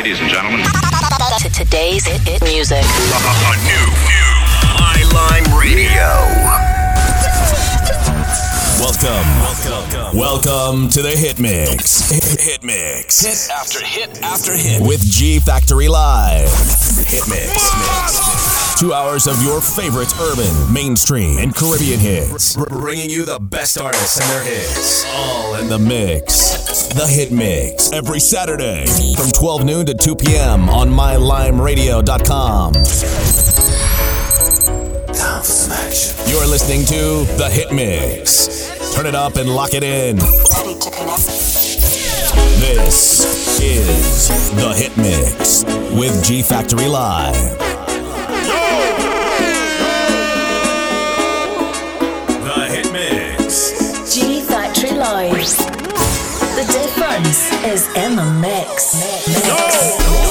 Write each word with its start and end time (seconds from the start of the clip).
ladies 0.00 0.20
and 0.20 0.30
gentlemen. 0.30 0.64
To 1.40 1.50
today's 1.50 2.06
hit, 2.06 2.42
music. 2.42 2.82
A 2.82 3.56
new, 3.68 3.84
new 4.08 4.28
Highline 4.80 5.44
Radio. 5.60 6.08
Welcome, 8.80 9.28
welcome, 9.68 10.18
welcome 10.18 10.88
to 10.88 11.02
the 11.02 11.10
Hit 11.10 11.38
Mix. 11.38 12.10
Hit, 12.10 12.40
hit 12.40 12.64
Mix. 12.64 13.20
Hit 13.20 13.54
after 13.54 13.84
hit 13.84 14.22
after 14.22 14.56
hit 14.56 14.80
with 14.80 15.02
G 15.02 15.38
Factory 15.38 15.88
Live. 15.88 16.48
Hit 17.06 17.28
Mix. 17.28 17.70
mix. 17.76 18.69
Two 18.80 18.94
hours 18.94 19.26
of 19.26 19.42
your 19.42 19.60
favorite 19.60 20.10
urban, 20.18 20.72
mainstream, 20.72 21.36
and 21.36 21.54
Caribbean 21.54 22.00
hits. 22.00 22.56
bringing 22.56 23.10
you 23.10 23.26
the 23.26 23.38
best 23.38 23.78
artists 23.78 24.18
and 24.18 24.30
their 24.30 24.42
hits. 24.42 25.04
All 25.14 25.56
in 25.56 25.68
the 25.68 25.78
mix. 25.78 26.86
The 26.94 27.06
Hit 27.06 27.30
Mix. 27.30 27.92
Every 27.92 28.18
Saturday 28.18 28.86
from 29.16 29.32
12 29.32 29.64
noon 29.66 29.84
to 29.84 29.92
2 29.92 30.16
p.m. 30.16 30.70
on 30.70 30.88
MyLimeRadio.com. 30.88 32.72
You're 36.26 36.46
listening 36.46 36.86
to 36.86 37.26
The 37.36 37.50
Hit 37.52 37.72
Mix. 37.72 38.94
Turn 38.94 39.04
it 39.04 39.14
up 39.14 39.36
and 39.36 39.54
lock 39.54 39.74
it 39.74 39.82
in. 39.82 40.16
This 42.56 43.60
is 43.60 44.50
The 44.52 44.72
Hit 44.74 44.96
Mix 44.96 45.64
with 45.94 46.24
G 46.24 46.40
Factory 46.40 46.88
Live. 46.88 47.79
The 55.28 56.64
difference 56.72 57.52
is 57.62 57.86
in 57.94 58.16
the 58.16 58.24
mix. 58.40 58.94
mix. 58.94 59.46
No. 59.46 60.29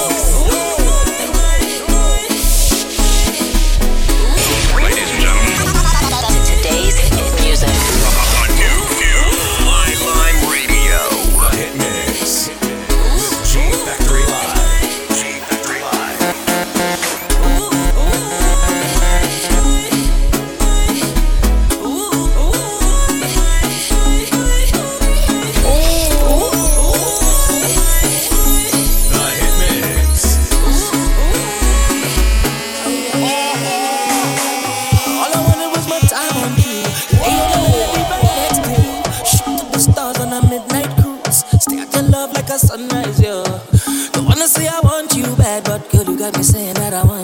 be 46.32 46.44
saying 46.44 46.76
that 46.76 46.94
I 46.94 47.04
want. 47.04 47.19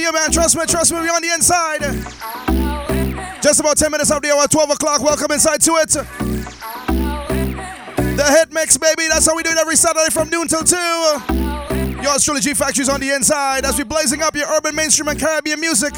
To 0.00 0.06
you, 0.06 0.12
man. 0.12 0.30
Trust 0.30 0.56
me, 0.56 0.64
trust 0.64 0.92
me, 0.92 1.00
We're 1.00 1.12
on 1.12 1.20
the 1.20 1.28
inside. 1.34 1.82
Just 3.42 3.60
about 3.60 3.76
10 3.76 3.90
minutes 3.90 4.10
of 4.10 4.22
the 4.22 4.30
hour, 4.32 4.48
12 4.48 4.70
o'clock. 4.70 5.02
Welcome 5.02 5.30
inside 5.32 5.60
to 5.60 5.72
it. 5.76 5.90
The 8.16 8.24
hit 8.38 8.52
mix, 8.52 8.78
baby. 8.78 9.08
That's 9.10 9.26
how 9.26 9.36
we 9.36 9.42
do 9.42 9.50
it 9.50 9.58
every 9.58 9.76
Saturday 9.76 10.08
from 10.10 10.30
noon 10.30 10.48
till 10.48 10.64
2. 10.64 10.76
Yours 12.02 12.24
truly, 12.24 12.40
G 12.40 12.54
Factory's 12.54 12.88
on 12.88 13.00
the 13.00 13.10
inside 13.10 13.66
as 13.66 13.76
we 13.76 13.84
blazing 13.84 14.22
up 14.22 14.34
your 14.34 14.46
urban, 14.48 14.74
mainstream, 14.74 15.08
and 15.08 15.20
Caribbean 15.20 15.60
music. 15.60 15.92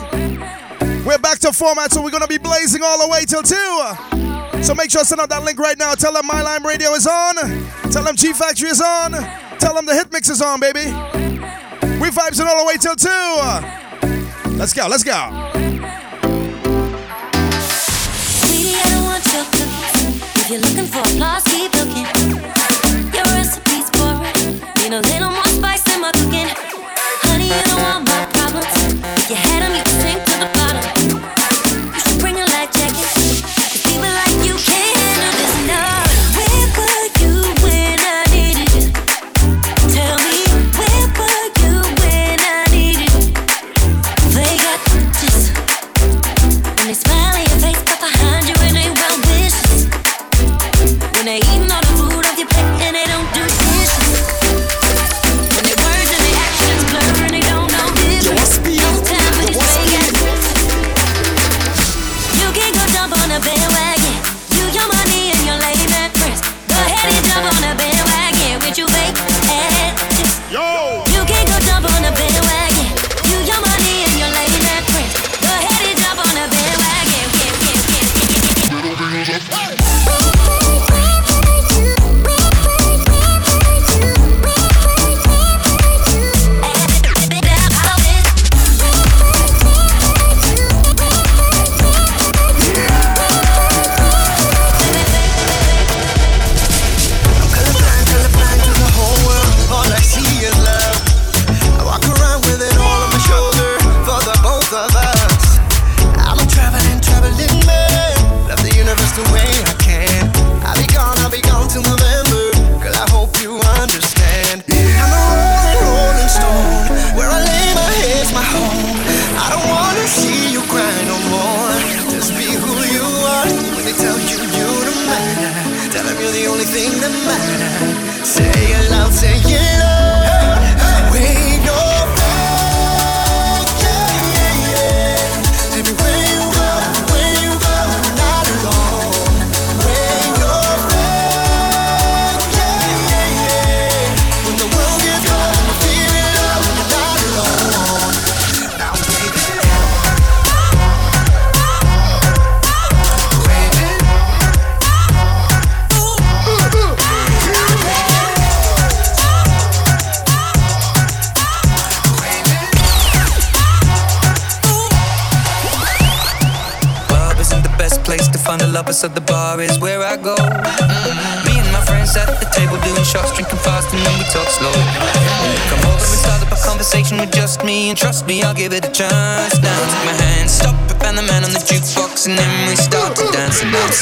We're 1.07 1.19
back 1.19 1.39
to 1.41 1.53
format, 1.53 1.93
so 1.93 2.03
we're 2.03 2.11
gonna 2.11 2.27
be 2.27 2.39
blazing 2.39 2.83
all 2.83 2.99
the 2.99 3.09
way 3.09 3.25
till 3.25 3.43
2. 3.43 4.65
So 4.65 4.75
make 4.75 4.91
sure 4.91 5.03
to 5.03 5.07
send 5.07 5.21
out 5.21 5.29
that 5.29 5.45
link 5.45 5.61
right 5.61 5.79
now. 5.79 5.95
Tell 5.95 6.13
them 6.13 6.27
My 6.27 6.43
Lime 6.43 6.67
Radio 6.67 6.93
is 6.95 7.07
on. 7.07 7.37
Tell 7.93 8.03
them 8.03 8.17
G 8.17 8.33
Factory 8.33 8.71
is 8.71 8.81
on. 8.81 9.13
Tell 9.61 9.75
them 9.75 9.87
the 9.87 9.95
hit 9.95 10.13
mix 10.13 10.29
is 10.29 10.43
on, 10.43 10.59
baby. 10.59 10.87
We 12.01 12.11
vibes 12.11 12.41
it 12.41 12.47
all 12.49 12.59
the 12.59 12.67
way 12.67 12.77
till 12.79 12.97
2. 12.97 13.82
Let's 14.57 14.75
go, 14.75 14.87
let's 14.89 15.05
go. 15.05 15.29
You're 20.49 20.61
looking 20.61 20.87
for 20.87 21.01
applause, 21.01 21.45
keep 21.45 21.75
looking. 21.75 22.07
Your 23.15 23.25
recipe's. 23.35 23.73
Need 24.83 24.93
a 24.93 25.01
little 25.01 25.32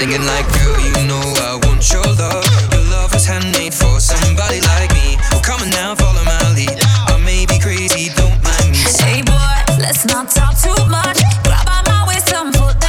singing 0.01 0.25
like, 0.25 0.49
girl, 0.57 0.81
you 0.81 0.97
know 1.07 1.21
I 1.45 1.61
want 1.61 1.85
your 1.93 2.01
love. 2.17 2.45
Your 2.73 2.85
love 2.89 3.13
was 3.13 3.27
handmade 3.27 3.75
for 3.75 4.01
somebody 4.01 4.61
like 4.73 4.91
me. 4.95 5.19
Well, 5.31 5.43
come 5.43 5.61
on 5.61 5.69
now, 5.69 5.95
follow 5.95 6.25
my 6.25 6.41
lead. 6.57 6.81
I 7.13 7.21
may 7.23 7.45
be 7.45 7.59
crazy, 7.59 8.09
don't 8.17 8.41
mind 8.41 8.71
me. 8.73 8.81
Hey 9.05 9.21
boy, 9.21 9.57
let's 9.77 10.07
not 10.07 10.31
talk 10.31 10.57
too 10.57 10.81
much. 10.89 11.21
Grab 11.45 11.69
on 11.69 11.85
my 11.85 12.09
waist 12.09 12.33
and 12.33 12.49
put 12.55 12.80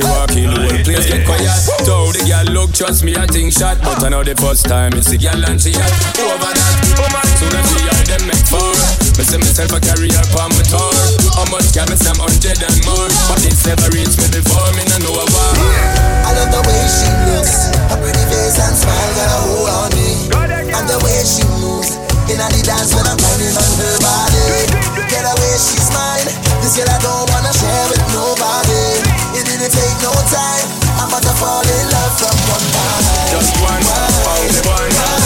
she 0.00 0.08
walk 0.08 0.32
in, 0.32 0.48
the 0.48 0.60
whole 0.60 0.82
place 0.84 1.06
get 1.06 1.26
quiet. 1.28 1.52
So 1.84 2.12
the 2.12 2.24
girl 2.24 2.48
look, 2.56 2.72
trust 2.72 3.04
me, 3.04 3.16
I 3.16 3.26
think 3.28 3.52
shot. 3.52 3.76
But 3.84 4.00
I 4.04 4.08
know 4.08 4.24
the 4.24 4.34
first 4.36 4.64
time 4.64 4.96
it's 4.96 5.12
the 5.12 5.20
girl 5.20 5.40
and 5.44 5.60
she 5.60 5.76
had 5.76 5.92
over 6.16 6.52
that. 6.52 6.74
Oh 6.96 7.04
Woman, 7.04 7.26
soon 7.36 7.52
as 7.52 7.66
she 7.68 7.80
had 7.84 8.06
them 8.08 8.22
make 8.24 8.46
four. 8.48 8.72
Me 9.20 9.24
say 9.28 9.36
myself 9.36 9.76
a 9.76 9.78
her 9.80 10.26
palm 10.32 10.52
my 10.56 10.64
tour. 10.64 10.96
How 11.36 11.44
much 11.52 11.68
can 11.76 11.88
me 11.92 11.96
some 12.00 12.16
hundred 12.16 12.56
and 12.56 12.78
more? 12.88 13.08
But 13.28 13.44
it's 13.44 13.60
never 13.68 13.88
reached 13.92 14.16
me 14.16 14.28
before, 14.32 14.70
me 14.72 14.84
no 14.88 14.96
know 15.04 15.20
why. 15.20 15.52
I 16.24 16.30
love 16.32 16.50
the 16.54 16.62
way 16.64 16.80
she 16.88 17.08
looks, 17.28 17.68
her 17.92 17.98
pretty 18.00 18.24
face 18.32 18.56
and 18.56 18.76
smile 18.76 19.12
got 19.16 19.28
a 19.28 19.38
hold 19.44 19.68
on 19.68 19.90
me. 19.92 20.08
And 20.72 20.86
the 20.88 20.96
way 21.04 21.20
she 21.28 21.44
moves, 21.60 22.00
in 22.32 22.40
the 22.40 22.60
dance 22.64 22.96
when 22.96 23.04
I'm 23.04 23.18
grinding 23.20 23.52
on 23.52 23.70
her 23.76 23.96
body. 24.00 24.48
Get 25.12 25.26
away, 25.26 25.54
she's 25.60 25.90
mine. 25.92 26.30
This 26.64 26.78
girl 26.78 26.88
I 26.88 26.98
don't 27.02 27.30
Tell 27.60 29.29
take 29.68 30.00
no 30.00 30.12
time. 30.30 30.66
I'm 30.96 31.08
about 31.08 31.22
to 31.22 31.34
fall 31.36 31.60
in 31.60 31.84
love 31.92 32.14
from 32.16 32.36
one 32.48 32.64
night. 32.72 33.28
Just 33.28 33.52
one, 33.60 33.82
only 33.84 34.60
one. 34.68 35.19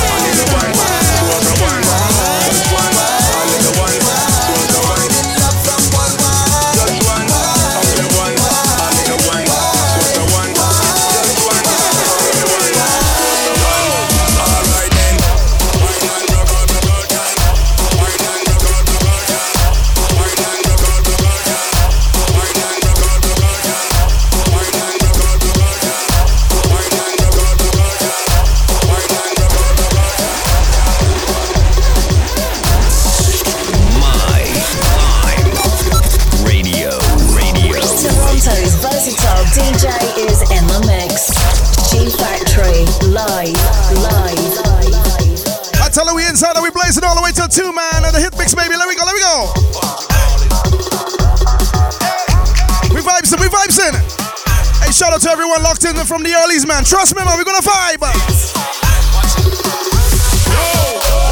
From 56.04 56.22
the 56.22 56.30
earlys, 56.30 56.68
man. 56.68 56.84
Trust 56.84 57.16
me, 57.16 57.24
man, 57.24 57.36
we're 57.36 57.48
gonna 57.48 57.64
vibe. 57.64 58.04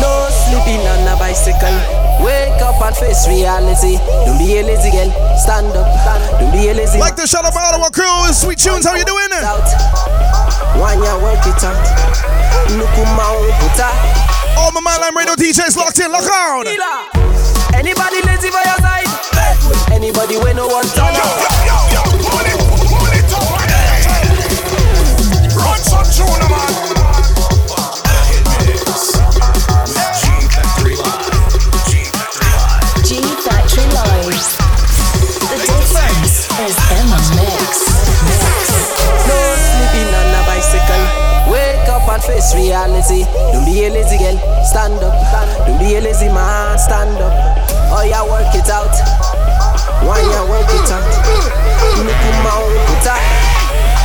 No 0.01 0.11
sleeping 0.49 0.81
on 0.89 1.05
a 1.09 1.15
bicycle. 1.21 1.77
Wake 2.25 2.61
up 2.63 2.81
and 2.81 2.97
face 2.97 3.29
reality. 3.29 3.99
Don't 4.25 4.39
be 4.39 4.59
a 4.59 4.63
lazy 4.65 4.91
girl. 4.91 5.11
Stand 5.37 5.77
up. 5.77 5.89
Don't 6.41 6.53
be 6.53 6.69
a 6.69 6.75
lazy 6.75 6.99
Like 6.99 7.17
the 7.17 7.27
shout 7.27 7.45
out 7.45 7.53
for 7.53 7.61
Ottawa 7.61 7.91
crew. 7.91 8.33
Sweet 8.33 8.59
tunes, 8.59 8.87
how 8.87 8.97
you 8.97 9.05
doing? 9.05 9.29
When 10.81 10.99
you 11.05 11.15
work 11.21 11.45
it 11.45 11.63
out. 11.65 11.77
Nukuma 12.73 13.27
puta. 13.61 13.89
All 14.57 14.73
my 14.73 14.81
man 14.81 15.01
line 15.01 15.15
radio 15.17 15.35
DJs 15.35 15.77
locked 15.77 16.01
in, 16.01 16.11
lock 16.11 16.25
out. 16.25 16.67
Anybody 17.75 18.21
lazy 18.25 18.51
by 18.51 18.63
your 18.65 18.79
side? 18.81 19.11
Anybody 19.93 20.37
when 20.39 20.57
no 20.57 20.69
one 20.69 20.87
turn 20.97 21.15
up? 21.17 21.62
Reality. 42.55 43.25
Don't 43.53 43.65
be 43.65 43.85
a 43.85 43.91
lazy 43.91 44.19
girl. 44.19 44.37
Stand 44.65 45.01
up. 45.03 45.15
Don't 45.67 45.79
be 45.79 45.97
a 45.97 46.01
lazy 46.01 46.29
man. 46.29 46.79
Stand 46.79 47.17
up. 47.19 47.33
Oh, 47.93 48.05
yeah, 48.05 48.23
work 48.25 48.53
it 48.55 48.69
out. 48.71 48.93
Why 50.05 50.19
you 50.21 50.43
work 50.51 50.69
it 50.69 50.91
out? 50.91 51.05
Nukuma 52.03 52.53
puta. 52.89 53.15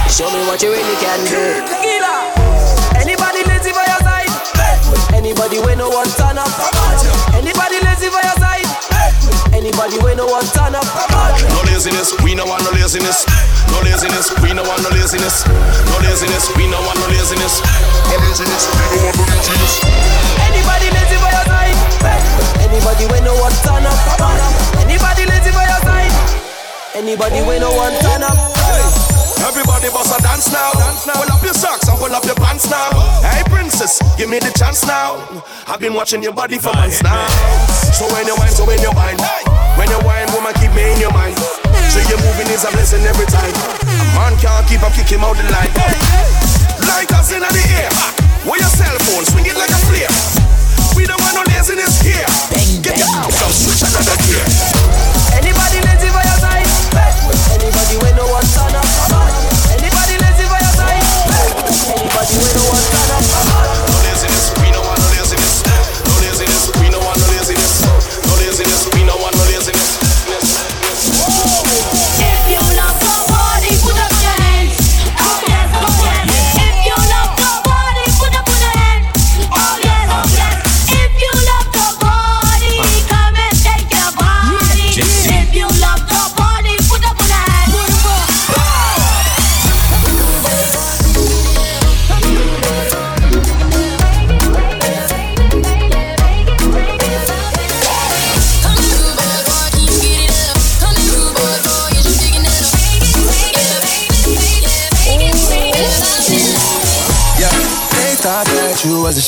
Show 0.10 0.30
me 0.32 0.46
what 0.48 0.62
you 0.62 0.72
really 0.72 0.98
can 1.01 1.20
do. 1.25 1.63
Anybody 2.98 3.44
lazy 3.48 3.72
by 3.72 3.86
your 3.88 4.01
side? 4.04 4.32
Anybody 5.13 5.60
when 5.60 5.77
no 5.77 5.89
one 5.89 6.08
turn 6.18 6.38
up? 6.38 6.50
Anybody 7.34 7.80
lazy 7.84 8.10
by 8.10 8.22
your 8.24 8.38
side? 8.38 8.68
Anybody 9.54 9.98
when 10.00 10.18
no 10.18 10.25
one 10.27 10.46
turn 10.54 10.75
up? 10.75 10.86
No 11.50 11.62
laziness, 11.72 12.13
we 12.24 12.36
no 12.36 12.46
want 12.46 12.63
no 12.63 12.72
laziness. 12.72 13.25
No 13.72 13.80
laziness, 13.82 14.32
we 14.42 14.54
no 14.54 14.63
want 14.63 14.84
no 14.84 14.89
laziness. 14.89 15.46
No 15.48 15.98
laziness, 16.04 16.56
we 16.56 16.68
no 16.68 16.80
want 16.86 17.00
no 17.00 17.08
laziness. 17.08 17.62
Anybody 20.48 20.88
lazy 20.94 21.18
by 21.20 21.32
your 21.34 21.46
side? 21.50 21.76
Anybody 22.64 23.06
when 23.12 23.24
no 23.24 23.36
one 23.36 23.52
turn 23.66 23.84
up? 23.84 23.98
Anybody 24.80 25.26
lazy 25.26 25.52
by 25.52 25.66
your 25.68 25.82
side? 25.84 26.14
Anybody 26.96 27.42
when 27.44 27.62
no 27.62 27.74
one 27.76 27.94
turn 28.00 28.24
up? 28.24 28.38
Everybody 29.44 29.90
bust 29.90 30.18
a 30.18 30.22
dance 30.22 30.52
now. 30.52 30.72
Pull 30.72 31.32
up 31.32 31.44
your 31.44 31.54
socks 31.54 31.88
and 31.88 31.98
pull 31.98 32.14
up 32.14 32.24
your 32.26 32.36
pants 32.36 32.70
now. 32.70 32.90
Hey 33.22 33.44
princess, 33.50 34.02
give 34.18 34.30
me 34.30 34.40
the 34.40 34.52
chance 34.58 34.86
now. 34.86 35.18
I've 35.68 35.80
been 35.80 35.94
watching 35.94 36.24
your 36.24 36.34
body 36.34 36.58
for 36.58 36.74
months 36.74 37.04
now. 37.04 37.28
So 37.94 38.08
when 38.14 38.26
you 38.28 38.36
whine, 38.36 38.52
so 38.52 38.66
when 38.66 38.80
you 38.82 38.92
whine, 38.92 39.18
when 39.78 39.90
you 39.90 40.00
whine, 40.08 40.32
woman 40.34 40.54
keep 40.56 40.74
me 40.74 40.94
in 40.94 41.00
your 41.00 41.14
mind. 41.14 41.38
So 41.92 42.00
your 42.10 42.20
moving 42.24 42.48
is 42.54 42.64
a 42.64 42.72
blessing 42.72 43.04
every 43.06 43.26
time. 43.28 43.54
A 43.84 44.16
man 44.16 44.38
can't 44.38 44.68
keep 44.68 44.82
up, 44.84 44.94
kick 44.94 45.08
him 45.08 45.22
out 45.22 45.38
the 45.38 45.44
line. 45.52 46.47
Lighters 46.88 47.32
in 47.36 47.44
the 47.44 47.63
air. 47.75 47.91
Where 48.48 48.60
your 48.60 48.72
cell 48.72 48.96
phone, 49.12 49.25
swing 49.27 49.46
it 49.46 49.58
like 49.60 49.70
a 49.70 49.79
flare. 49.91 50.08
We 50.96 51.06
don't 51.06 51.20
want 51.20 51.36
no 51.36 51.44
laziness 51.51 52.00
here. 52.00 52.25
Get 52.82 52.98
your 52.98 53.08
some 53.12 53.51
switch 53.51 53.84
another 53.84 54.15
gear. 54.24 54.39
Anybody 55.36 55.84
lazy 55.84 56.10
by 56.15 56.24
your 56.24 56.39
side? 56.39 56.63
Anybody 57.51 57.96
when 58.00 58.15
no 58.15 58.25
one 58.32 58.48
turn 58.56 58.72
up? 58.72 58.88
Anybody 59.67 60.15
lazy 60.15 60.48
by 60.48 60.63
your 60.63 60.75
side? 60.79 61.03
Anybody 61.91 62.34
when 62.39 62.53
no 62.56 62.63
one 62.72 62.86
turn 62.88 63.10
up? 63.12 63.24
No 63.91 63.96
laziness, 64.08 64.56
we 64.63 64.72
no 64.72 64.79
want 64.82 64.98
no 65.03 65.08
laziness. 65.12 65.67
No 66.08 66.13
laziness, 66.24 66.72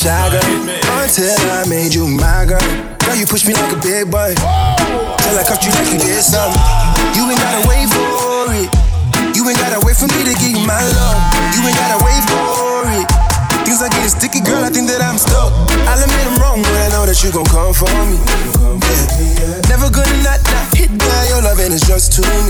shy 0.00 0.32
girl 0.32 0.40
until 1.04 1.28
I 1.52 1.68
made 1.68 1.92
you 1.92 2.08
my 2.08 2.48
girl. 2.48 2.64
Girl, 3.04 3.16
you 3.20 3.28
push 3.28 3.44
me 3.44 3.52
like 3.52 3.68
a 3.68 3.80
big 3.84 4.08
boy. 4.08 4.32
Till 4.32 5.36
I 5.36 5.44
cuffed 5.44 5.60
you 5.68 5.72
like 5.76 5.92
you 5.92 6.00
did 6.00 6.24
something. 6.24 6.56
You 7.12 7.28
ain't 7.28 7.36
gotta 7.36 7.68
wait 7.68 7.84
for 7.92 8.48
it. 8.48 8.68
You 9.36 9.44
ain't 9.44 9.60
gotta 9.60 9.76
wait 9.84 10.00
for 10.00 10.08
me 10.08 10.24
to 10.24 10.32
give 10.40 10.56
you 10.56 10.64
my 10.64 10.80
love. 10.80 11.20
You 11.52 11.60
ain't 11.68 11.76
gotta 11.76 12.00
wait 12.00 12.22
for 12.32 12.88
it. 12.96 13.06
Things 13.68 13.84
are 13.84 13.92
getting 13.92 14.08
sticky, 14.08 14.40
girl. 14.40 14.64
I 14.64 14.72
think 14.72 14.88
that 14.88 15.04
I'm 15.04 15.20
stuck. 15.20 15.52
I'll 15.84 16.00
admit 16.00 16.24
I'm 16.32 16.40
wrong, 16.40 16.64
but 16.64 16.72
I 16.80 16.88
know 16.96 17.04
that 17.04 17.20
you 17.20 17.28
gon' 17.28 17.44
come 17.52 17.76
for 17.76 17.92
me. 18.08 18.16
Yeah. 18.16 19.60
Never 19.68 19.92
gonna 19.92 20.16
not, 20.24 20.40
not 20.48 20.64
hit 20.72 20.96
that. 20.96 21.22
Your 21.28 21.44
loving 21.44 21.76
is 21.76 21.84
just 21.84 22.16
to 22.16 22.24
me. 22.24 22.40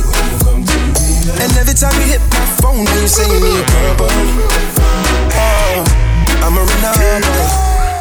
And 1.42 1.50
every 1.58 1.74
time 1.74 1.98
you 1.98 2.14
hit 2.14 2.22
my 2.30 2.46
phone, 2.62 2.86
you 2.86 3.10
say 3.10 3.26
you 3.26 3.42
need 3.42 3.58
a 3.58 3.66
company. 3.74 5.29
Oh, 6.42 6.46
I'm 6.46 6.56
a 6.56 6.60
run 6.60 6.84
up 6.84 6.96
on 6.96 7.04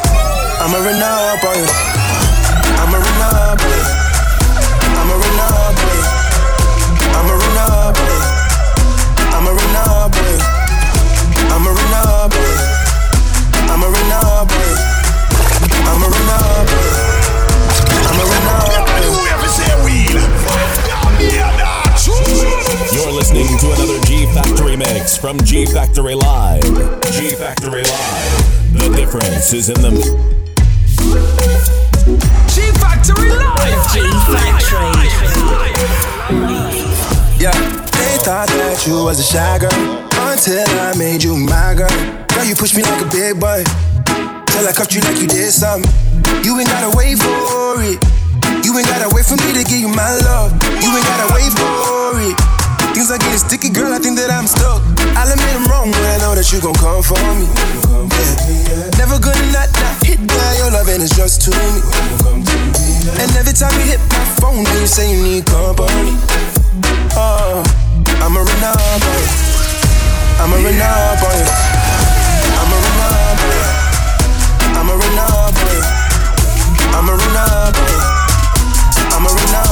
I'm 0.60 0.74
a 0.74 0.78
run 0.80 1.02
up 1.02 1.44
on 1.44 1.56
you. 1.56 1.68
I'm 2.80 2.92
a 2.92 2.98
run 2.98 3.20
up 3.20 3.60
on 3.60 3.70
you. 3.70 3.84
I'm 4.98 5.10
a 5.10 5.14
run 5.20 5.40
up 5.40 5.78
on 5.80 5.90
you. 5.90 6.08
I'm 7.10 7.28
a 7.28 7.34
run 7.40 7.58
up 7.58 7.96
on 7.96 8.06
you. 8.06 8.28
I'm 9.30 9.46
a 9.46 9.52
run 9.52 9.76
up 9.76 10.12
on 10.12 10.24
you. 10.24 10.40
I'm 11.50 11.66
a 11.66 11.70
run 11.70 11.94
up 11.94 12.32
on 12.32 12.40
you. 12.40 12.68
I'm 13.70 13.82
a 13.82 13.88
run 13.88 14.12
up 14.12 14.50
on 14.50 14.60
you. 14.60 14.78
I'm 15.88 16.00
a 16.00 16.08
run 16.08 16.30
up 16.30 16.70
on 16.70 16.80
you. 16.80 16.98
I'm 18.08 18.18
a 18.18 18.24
run 18.30 18.46
up 18.50 18.88
on 18.88 19.02
you. 19.02 19.12
You're 22.92 23.12
listening 23.12 23.58
to 23.58 23.66
another 23.72 24.00
G 24.06 24.09
Factory 24.34 24.76
mix 24.76 25.16
from 25.16 25.38
G 25.40 25.66
Factory 25.66 26.14
Live. 26.14 26.62
G 27.10 27.30
Factory 27.30 27.82
Live. 27.82 28.72
The 28.72 28.92
difference 28.94 29.52
is 29.52 29.68
in 29.68 29.80
the. 29.82 29.90
G 32.46 32.70
Factory 32.78 33.30
Live. 33.30 33.82
G 33.90 34.06
Factory. 34.30 34.94
Yeah, 37.42 37.50
they 37.90 38.16
thought 38.22 38.46
that 38.54 38.84
you 38.86 39.02
was 39.02 39.18
a 39.18 39.24
shy 39.24 39.58
girl 39.58 39.72
until 40.30 40.68
I 40.78 40.94
made 40.96 41.24
you 41.24 41.34
my 41.36 41.74
girl. 41.74 41.90
Girl, 42.28 42.44
you 42.44 42.54
push 42.54 42.76
me 42.76 42.82
like 42.82 43.02
a 43.02 43.10
big 43.10 43.40
boy. 43.40 43.64
Till 44.46 44.68
I 44.68 44.72
cuffed 44.72 44.94
you 44.94 45.00
like 45.00 45.20
you 45.20 45.26
did 45.26 45.50
something. 45.50 45.90
You 46.44 46.56
ain't 46.58 46.68
gotta 46.68 46.96
wait 46.96 47.18
for 47.18 47.82
it. 47.82 47.98
You 48.64 48.78
ain't 48.78 48.86
gotta 48.86 49.12
wait 49.12 49.26
for 49.26 49.34
me 49.42 49.58
to 49.58 49.64
give 49.66 49.80
you 49.80 49.88
my 49.88 50.14
love. 50.22 50.52
You 50.62 50.94
ain't 50.94 51.06
gotta 51.06 51.34
wait 51.34 51.50
for 51.50 52.20
it. 52.30 52.59
Things 52.94 53.10
are 53.10 53.18
getting 53.18 53.38
sticky, 53.38 53.70
girl. 53.70 53.92
I 53.94 53.98
think 53.98 54.18
that 54.18 54.30
I'm 54.30 54.46
stuck. 54.46 54.82
I'll 55.14 55.30
admit 55.30 55.54
I'm 55.54 55.66
wrong, 55.70 55.90
but 55.94 56.02
I 56.02 56.18
know 56.18 56.34
that 56.34 56.50
you 56.50 56.58
gon' 56.58 56.74
come 56.74 57.02
for 57.02 57.18
me. 57.38 57.46
Never 58.98 59.22
gonna 59.22 59.46
not, 59.54 59.70
not 59.78 59.96
hit 60.02 60.18
that. 60.18 60.52
Your 60.58 60.70
loving 60.74 60.98
is 60.98 61.14
just 61.14 61.46
to 61.46 61.50
me. 61.54 61.70
And 63.22 63.30
every 63.38 63.54
time 63.54 63.72
you 63.78 63.94
hit 63.94 64.02
my 64.10 64.24
phone, 64.42 64.66
you 64.66 64.86
say 64.86 65.06
you 65.06 65.22
need 65.22 65.46
company. 65.46 66.18
Oh, 67.14 67.62
on 71.22 71.36
you. 71.38 71.50
I'ma 72.58 72.74
run 72.74 72.94
up 72.98 73.52
on 73.54 73.66
you. 73.66 73.90
I'ma 74.74 74.94
run 74.98 75.18
up 75.18 75.58
on 75.58 75.74
you. 75.78 75.86
I'ma 76.98 77.12
run 77.14 77.38
up 77.38 77.76
on 77.78 77.88
you. 77.88 78.08
I'ma 79.14 79.30
run 79.30 79.69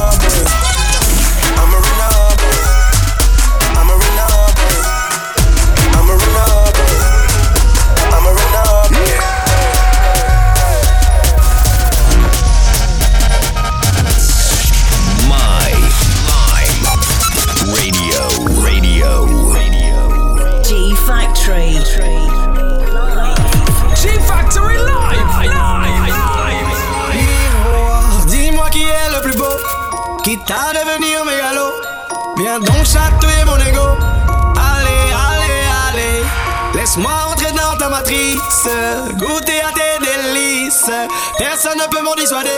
goûter 39.18 39.60
à 39.60 39.72
tes 39.72 39.98
délices. 40.04 40.90
Personne 41.38 41.78
ne 41.78 41.86
peut 41.88 42.02
m'en 42.02 42.14
dissuader. 42.14 42.50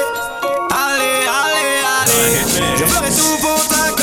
Allez, 0.71 1.27
allez, 1.27 1.81
allez. 2.03 2.77
Je 2.77 2.85
ferai 2.85 3.11
tout 3.11 3.37
pour 3.41 3.69
ta 3.69 4.00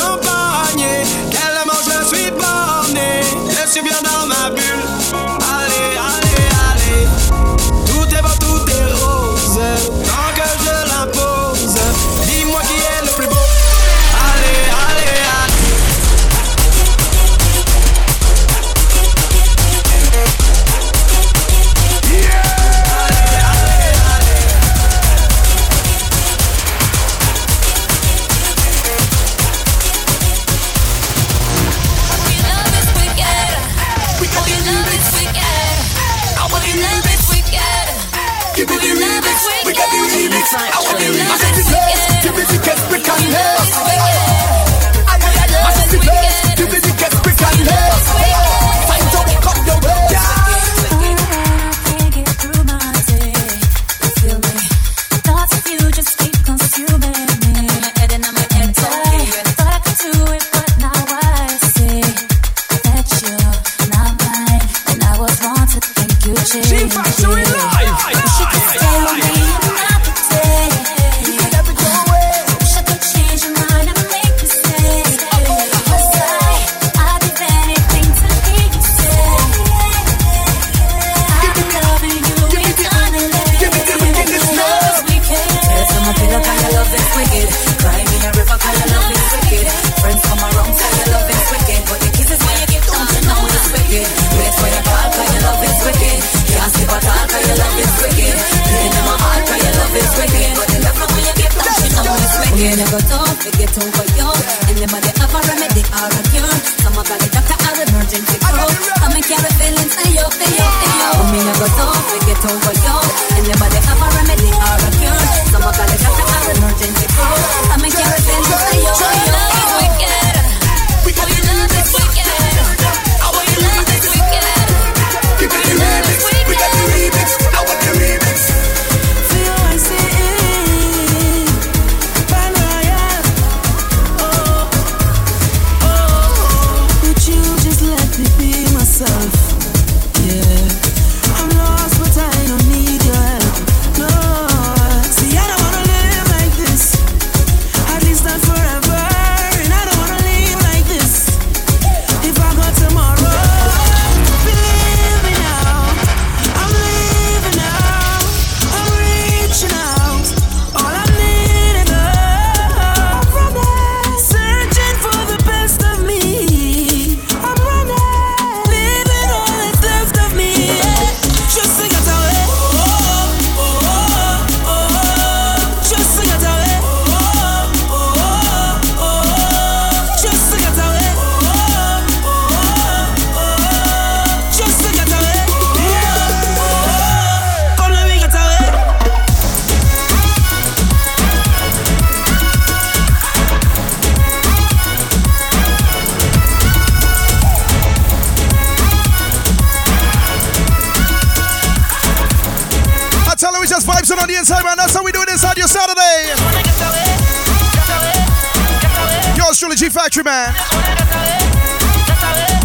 Dietry 210.08 210.24
Man. 210.24 210.54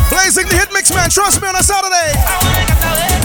Blazing 0.10 0.48
the 0.48 0.56
hit 0.56 0.72
mix, 0.72 0.94
man. 0.94 1.10
Trust 1.10 1.42
me 1.42 1.48
on 1.50 1.56
a 1.56 1.64
Saturday. 1.64 3.23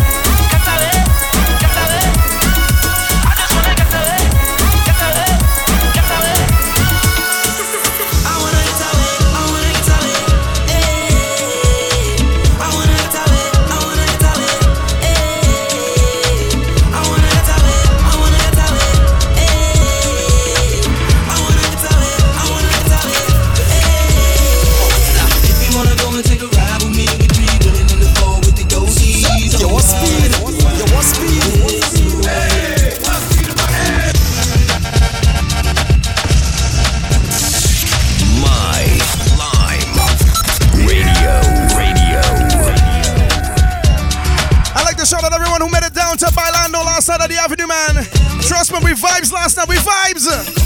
vibes 49.19 49.33
last 49.33 49.57
night. 49.57 49.69
We 49.69 49.77
vibes. 49.77 50.58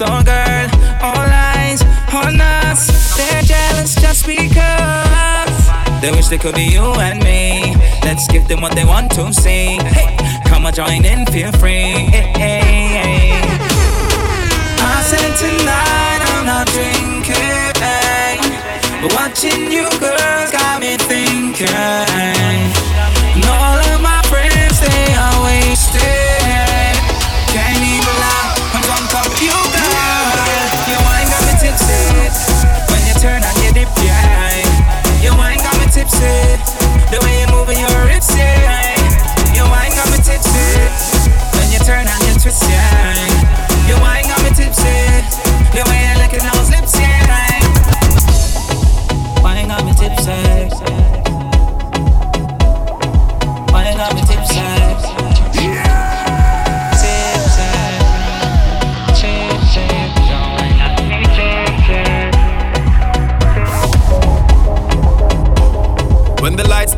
So 0.00 0.06
girl, 0.06 0.68
all 1.02 1.28
eyes 1.28 1.82
on 2.14 2.40
us. 2.40 3.16
They're 3.18 3.42
jealous 3.42 3.94
just 3.96 4.24
because 4.24 5.68
they 6.00 6.10
wish 6.10 6.28
they 6.28 6.38
could 6.38 6.54
be 6.54 6.62
you 6.62 6.80
and 6.80 7.22
me. 7.22 7.76
Let's 8.02 8.26
give 8.28 8.48
them 8.48 8.62
what 8.62 8.74
they 8.74 8.86
want 8.86 9.10
to 9.16 9.30
see. 9.30 9.76
Hey, 9.76 10.16
come 10.46 10.64
on, 10.64 10.72
join 10.72 11.04
in, 11.04 11.26
feel 11.26 11.52
free. 11.52 12.08
Hey, 12.08 12.32
hey, 12.32 12.62
hey. 12.96 13.42
I 14.80 15.02
said 15.04 15.36
tonight 15.36 16.20
I'm 16.32 16.46
not 16.46 16.66
drinking, 16.68 17.76
but 19.02 19.12
watching 19.12 19.70
you 19.70 19.84
girls 20.00 20.50
got 20.50 20.80
me 20.80 20.96
thinking. 20.96 21.68
And 23.36 23.44
all 23.44 23.76
of 23.92 24.00
my 24.00 24.22
friends 24.30 24.80
they 24.80 25.12
are 25.12 25.44
wasted. 25.44 26.39
Can't 27.50 27.82
even 27.82 28.16
lie, 28.22 28.78
I'm 28.78 28.82
you, 29.42 29.50
girl. 29.50 29.90
Wine 31.02 31.26
got 31.26 31.42
me 31.50 31.54
tipsy 31.58 31.98
when 32.86 33.02
you 33.10 33.14
turn 33.18 33.42
on 33.42 33.54
your 33.62 33.72
dip, 33.74 33.90
yeah. 34.06 34.62
Your 35.20 35.36
wine 35.36 35.58
got 35.58 35.74
me 35.82 35.86
tipsy. 35.90 36.30
The 37.10 37.18
way 37.26 37.42
you 37.42 37.48
moving 37.50 37.78
your 37.78 37.90
wine 39.66 39.90
got 39.98 40.06
me 40.14 40.18
tipsy 40.22 40.78
when 41.58 41.72
you 41.72 41.80
turn 41.82 42.06
on 42.06 42.20
twist, 42.38 42.62
wine 43.98 44.24
got 44.30 44.42
me 44.42 44.50
tipsy. 44.54 45.09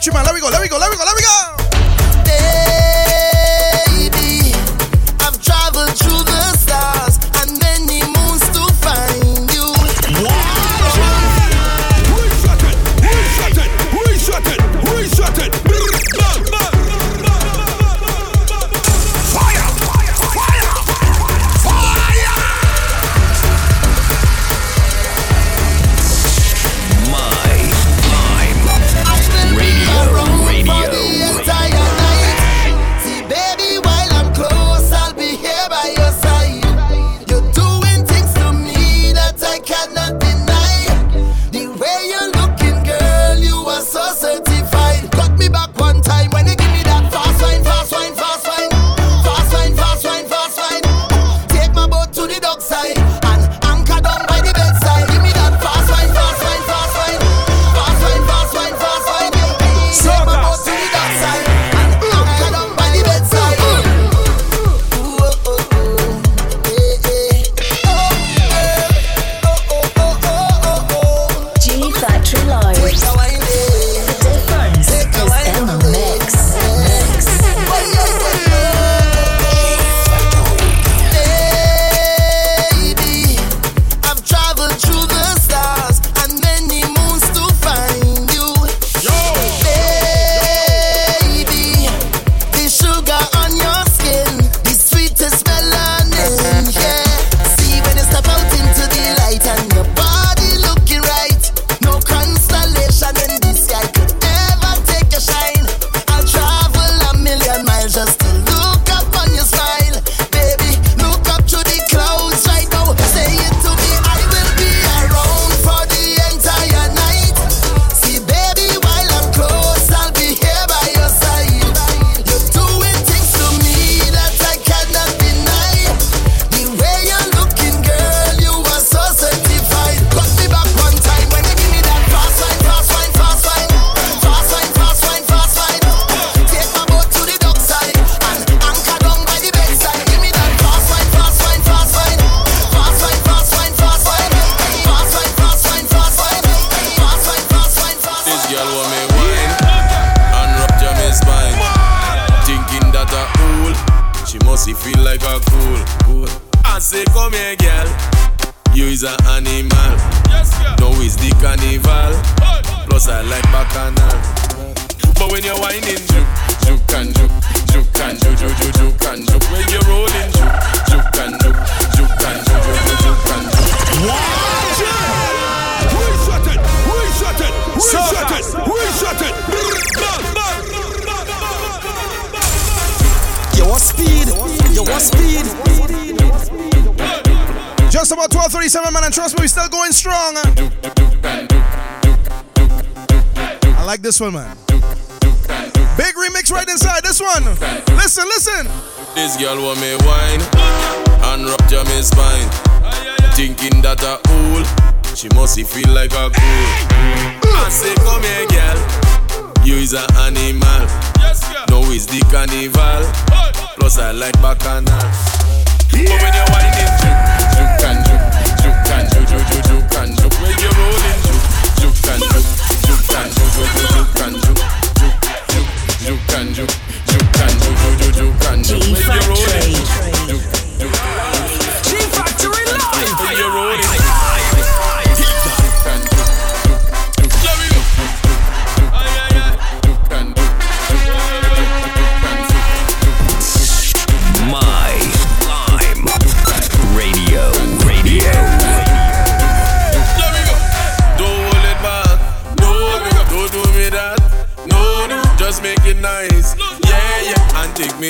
Truly, 0.00 0.16
man. 0.16 0.24
Let 0.24 0.34
me 0.34 0.40
go, 0.40 0.48
let 0.48 0.62
me 0.62 0.68
go, 0.68 0.78
let 0.78 0.89
me 0.89 0.89
go. 0.89 0.89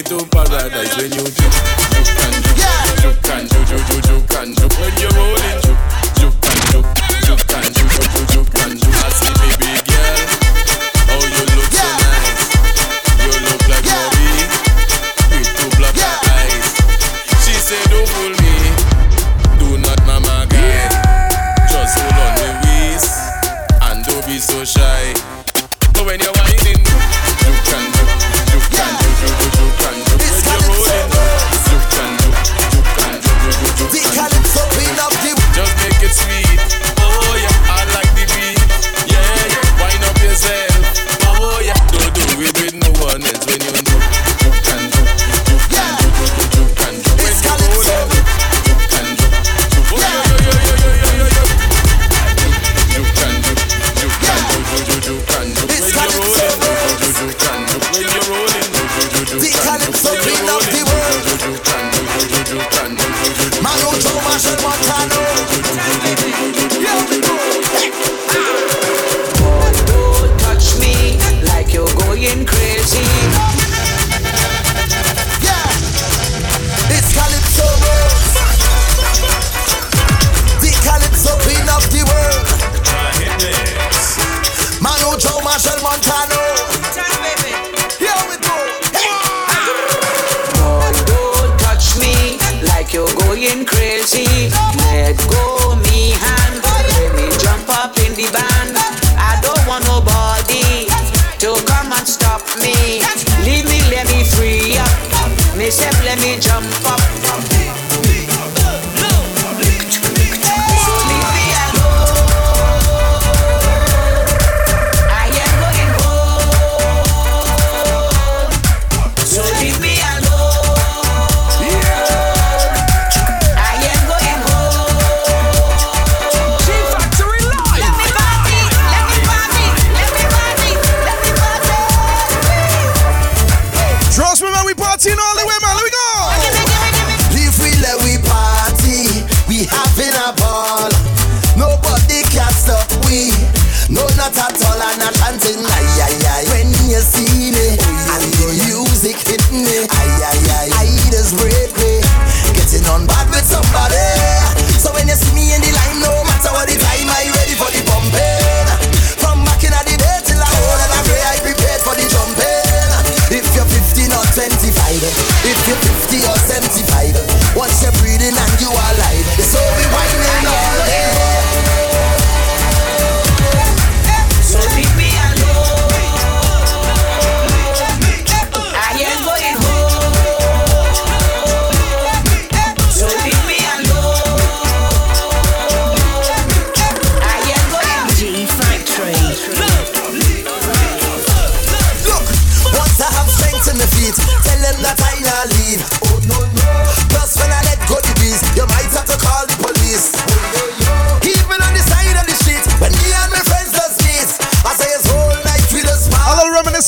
itu. 0.01 0.30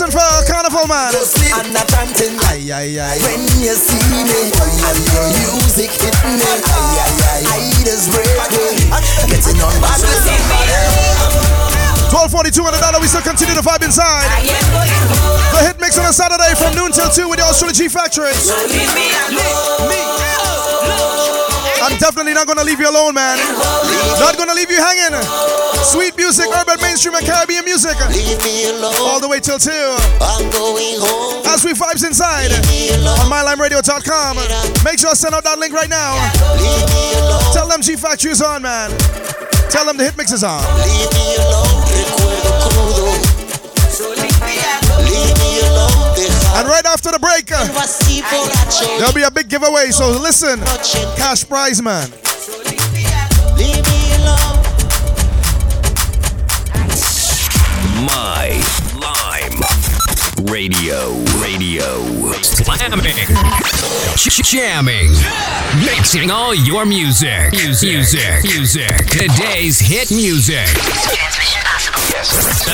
dancing 0.03 0.19
for 0.19 0.43
carnival 0.51 0.87
man. 0.87 1.15
I'm 1.55 1.73
not. 1.73 1.87
Aye, 1.93 2.71
aye, 2.73 2.99
aye. 2.99 3.19
When 3.23 3.43
you 3.63 3.75
see 3.75 4.03
me, 4.11 4.23
and 4.23 4.99
your 5.15 5.29
music 5.31 5.91
hit 5.91 6.17
me. 6.27 6.43
Aye, 6.43 6.63
aye, 6.67 7.23
aye. 7.31 7.47
I. 7.47 8.99
Getting 9.29 9.63
on 9.63 9.81
my 9.81 9.95
the 12.73 12.81
dollar, 12.81 13.01
we 13.01 13.07
still 13.07 13.23
continue 13.23 13.55
to 13.55 13.63
vibe 13.63 13.85
inside. 13.85 14.27
The 15.53 15.61
hit 15.67 15.81
mix 15.81 15.99
on 15.99 16.07
a 16.07 16.13
Saturday 16.13 16.55
from 16.57 16.75
noon 16.75 16.93
till 16.93 17.09
2 17.09 17.29
with 17.29 17.39
the 17.39 17.45
Australian 17.45 17.75
G 17.75 17.89
Factory. 17.89 18.33
I'm 21.83 21.99
definitely 21.99 22.33
not 22.33 22.47
gonna 22.47 22.63
leave 22.63 22.79
you 22.79 22.89
alone, 22.89 23.15
man. 23.15 23.39
Not 24.21 24.39
gonna 24.39 24.55
leave 24.55 24.71
you 24.71 24.79
hanging. 24.79 25.19
Sweet 25.83 26.17
music, 26.17 26.47
urban, 26.55 26.81
mainstream, 26.81 27.15
and 27.17 27.27
Caribbean 27.27 27.65
music. 27.65 27.97
All 29.03 29.19
the 29.19 29.27
way 29.29 29.41
till 29.41 29.59
2. 29.59 29.71
I'm 30.23 30.49
going 30.51 31.03
home. 31.03 31.43
As 31.47 31.65
we 31.65 31.73
vibes 31.73 32.07
inside 32.07 32.53
on 32.55 33.27
mylimeradio.com. 33.27 34.37
Make 34.85 35.01
sure 35.01 35.11
I 35.11 35.15
send 35.15 35.35
out 35.35 35.43
that 35.43 35.59
link 35.59 35.75
right 35.75 35.91
now. 35.91 36.15
Tell 37.53 37.67
them 37.67 37.83
G 37.83 37.97
Factory 37.97 38.31
is 38.31 38.41
on, 38.41 38.63
man. 38.63 38.91
Tell 39.69 39.85
them 39.85 39.97
the 39.97 40.05
hit 40.05 40.17
mix 40.17 40.31
is 40.31 40.45
on. 40.45 40.63
And 46.55 46.69
right 46.69 46.85
after 46.87 47.11
the 47.11 47.19
break, 47.19 47.51
uh, 47.51 47.67
there'll 48.99 49.15
be 49.15 49.23
a 49.23 49.31
big 49.31 49.49
giveaway. 49.49 49.91
So 49.91 50.11
listen, 50.11 50.61
cash 51.17 51.49
prize, 51.49 51.81
man. 51.83 52.11
Leave 53.57 53.83
me 53.89 54.15
alone. 54.21 54.61
My 58.05 58.53
Lime 59.01 59.61
Radio. 60.51 61.15
Radio. 61.41 62.33
Slamming. 62.43 63.17
Sh- 64.17 64.41
Jamming. 64.45 65.11
Mixing 65.87 66.31
all 66.31 66.55
your 66.55 66.85
music. 66.85 67.53
Music. 67.53 67.89
Music. 67.91 68.45
Music. 68.45 69.07
Today's 69.07 69.79
hit 69.79 70.11
music. 70.11 70.69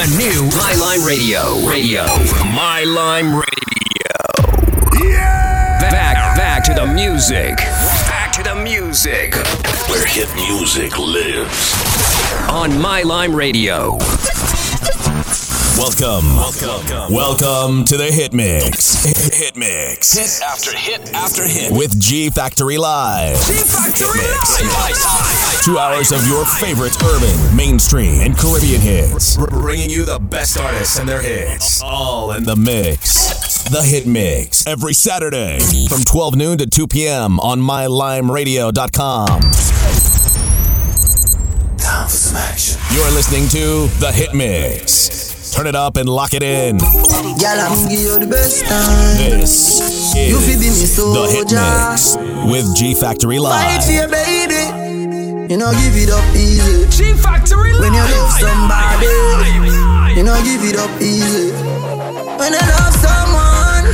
A 0.00 0.06
new 0.16 0.48
My 0.56 0.74
Lime 0.74 1.04
Radio. 1.06 1.66
Radio. 1.68 2.04
My 2.54 2.84
Lime 2.84 3.34
Radio. 3.34 3.67
Yeah! 3.96 5.80
Back, 5.80 6.36
back 6.36 6.64
to 6.64 6.74
the 6.74 6.86
music. 6.86 7.56
Back 7.56 8.32
to 8.32 8.42
the 8.42 8.54
music. 8.54 9.34
Where 9.88 10.04
hit 10.04 10.28
music 10.34 10.98
lives. 10.98 11.74
On 12.50 12.80
My 12.80 13.02
Lime 13.02 13.34
Radio. 13.34 13.98
Welcome. 15.78 16.34
Welcome. 16.34 17.14
Welcome 17.14 17.84
to 17.84 17.96
the 17.96 18.10
Hit 18.10 18.32
Mix. 18.32 19.04
Hit 19.32 19.56
Mix. 19.56 20.12
Hit 20.12 20.42
after 20.42 20.76
hit 20.76 21.14
after 21.14 21.44
hit. 21.44 21.70
With 21.70 22.00
G 22.00 22.30
Factory 22.30 22.76
Live. 22.78 23.36
G 23.46 23.52
Factory 23.62 24.20
Live. 24.66 25.62
Two 25.62 25.78
hours 25.78 26.10
of 26.10 26.26
your 26.26 26.44
favorite 26.44 27.00
urban, 27.04 27.56
mainstream, 27.56 28.22
and 28.22 28.36
Caribbean 28.36 28.80
hits. 28.80 29.36
Bringing 29.36 29.88
you 29.88 30.04
the 30.04 30.18
best 30.18 30.58
artists 30.58 30.98
and 30.98 31.08
their 31.08 31.22
hits. 31.22 31.80
All 31.80 32.32
in 32.32 32.42
the 32.42 32.56
mix. 32.56 33.62
The 33.70 33.82
Hit 33.82 34.04
Mix. 34.04 34.66
Every 34.66 34.94
Saturday 34.94 35.60
from 35.88 36.02
12 36.02 36.34
noon 36.34 36.58
to 36.58 36.66
2 36.66 36.88
p.m. 36.88 37.38
on 37.38 37.60
MyLimeRadio.com. 37.60 39.28
Time 41.78 42.08
for 42.08 42.10
some 42.10 42.36
action. 42.36 42.80
You're 42.92 43.10
listening 43.12 43.46
to 43.50 43.86
The 44.00 44.10
Hit 44.10 44.34
Mix. 44.34 45.37
Turn 45.52 45.66
it 45.66 45.74
up 45.74 45.96
and 45.96 46.08
lock 46.08 46.34
it 46.34 46.42
in. 46.42 46.78
Girl, 46.78 47.58
I'm 47.58 47.88
give 47.88 48.00
you 48.00 48.18
the 48.18 48.26
best 48.30 48.64
time. 48.66 49.16
This 49.16 49.80
is 49.80 50.14
You 50.14 50.38
fi 50.38 50.54
be 50.54 50.70
me 50.70 50.86
The 50.86 51.24
Hit. 51.30 51.50
Mix 51.52 52.16
with 52.50 52.76
G 52.76 52.94
Factory 52.94 53.38
Fight 53.38 53.78
Live. 53.78 53.84
for 53.84 53.92
your 53.92 54.08
baby. 54.08 54.62
You 55.50 55.56
know, 55.56 55.72
give 55.72 55.96
it 55.96 56.10
up 56.10 56.24
easy. 56.36 56.86
G 56.92 57.14
Factory 57.14 57.72
When 57.80 57.92
you 57.94 58.00
love 58.02 58.32
somebody, 58.38 59.06
you 60.14 60.22
know, 60.22 60.36
give 60.44 60.62
it 60.62 60.76
up 60.76 60.90
easy. 61.00 61.50
When 62.38 62.52
you 62.52 62.64
love 62.78 62.94
someone, 63.00 63.84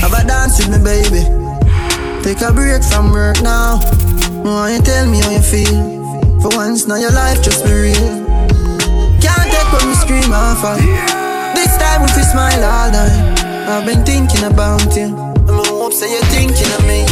have 0.00 0.14
a 0.14 0.26
dance 0.26 0.58
with 0.64 0.70
me, 0.70 0.78
baby. 0.80 1.22
Take 2.22 2.40
a 2.42 2.52
break 2.52 2.82
from 2.84 3.10
work 3.10 3.42
now. 3.42 3.78
Why 4.44 4.76
you 4.76 4.82
tell 4.82 5.06
me 5.10 5.20
how 5.20 5.30
you 5.30 5.42
feel? 5.42 6.40
For 6.40 6.48
once, 6.56 6.86
now 6.86 6.96
your 6.96 7.12
life 7.12 7.42
just 7.42 7.64
be 7.64 7.72
real. 7.72 8.29
Scream 10.10 10.32
and 10.34 10.58
fall. 10.58 10.74
This 11.54 11.70
time 11.78 12.02
we 12.02 12.08
fi 12.08 12.22
smile 12.26 12.64
all 12.66 12.90
night. 12.90 13.46
I've 13.70 13.86
been 13.86 14.02
thinking 14.02 14.42
about 14.42 14.82
you. 14.96 15.14
I'm 15.46 15.62
hope 15.70 15.92
say 15.92 16.10
you're 16.10 16.26
thinking 16.34 16.66
of 16.74 16.82
me. 16.82 17.06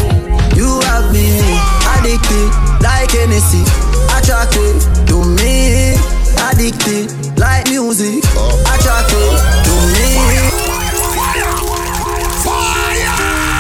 You 0.58 0.82
have 0.90 1.06
me 1.14 1.38
addicted 1.94 2.50
like 2.82 3.14
Hennessy. 3.14 3.62
Attracted 4.18 4.82
to 5.06 5.16
me. 5.38 5.94
Addicted 6.50 7.38
like 7.38 7.70
music. 7.70 8.18
Attracted 8.66 9.30
to 9.62 9.74
me. 9.94 10.10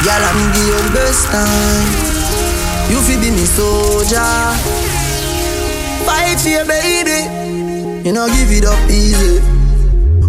Girl, 0.02 0.22
I'm 0.26 0.50
give 0.50 0.66
you 0.66 0.82
the 0.82 0.90
best 0.98 1.30
time. 1.30 1.86
You 2.90 2.98
fi 3.06 3.14
be 3.22 3.30
me 3.30 3.46
soldier. 3.46 4.34
Fight 6.02 6.40
for 6.42 6.48
your 6.48 6.66
baby. 6.66 7.57
You 8.08 8.14
know, 8.14 8.26
give 8.28 8.50
it 8.50 8.64
up 8.64 8.88
easy. 8.88 9.38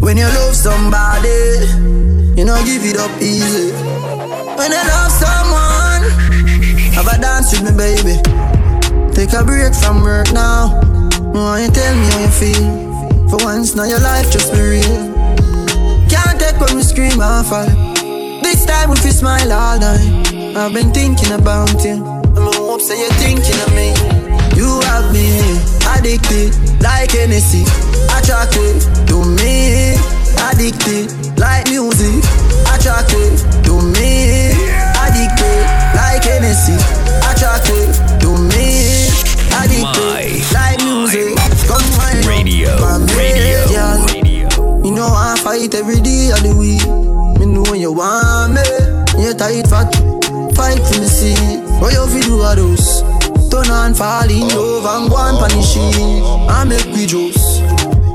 When 0.04 0.18
you 0.18 0.26
love 0.26 0.54
somebody, 0.54 1.64
you 2.36 2.44
know, 2.44 2.60
give 2.66 2.84
it 2.84 2.98
up 3.00 3.10
easy. 3.22 3.72
When 3.72 4.70
you 4.70 4.84
love 4.84 5.10
someone, 5.16 6.04
have 6.92 7.08
a 7.08 7.16
dance 7.22 7.56
with 7.56 7.64
me, 7.64 7.72
baby. 7.80 8.20
Take 9.16 9.32
a 9.32 9.46
break 9.46 9.74
from 9.74 10.02
work 10.02 10.28
now. 10.34 10.82
Why 11.32 11.62
you 11.64 11.72
tell 11.72 11.96
me 11.96 12.06
how 12.12 12.20
you 12.20 12.28
feel? 12.28 13.30
For 13.30 13.46
once, 13.46 13.76
now 13.76 13.86
your 13.86 14.02
life 14.02 14.30
just 14.30 14.52
be 14.52 14.60
real. 14.60 15.16
Can't 16.12 16.38
take 16.38 16.60
when 16.60 16.76
we 16.76 16.84
scream 16.84 17.22
and 17.22 17.48
fall. 17.48 17.66
This 18.44 18.66
time 18.66 18.90
we 18.90 18.98
fi 18.98 19.10
smile 19.12 19.54
all 19.54 19.80
night. 19.80 20.34
I've 20.58 20.74
been 20.74 20.92
thinking 20.92 21.32
about 21.32 21.82
you. 21.86 22.04
I'm 22.04 22.52
hope 22.60 22.82
say 22.82 23.00
you're 23.00 23.10
thinking 23.24 23.56
of 23.62 23.74
me. 23.74 24.19
You 24.60 24.82
have 24.92 25.14
me 25.14 25.40
addicted 25.88 26.52
like 26.84 27.12
Hennessy. 27.12 27.64
Attracted 28.12 28.84
to 29.08 29.24
me. 29.40 29.96
Addicted 30.36 31.08
like 31.40 31.64
music. 31.70 32.20
Attracted 32.68 33.40
to 33.64 33.80
me. 33.96 34.52
Addicted 35.00 35.64
like 35.96 36.28
Hennessy. 36.28 36.76
Attracted 37.24 37.88
to 38.20 38.36
me. 38.52 39.08
Addicted 39.64 40.44
like 40.52 40.84
music. 40.84 41.40
Come 41.64 41.80
on, 42.04 42.28
Radio. 42.28 42.76
my 42.84 43.00
Radio. 43.16 43.96
You 44.84 44.92
know 44.92 45.08
I 45.08 45.40
fight 45.42 45.74
every 45.74 46.02
day 46.02 46.32
of 46.36 46.44
the 46.44 46.54
week. 46.60 46.84
Me 47.40 47.46
know 47.46 47.64
when 47.72 47.80
you 47.80 47.94
want 47.94 48.56
me. 48.60 49.24
You 49.24 49.34
tight 49.36 49.70
fat. 49.72 49.88
Fight 50.54 50.84
for 50.84 51.00
me 51.00 51.08
see. 51.08 51.64
What 51.80 51.94
you 51.94 52.06
fi 52.08 52.20
do 52.28 52.42
a 52.42 52.56
those? 52.58 52.99
Turn 53.60 53.72
on, 53.72 53.94
fall 53.94 54.30
in 54.32 54.48
love 54.56 54.86
and 54.86 55.10
go 55.10 55.18
on 55.18 55.36
punish 55.36 55.76
it. 55.76 56.24
I 56.48 56.64
make 56.64 56.86
we 56.96 57.06
juice. 57.06 57.60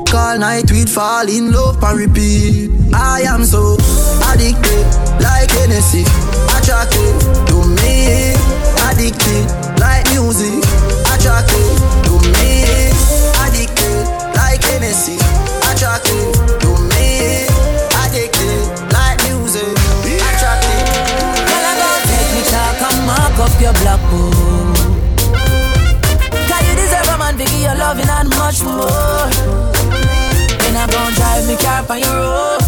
Call 0.09 0.39
night 0.39 0.71
we'd 0.71 0.89
fall 0.89 1.29
in 1.29 1.51
love 1.51 1.77
and 1.83 1.99
repeat. 1.99 2.71
I 2.91 3.21
am 3.29 3.45
so 3.45 3.77
addicted 4.33 4.85
like 5.21 5.51
Hennessy. 5.53 6.01
Attracted 6.49 7.13
to 7.53 7.61
me. 7.77 8.33
Addicted 8.89 9.45
like 9.77 10.09
music. 10.09 10.65
Attracted 11.13 11.77
to 12.09 12.13
me. 12.41 12.89
Addicted 13.45 14.01
like 14.33 14.65
Hennessy. 14.65 15.21
Attracted 15.69 16.25
to 16.65 16.71
me. 16.89 17.45
Addicted 18.01 18.65
like 18.97 19.21
music. 19.29 19.77
Attracted. 20.09 20.89
Take 22.09 22.29
me 22.33 22.41
talk 22.49 22.81
and 22.81 23.05
mark 23.05 23.37
up 23.37 23.53
your 23.61 23.73
black 23.85 24.01
book. 24.09 24.44
A 27.65 27.73
man 27.73 27.77
you 27.77 27.79
loving 27.79 28.09
and 28.09 28.29
much 28.37 28.63
more. 28.63 29.29
Then 30.61 30.75
I 30.75 30.87
gon' 30.89 31.13
drive 31.13 31.47
me 31.47 31.55
car 31.57 31.85
on 31.89 31.99
your 31.99 32.13
road. 32.13 32.61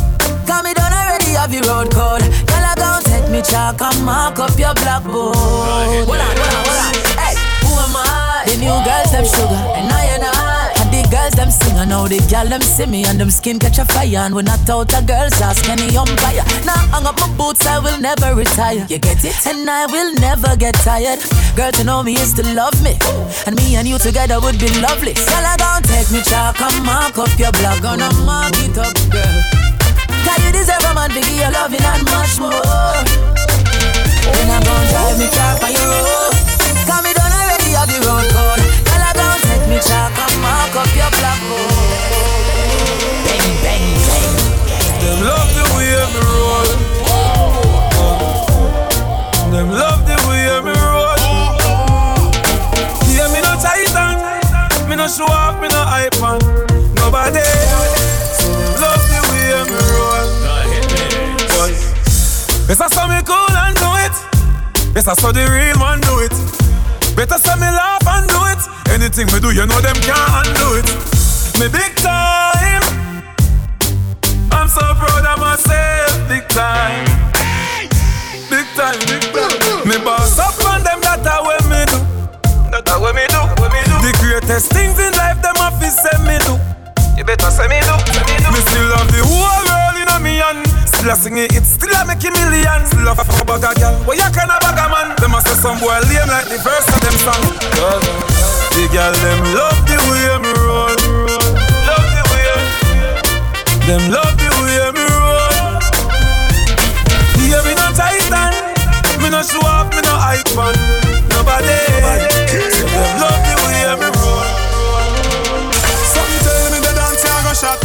Cause 0.46 0.64
me 0.64 0.74
done 0.74 0.94
already 0.94 1.32
have 1.38 1.54
your 1.54 1.64
road 1.64 1.92
code. 1.92 2.22
Girl, 2.22 2.64
I 2.64 2.74
gon' 2.76 3.04
take 3.04 3.30
me 3.30 3.42
chalk 3.42 3.82
and 3.82 4.06
mark 4.06 4.40
up 4.40 4.58
your 4.58 4.74
blackboard. 4.74 5.36
Hold 5.36 6.10
on, 6.10 6.38
hold 6.38 6.54
on, 6.54 6.64
hold 6.66 6.82
on. 6.82 6.94
Hey, 7.20 7.36
who 7.66 7.72
am 7.78 7.96
I? 7.96 8.44
The 8.48 8.56
new 8.58 8.78
girls, 8.86 9.12
them 9.12 9.26
sugar, 9.26 9.64
and 9.78 9.92
I 9.92 10.07
girls, 11.10 11.34
them 11.34 11.52
sing, 11.52 11.78
and 11.78 11.90
now 11.90 12.08
the 12.08 12.20
girl, 12.30 12.48
them 12.48 12.62
see 12.62 12.86
me, 12.86 13.04
and 13.06 13.20
them 13.20 13.30
skin 13.30 13.60
catch 13.60 13.80
a 13.80 13.86
fire. 13.86 14.24
And 14.26 14.36
when 14.36 14.48
I 14.48 14.58
out 14.70 14.94
a 14.94 15.02
girls, 15.04 15.40
ask 15.42 15.68
any 15.70 15.96
umpire. 15.96 16.44
Now 16.66 16.80
hang 16.92 17.06
up 17.06 17.20
my 17.20 17.30
boots, 17.38 17.66
I 17.66 17.80
will 17.80 18.00
never 18.00 18.36
retire. 18.36 18.86
You 18.90 19.00
get 19.00 19.24
it? 19.24 19.36
And 19.48 19.70
I 19.70 19.86
will 19.88 20.14
never 20.16 20.56
get 20.56 20.76
tired. 20.76 21.20
Girl, 21.56 21.72
to 21.72 21.84
know 21.84 22.04
me 22.04 22.14
is 22.14 22.34
to 22.34 22.44
love 22.54 22.76
me. 22.84 22.98
And 23.46 23.56
me 23.56 23.76
and 23.76 23.88
you 23.88 23.98
together 23.98 24.40
would 24.40 24.60
be 24.60 24.70
lovely. 24.82 25.14
Girl, 25.14 25.46
I 25.46 25.56
gon' 25.58 25.84
take 25.84 26.12
me 26.12 26.22
chalk 26.24 26.60
and 26.62 26.86
mark 26.86 27.18
up 27.18 27.32
your 27.40 27.52
block. 27.52 27.82
Gonna 27.82 28.12
mark 28.26 28.56
it 28.60 28.78
up, 28.78 28.96
girl. 29.12 29.38
Cause 30.26 30.40
you 30.44 30.52
deserve 30.52 30.84
a 30.84 30.94
man 30.94 31.10
to 31.12 31.22
give 31.22 31.40
you 31.40 31.52
loving 31.52 31.84
and 31.84 32.04
much 32.12 32.40
more. 32.40 32.98
When 34.28 34.48
I'm 34.52 34.64
gonna 34.64 34.92
drive 34.92 35.18
me 35.20 35.28
car 35.32 35.56
on 35.64 35.72
your 35.72 35.88
road. 35.88 36.34
Cause 36.84 37.02
me 37.04 37.12
done 37.14 37.32
already 37.32 37.72
have 37.76 37.88
the 37.88 37.98
road 38.04 38.28
code. 38.34 38.67
Me 39.68 39.80
chalk 39.80 40.18
and 40.18 40.36
mark 40.42 40.76
up 40.76 40.88
your 40.96 41.12
blackboard. 41.20 41.72
Bang, 43.28 43.50
bang, 43.64 43.86
bang. 44.08 44.36
Them 45.02 45.18
love 45.28 45.52
the 45.56 45.64
way 45.76 45.92
me 46.14 46.22
roll. 46.32 46.70
Them 49.52 49.70
love 49.72 50.02
the 50.08 50.16
way 50.28 50.48
me 50.64 50.74
roll. 50.88 51.20
Yeah, 53.12 53.28
me 53.34 53.40
no 53.44 53.54
titan. 53.60 54.16
Me 54.90 54.96
no 54.96 55.08
show 55.08 55.26
off, 55.26 55.60
me 55.62 55.68
no 55.68 55.84
hype 55.84 56.22
on. 56.24 56.40
Nobody. 56.96 57.44
Love 58.80 59.04
the 59.12 59.20
way 59.30 59.52
me 59.68 59.80
roll. 59.92 60.28
Boy. 61.52 61.74
Better 62.68 62.90
so 62.96 63.08
me 63.08 63.20
cool 63.24 63.56
and 63.64 63.76
do 63.76 63.90
it. 64.06 64.16
Better 64.94 65.16
so 65.16 65.32
the 65.32 65.44
real 65.52 65.80
one 65.80 66.00
do 66.02 66.20
it. 66.20 66.67
Better 67.18 67.40
so 67.40 67.56
me 67.56 67.66
laugh 67.66 68.06
and 68.06 68.30
do 68.30 68.38
it. 68.46 68.62
Anything 68.94 69.26
me 69.34 69.42
do, 69.42 69.50
you 69.50 69.66
know 69.66 69.82
them 69.82 69.98
can't 70.06 70.46
undo 70.46 70.78
it. 70.78 70.86
Me 71.58 71.66
big 71.66 71.98
time. 71.98 72.86
I'm 74.54 74.70
so 74.70 74.86
proud 74.94 75.26
of 75.26 75.40
myself, 75.42 76.14
big 76.30 76.48
time. 76.54 77.10
Big 78.54 78.70
time, 78.78 79.02
big 79.10 79.26
time. 79.34 79.90
Me 79.90 79.98
boss 80.06 80.38
up 80.38 80.54
on 80.70 80.86
them, 80.86 81.02
that 81.02 81.26
a 81.26 81.42
way 81.42 81.58
me 81.66 81.82
do. 81.90 81.98
That 82.70 82.86
a 82.86 83.02
way 83.02 83.10
me 83.18 83.26
do, 83.34 83.42
do. 83.50 83.98
The 84.06 84.14
greatest 84.22 84.70
things 84.70 85.00
in 85.02 85.10
life, 85.18 85.42
them 85.42 85.58
off 85.58 85.82
is 85.82 85.98
say 85.98 86.22
me 86.22 86.38
do. 86.46 86.54
You 87.18 87.26
better 87.26 87.50
say 87.50 87.66
me 87.66 87.82
do, 87.82 87.98
me 88.14 88.38
do. 88.46 88.62
Still 88.62 88.94
love 88.94 89.10
the 89.10 89.26
whole 89.26 89.66
world 89.66 89.98
in 89.98 90.06
a 90.06 90.20
me 90.22 90.38
and 90.38 90.67
Still 91.08 91.16
a 91.16 91.24
sing 91.24 91.38
it, 91.38 91.56
it 91.56 91.64
still 91.64 91.96
a 91.96 92.04
make 92.04 92.20
a 92.20 92.28
million. 92.36 92.84
Still 92.84 93.08
a 93.08 93.16
fuck 93.16 93.32
a 93.32 93.46
bag 93.48 93.64
a 93.64 93.72
girl, 93.80 93.96
what 94.04 94.20
you 94.20 94.28
kind 94.28 94.52
of 94.52 94.60
bag 94.60 94.76
a 94.76 94.92
man? 94.92 95.16
Them 95.16 95.36
a 95.36 95.40
say 95.40 95.56
some 95.56 95.80
boy 95.80 95.96
lame 96.04 96.28
like 96.28 96.52
the 96.52 96.60
verse 96.60 96.84
of 96.84 97.00
them 97.00 97.16
song. 97.24 97.48
The 98.76 98.84
girl 98.92 99.16
them 99.16 99.40
love 99.56 99.80
the 99.88 99.96
way 100.12 100.36
me 100.44 100.52
roll. 100.68 100.92
Love 101.88 102.08
the 102.12 102.24
way. 102.28 102.60
Them 103.88 104.12
love 104.12 104.36
the 104.36 104.52
way 104.60 104.84
me 104.92 105.08
roll. 105.16 105.80
Yeah, 107.40 107.64
me 107.64 107.72
no 107.72 107.88
titan. 107.96 108.52
Me 109.24 109.32
no 109.32 109.40
show 109.48 109.64
off, 109.64 109.88
me 109.96 110.04
no 110.04 110.12
hype 110.12 110.60
on 110.60 110.76
nobody. 111.32 111.88
So 112.76 112.84
them 112.84 113.16
love 113.24 113.40
the 113.48 113.56
way 113.64 113.96
me 113.96 114.12
roll. 114.12 114.44
Some 116.04 116.36
tell 116.44 116.68
me 116.68 116.84
the 116.84 116.92
dance 116.92 117.24
I 117.24 117.48
go 117.48 117.56
shot. 117.56 117.80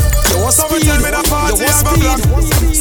Some 0.50 0.74
tell 0.74 0.98
me 0.98 1.14
the 1.14 1.22
party 1.30 1.70
I 1.70 1.86
go 1.86 1.94
black. 2.02 2.31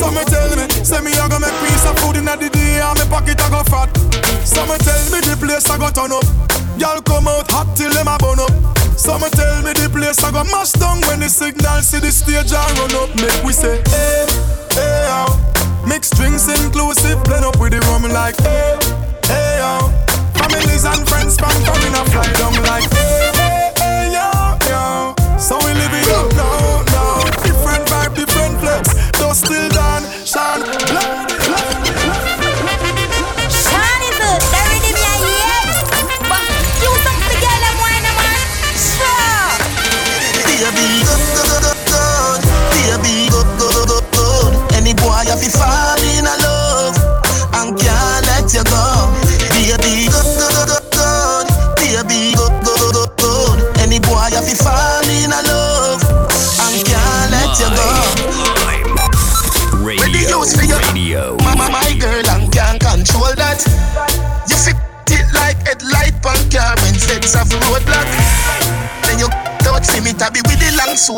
Some 0.02 0.18
tell 0.26 0.50
me, 0.58 0.66
say 0.82 0.98
me 1.06 1.14
I 1.14 1.30
go 1.30 1.38
make 1.38 1.54
piece 1.62 1.86
of 1.86 1.94
food 2.02 2.18
inna 2.18 2.34
the 2.34 2.50
day 2.50 2.82
and 2.82 2.98
me 2.98 3.06
pocket 3.06 3.38
I 3.38 3.54
go 3.54 3.62
fat. 3.70 3.94
Some 4.42 4.74
tell 4.82 5.04
me 5.14 5.22
the 5.22 5.38
place 5.38 5.70
I 5.70 5.78
go 5.78 5.94
turn 5.94 6.10
up. 6.10 6.26
Y'all 6.82 6.98
come 7.06 7.30
out 7.30 7.46
hot 7.54 7.78
till 7.78 7.94
them 7.94 8.10
a 8.10 8.18
burn 8.18 8.42
up. 8.42 8.50
Some 8.98 9.22
tell 9.30 9.62
me 9.62 9.78
the 9.78 9.94
place 9.94 10.18
I 10.26 10.34
go 10.34 10.42
mash 10.50 10.74
down 10.74 11.06
when 11.06 11.22
the 11.22 11.30
signal 11.30 11.86
see 11.86 12.02
the 12.02 12.10
stage 12.10 12.50
I 12.50 12.66
run 12.82 12.98
up. 12.98 13.14
Make 13.22 13.46
we 13.46 13.54
say, 13.54 13.78
hey, 13.94 14.26
hey, 14.74 15.06
yo. 15.06 15.30
Mixed 15.86 16.18
drinks 16.18 16.50
inclusive, 16.50 17.22
blend 17.30 17.46
up 17.46 17.62
with 17.62 17.78
the 17.78 17.80
rum 17.86 18.02
like, 18.10 18.42
hey, 18.42 18.82
hey, 19.30 19.62
yo. 19.62 19.86
Families 20.34 20.82
and 20.82 21.06
friends 21.06 21.38
from 21.38 21.54
coming 21.62 21.94
a 21.94 22.02
fly 22.10 22.26
down 22.42 22.58
like, 22.66 22.90
hey, 22.90 23.30
hey, 23.38 23.70
hey, 23.78 24.04
yo, 24.18 24.26
yo. 24.66 25.14
So 25.38 25.62
we 25.62 25.78
live 25.78 26.01
still 29.34 29.70
done, 29.70 30.04
shine, 30.26 31.41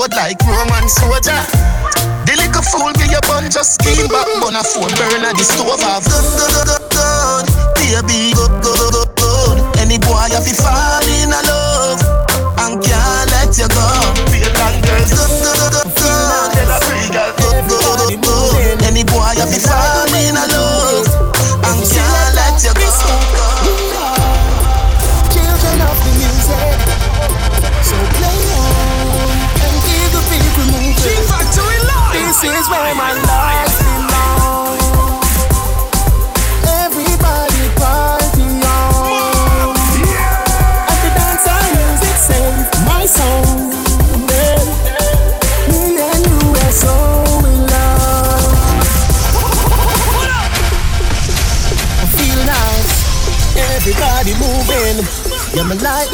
sword 0.04 0.14
like 0.16 0.40
Roman 0.44 0.90
soldier. 0.90 1.40
The 2.28 2.36
little 2.36 2.62
fool 2.62 2.92
give 2.94 3.12
you 3.12 3.22
bun 3.28 3.50
just 3.50 3.80
scheme 3.80 4.08
back, 4.08 4.28
bun 4.42 4.56
a 4.56 4.64
phone 4.64 4.92
burner 5.00 5.32
the 5.32 5.44
stove 5.44 5.80
off. 5.84 6.04
Good, 6.04 6.28
good, 6.36 6.68
good, 6.68 6.84
good. 6.92 7.46
Baby, 7.76 8.34
good, 8.36 8.52
good, 8.64 8.92
good, 8.92 9.10
good. 9.16 9.58
Any 9.80 9.98
boy 10.00 10.28
have 10.32 10.44
to 10.44 10.56
fall 10.56 10.93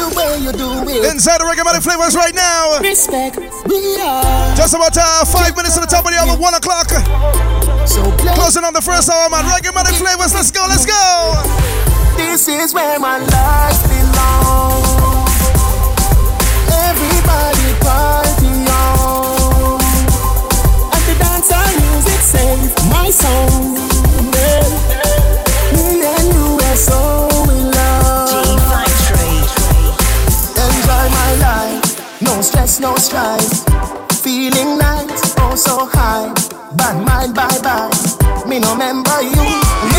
the 0.00 0.08
way 0.16 0.40
you 0.40 0.52
do 0.52 0.68
it. 0.88 1.04
Inside 1.12 1.38
the 1.40 1.44
Reggae 1.44 1.64
Money 1.64 1.80
Flavors 1.80 2.16
right 2.16 2.34
now. 2.34 2.80
Respect, 2.80 3.36
we 3.68 4.00
are. 4.00 4.56
Just 4.56 4.72
about 4.74 4.96
uh, 4.96 5.24
five 5.28 5.54
minutes 5.56 5.74
to 5.76 5.80
the 5.80 5.90
top 5.90 6.04
of 6.04 6.12
the 6.12 6.18
hour, 6.18 6.36
one 6.40 6.54
o'clock. 6.54 6.88
So 7.86 8.00
play. 8.16 8.32
Closing 8.34 8.64
on 8.64 8.72
the 8.72 8.80
first 8.80 9.10
hour, 9.10 9.28
man. 9.28 9.44
Reggae 9.44 9.74
Money 9.74 9.92
Flavors, 9.96 10.32
let's 10.32 10.50
go, 10.50 10.64
let's 10.68 10.86
go. 10.86 11.36
This 12.16 12.48
is 12.48 12.72
where 12.72 12.98
my 12.98 13.18
life 13.18 13.80
belongs. 13.84 14.88
Everybody 16.70 17.68
party 17.84 18.52
on. 18.68 19.80
At 20.92 21.02
the 21.08 21.14
dance 21.20 21.50
and 21.52 21.76
music 21.84 22.20
save 22.24 22.72
my 22.88 23.10
soul. 23.10 23.76
Yeah. 24.32 24.64
Me 25.76 26.04
and 26.04 26.26
you 26.34 26.58
are 26.60 26.76
so 26.76 27.28
in 27.52 27.70
love. 27.72 28.49
My 31.10 31.30
life, 31.36 32.20
no 32.22 32.40
stress, 32.42 32.80
no 32.80 32.96
strife. 32.96 33.64
Feeling 34.22 34.78
nice, 34.78 35.34
oh 35.38 35.54
so 35.56 35.86
high. 35.86 36.32
Bad 36.76 36.96
mind, 37.06 37.34
bye 37.34 37.58
bye. 37.62 37.90
Me 38.46 38.58
no 38.58 38.72
remember 38.72 39.22
you. 39.22 39.44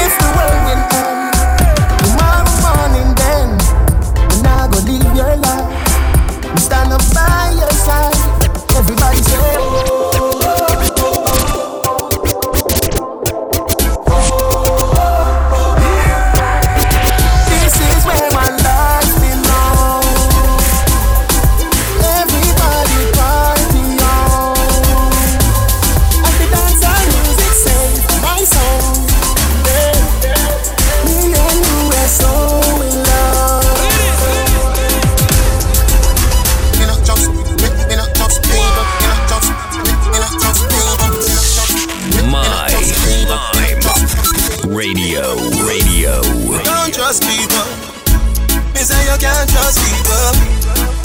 If 0.04 0.14
the 0.20 0.30
world 0.36 0.60
will 0.68 0.84
end. 1.02 1.32
Tomorrow 2.02 2.46
morning 2.66 3.12
then 3.16 3.50
When 4.30 4.46
I 4.46 4.68
go 4.72 4.80
live 4.90 5.16
your 5.16 5.36
life 5.38 6.60
Stand 6.60 6.92
up 6.94 7.02
by 7.14 7.54
your 7.56 7.72
side 7.72 8.16
Everybody 8.76 9.18
say 9.24 9.38
oh, 9.40 10.12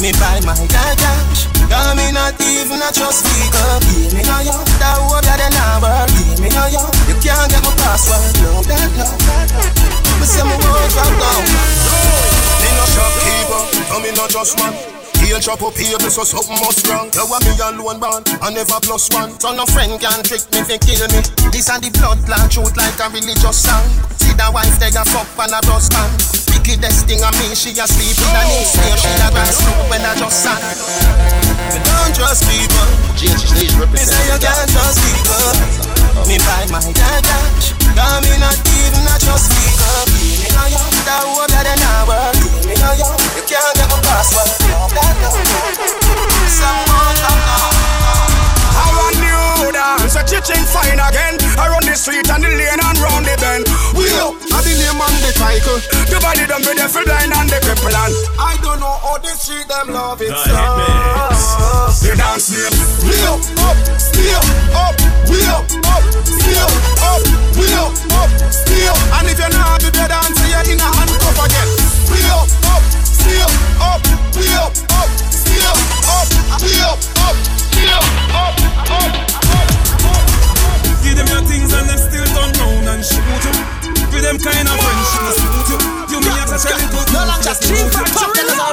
Me 0.07 0.15
buy 0.23 0.39
my 0.47 0.55
dad 0.71 0.95
cash. 1.03 1.51
Me 1.99 2.15
not 2.15 2.39
even 2.39 2.79
a 2.79 2.95
trust 2.95 3.27
people. 3.27 3.59
Give 3.91 4.15
me 4.15 4.23
no 4.23 4.39
yo, 4.39 4.55
that 4.79 5.03
hope 5.03 5.19
ya 5.27 5.35
the 5.35 5.51
number. 5.51 5.91
Give 6.15 6.39
me 6.39 6.47
no 6.55 6.63
yo, 6.71 6.87
you 7.11 7.19
can't 7.19 7.51
get 7.51 7.59
my 7.67 7.75
password. 7.75 8.23
No, 8.39 8.63
that 8.71 8.87
no. 8.95 9.03
Me 9.03 10.27
say 10.31 10.47
me 10.47 10.55
won't 10.63 10.95
drop 10.95 11.11
down. 11.11 11.43
Me 12.63 12.69
no 12.71 12.85
shopkeeper, 12.87 13.63
no 13.91 13.97
me 13.99 14.15
no 14.15 14.31
just 14.31 14.55
man. 14.63 14.79
He'll 15.27 15.43
chop 15.43 15.59
up 15.67 15.75
here, 15.75 15.99
so 15.99 16.23
something 16.23 16.55
must 16.63 16.87
wrong. 16.87 17.11
You 17.11 17.27
want 17.27 17.43
me 17.43 17.59
alone 17.59 17.99
born, 17.99 18.23
I 18.39 18.55
never 18.55 18.79
plus 18.79 19.11
one. 19.11 19.35
So 19.43 19.59
no 19.59 19.67
friend 19.67 19.99
can 19.99 20.23
trick 20.23 20.47
me, 20.55 20.63
fi 20.63 20.79
kill 20.79 21.03
me. 21.11 21.19
This 21.51 21.67
and 21.67 21.83
the 21.83 21.91
blood 21.99 22.23
clot 22.23 22.47
truth 22.47 22.79
like 22.79 22.95
a 23.03 23.11
religious 23.11 23.59
song. 23.59 23.83
See 24.23 24.31
the 24.39 24.47
wife 24.55 24.79
they 24.79 24.95
a 24.95 25.03
fuck 25.03 25.27
and 25.35 25.51
a 25.51 25.59
bus 25.67 25.91
man. 25.91 26.15
Wickedest 26.55 27.11
thing 27.11 27.27
of 27.27 27.35
me, 27.43 27.59
she 27.59 27.75
a 27.75 27.91
sleep 27.91 28.15
in 28.23 28.39
a 28.39 28.43
knee 28.47 28.67
when 30.45 30.53
I 30.53 30.75
just 30.77 30.93
sang. 30.93 31.17
Me 31.73 31.79
don't 31.81 32.13
trust 32.13 32.45
people. 32.45 32.89
Me 33.89 33.99
say 33.99 34.25
you 34.29 34.39
can't 34.39 34.69
trust 34.69 35.01
people. 35.01 35.57
Me 36.29 36.37
buy 36.39 36.67
my 36.69 36.81
dad 36.93 37.25
cash. 37.25 37.73
Me 37.77 38.37
not 38.37 38.57
even 38.61 39.07
a 39.07 39.17
trust 39.17 39.49
people. 39.53 40.05
Me 40.13 40.49
know 40.53 40.67
you, 40.69 40.81
that 41.09 41.25
hope 41.25 41.49
that 41.49 41.65
they 41.65 41.77
not 41.81 42.09
work. 42.09 42.37
Me 42.67 42.75
know 42.77 42.93
you, 42.93 43.09
you 43.37 43.45
can't 43.49 43.73
get 43.77 43.89
my 43.89 43.99
password. 44.05 44.51
Someone 46.51 47.17
come 47.17 47.43
now. 47.49 47.73
I 48.77 48.93
want 48.93 49.17
new 49.17 49.73
dance, 49.73 50.17
a 50.17 50.23
chicken 50.25 50.65
fine 50.67 51.01
again. 51.01 51.36
The 51.97 52.13
street 52.13 52.29
and 52.29 52.45
the 52.45 52.53
lane 52.53 52.77
and 52.77 52.99
round 53.01 53.25
the 53.25 53.33
bend. 53.41 53.65
We 53.97 54.05
up, 54.21 54.37
I 54.53 54.61
the 54.61 54.69
name 54.77 55.01
and 55.01 55.17
the 55.25 55.33
title. 55.33 55.81
The 56.13 56.21
body 56.21 56.45
done 56.45 56.61
with 56.61 56.77
the 56.77 56.93
full 56.93 57.01
blind 57.09 57.33
and 57.33 57.49
the 57.49 57.57
cripple 57.65 57.89
and 57.89 58.13
I 58.37 58.53
don't 58.61 58.85
know 58.85 59.01
how 59.01 59.17
the 59.17 59.33
street 59.33 59.65
them 59.65 59.97
love 59.97 60.21
it. 60.21 60.29
so. 60.29 60.53
The 62.05 62.13
dance 62.21 62.53
name. 62.53 62.77
We 63.01 63.17
up, 63.25 63.41
up, 63.65 63.81
stay 63.97 64.29
up, 64.29 64.45
up, 64.77 64.93
we 65.25 65.41
up, 65.49 65.65
up, 65.89 66.05
stay 66.21 66.61
up, 66.61 66.69
up, 67.01 67.25
we 67.57 67.65
up, 67.73 67.97
up, 68.13 68.29
up. 68.29 69.01
And 69.17 69.33
if 69.33 69.41
you're 69.41 69.57
not 69.57 69.81
do 69.81 69.89
the 69.89 70.05
dance, 70.05 70.37
you're 70.53 70.69
in 70.69 70.77
a 70.77 70.89
handcuff 71.01 71.49
again. 71.49 71.71
We 72.13 72.21
up, 72.29 72.45
up, 72.77 72.85
stay 73.09 73.41
up, 73.41 73.57
up, 73.81 74.05
we 74.37 74.45
up, 74.53 74.69
up, 75.01 75.09
stay 75.33 75.65
up, 75.65 75.81
up, 76.13 76.29
we 76.61 76.77
up, 76.77 77.01
up, 77.25 77.37
stay 77.57 77.89
up, 77.89 78.05
up, 78.37 78.53
up, 78.85 79.17
up. 79.33 79.77
Give 81.07 81.15
them 81.15 81.29
your 81.29 81.47
things 81.47 81.66
shoot 83.07 83.43
you. 83.47 83.55
With 84.11 84.25
them 84.25 84.39
kind 84.41 84.67
of 84.67 84.77
friendship, 84.81 85.25
suit 85.39 85.69
you. 85.71 85.79
You 86.11 86.19
me 86.25 86.31
have 86.35 86.51
to 86.51 86.59
tell 86.59 86.79
it 86.79 86.91
good. 86.91 87.09
No 87.15 87.23
longer 87.29 87.55
Dream 87.63 87.87
Factory 87.93 88.43
live. 88.43 88.67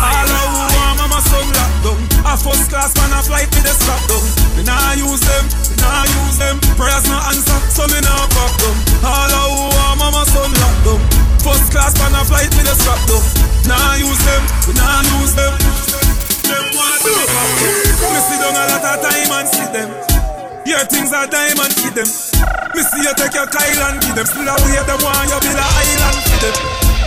All 0.00 0.28
I 0.28 0.44
want, 0.52 0.98
mama 0.98 1.20
son 1.24 1.46
lock 1.54 1.72
down. 1.80 2.00
A 2.28 2.34
first 2.36 2.68
class 2.68 2.92
man 2.98 3.12
a 3.16 3.20
flight 3.22 3.48
with 3.54 3.64
the 3.64 3.72
strap 3.72 4.02
down. 4.10 4.24
Me 4.56 4.62
nah 4.66 4.92
use 4.98 5.22
them, 5.24 5.44
me 5.70 5.76
nah 5.80 6.04
use 6.04 6.36
them. 6.36 6.56
Prayers 6.76 7.06
no 7.08 7.16
answer, 7.30 7.58
so 7.72 7.86
me 7.88 8.00
nah 8.04 8.26
pop 8.34 8.52
down. 8.60 8.76
All 9.06 9.30
I 9.30 9.44
want, 9.48 9.96
mama 9.96 10.22
son 10.28 10.50
lock 10.60 10.76
down. 10.84 11.00
First 11.40 11.72
class 11.72 11.96
man 12.02 12.12
a 12.18 12.24
flight 12.26 12.52
with 12.52 12.66
the 12.66 12.74
strap 12.76 13.00
down. 13.08 13.22
Nah 13.64 13.96
use 13.96 14.20
them, 14.26 14.42
me 14.68 14.72
nah 14.76 15.00
use 15.22 15.34
them. 15.38 15.54
Them 16.50 16.66
want 16.74 16.98
to 17.06 17.12
Me 18.10 18.20
sit 18.26 18.42
down 18.42 18.58
a 18.58 18.64
lot 18.66 18.82
of 18.82 18.96
time 18.98 19.30
and 19.38 19.48
see 19.48 19.68
them. 19.70 20.09
Your 20.68 20.84
things 20.92 21.08
are 21.12 21.26
diamond, 21.26 21.72
feed 21.72 21.96
them. 21.96 22.04
Me 22.76 22.80
see 22.84 23.00
you 23.00 23.14
take 23.16 23.32
your 23.32 23.48
Kyle 23.48 23.82
and 23.88 23.96
give 24.04 24.12
them. 24.12 24.26
Still 24.28 24.44
a 24.44 24.54
way 24.60 24.76
them 24.84 25.00
want 25.00 25.24
you 25.32 25.40
build 25.40 25.56
a 25.56 25.64
island 25.64 26.18
for 26.20 26.38
them. 26.38 26.54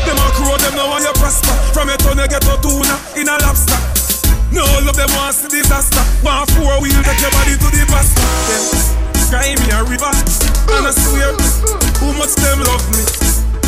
Them 0.04 0.18
a 0.18 0.28
crow, 0.34 0.58
them 0.58 0.74
no 0.74 0.90
want 0.90 1.06
you 1.06 1.14
prosper. 1.22 1.54
From 1.70 1.88
your 1.88 2.02
tongue 2.02 2.18
get 2.26 2.42
a 2.42 2.56
tuna 2.60 2.96
in 3.14 3.30
a 3.30 3.38
lobster. 3.46 3.78
No 4.50 4.66
love 4.82 4.98
them 4.98 5.10
want 5.14 5.38
see 5.38 5.54
disaster. 5.54 6.02
Want 6.26 6.50
four 6.58 6.82
wheel 6.82 6.98
take 7.06 7.22
your 7.22 7.30
body 7.30 7.54
to 7.54 7.68
the 7.70 7.86
pasta. 7.94 8.26
Them 8.50 8.64
sky 9.22 9.54
me 9.54 9.70
a 9.70 9.86
river 9.86 10.14
and 10.74 10.90
I 10.90 10.92
swear 10.92 11.32
who 12.02 12.10
much 12.18 12.34
them 12.42 12.58
love 12.66 12.86
me. 12.90 13.06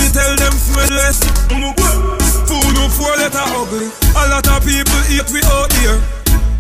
Me 0.02 0.10
tell 0.10 0.34
them 0.34 0.54
friendless. 0.74 1.22
Food 2.50 2.74
no 2.74 2.90
four 2.90 3.14
letter 3.22 3.46
ugly. 3.54 3.94
A 4.18 4.24
lot 4.34 4.50
of 4.50 4.66
people 4.66 5.02
eat 5.14 5.30
we 5.30 5.46
out 5.46 5.70
here. 5.78 6.02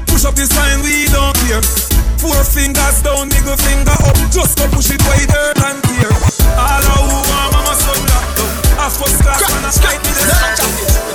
Push 0.05 0.25
up 0.25 0.35
the 0.37 0.45
sign, 0.45 0.85
we 0.85 1.09
don't 1.09 1.33
care. 1.49 1.94
Four 2.25 2.41
fingers 2.41 3.05
down, 3.05 3.29
middle 3.29 3.53
finger 3.53 3.93
up. 4.01 4.17
Just 4.33 4.57
go 4.57 4.65
push 4.73 4.89
it 4.89 4.97
wider 5.05 5.53
than 5.61 5.77
tear. 5.85 6.09
All 6.57 6.81
I 6.81 6.97
who 7.05 7.21
want 7.21 7.53
mama 7.53 7.77
son 7.77 8.01
locked 8.01 8.41
down. 8.41 8.81
A 8.81 8.89
first 8.89 9.21
class 9.21 9.45
man 9.45 9.61
a 9.61 9.69
fight 9.69 10.01
me 10.01 10.09
the. 10.09 10.25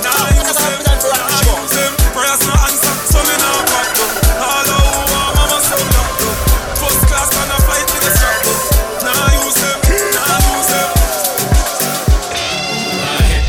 Nah 0.07 0.31
use 0.39 0.55
them, 0.55 0.79
nah 0.87 1.51
use 1.51 1.75
them. 1.75 1.91
Prayers 2.15 2.47
no 2.47 2.55
answer, 2.63 2.95
so 3.11 3.19
me 3.27 3.35
back 3.43 3.91
down. 3.91 4.07
All 4.39 4.63
I 4.63 4.79
who 4.87 5.03
want 5.11 5.35
mama 5.35 5.59
son 5.59 5.83
locked 5.83 6.15
down. 6.15 6.31
First 6.79 7.03
class 7.03 7.27
man 7.35 7.51
a 7.51 7.57
fight 7.59 7.91
me 7.91 7.99
the 7.99 8.11
strap 8.15 8.39
down. 8.47 8.71
Nah 9.03 9.35
use 9.35 9.59
them, 9.59 9.83
nah 10.15 10.47
use 10.47 10.71
them. 10.71 10.95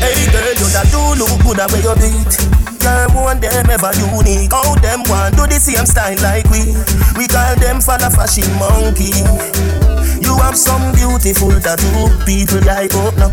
Hey 0.03 0.19
girl, 0.35 0.51
you 0.51 0.67
that 0.75 0.91
do 0.91 0.99
look 1.15 1.31
good 1.47 1.63
at 1.63 1.71
where 1.71 1.79
you 1.79 1.95
beat. 1.95 2.42
Girl, 2.83 3.07
one 3.15 3.39
them 3.39 3.69
ever 3.71 3.95
unique. 3.95 4.51
How 4.51 4.75
them 4.83 5.07
want 5.07 5.39
do 5.39 5.47
the 5.47 5.55
same 5.55 5.87
style 5.87 6.19
like 6.19 6.43
we? 6.51 6.75
We 7.15 7.31
call 7.31 7.55
them 7.55 7.79
follow 7.79 8.11
fashion 8.11 8.51
monkey. 8.59 9.23
You 10.19 10.35
have 10.43 10.59
some 10.59 10.91
beautiful 10.91 11.55
tattoo, 11.63 12.11
people 12.27 12.59
like 12.67 12.91
oh, 12.91 13.07
up 13.07 13.15
now. 13.15 13.31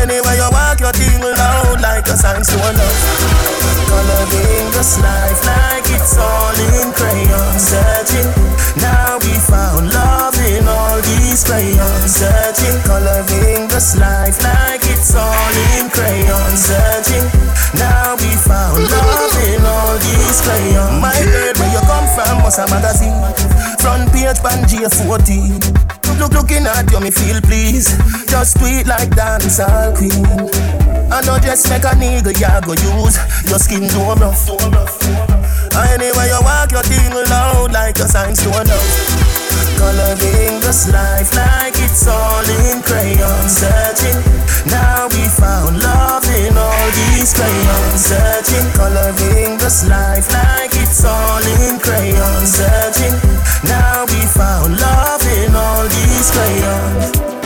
Anyway, 0.00 0.36
you 0.40 0.48
walk 0.56 0.80
your 0.80 0.92
thing 0.96 1.20
loud 1.20 1.80
like 1.84 2.08
a 2.08 2.16
to 2.16 2.56
love. 2.56 2.98
Coloring 3.92 4.72
this 4.72 4.96
life 5.04 5.44
like 5.44 5.84
it's 5.92 6.16
all 6.16 6.56
in 6.56 6.88
crayon. 6.96 7.58
Searching, 7.60 8.30
now 8.80 9.18
we 9.20 9.36
found 9.36 9.92
love 9.92 10.38
in 10.40 10.64
all 10.66 10.96
these 11.02 11.44
crayons. 11.44 12.08
Searching, 12.08 12.80
coloring 12.88 13.68
this 13.68 13.96
life 14.00 14.40
like 14.42 14.80
it's 14.88 15.14
all 15.14 15.52
in 15.76 15.90
crayon. 15.90 16.56
Searching, 16.56 17.41
these. 20.40 21.00
My 21.00 21.12
bird, 21.24 21.58
where 21.58 21.72
you 21.72 21.80
come 21.84 22.06
from, 22.14 22.42
was 22.42 22.58
a 22.58 22.66
magazine. 22.68 23.12
Front 23.78 24.12
page, 24.12 24.38
Pangea 24.40 24.88
14. 24.88 25.60
Look, 26.18 26.32
looking 26.32 26.66
at 26.66 26.90
you, 26.90 27.00
me 27.00 27.10
feel 27.10 27.40
please. 27.42 27.88
Just 28.28 28.58
tweet 28.58 28.86
like 28.86 29.10
dancehall 29.10 29.96
queen. 29.96 30.24
I 31.12 31.20
know 31.26 31.38
just 31.38 31.68
make 31.68 31.84
a 31.84 31.94
nigga, 31.96 32.32
ya 32.40 32.60
go 32.60 32.72
use 32.72 33.18
your 33.48 33.58
skin 33.58 33.88
too 33.88 34.00
rough. 34.20 35.31
Anyway, 35.72 36.28
you 36.28 36.40
walk 36.44 36.70
your 36.70 36.82
thing 36.82 37.12
loud 37.30 37.72
like 37.72 37.98
a 37.98 38.08
sign 38.08 38.34
to 38.34 38.48
love. 38.50 39.32
Coloring 39.80 40.60
this 40.60 40.92
life 40.92 41.34
like 41.34 41.74
it's 41.76 42.06
all 42.06 42.44
in 42.68 42.82
crayon. 42.82 43.48
Searching, 43.48 44.20
now 44.70 45.08
we 45.08 45.24
found 45.28 45.82
love 45.82 46.24
in 46.28 46.56
all 46.56 46.88
these 46.92 47.32
crayons. 47.34 48.04
Searching, 48.04 48.68
coloring 48.76 49.58
this 49.58 49.88
life 49.88 50.30
like 50.32 50.70
it's 50.76 51.04
all 51.04 51.42
in 51.64 51.80
crayon. 51.80 52.46
Searching, 52.46 53.16
now 53.64 54.04
we 54.06 54.20
found 54.28 54.78
love 54.78 55.24
in 55.40 55.54
all 55.56 55.88
these 55.88 56.30
crayons. 56.30 57.41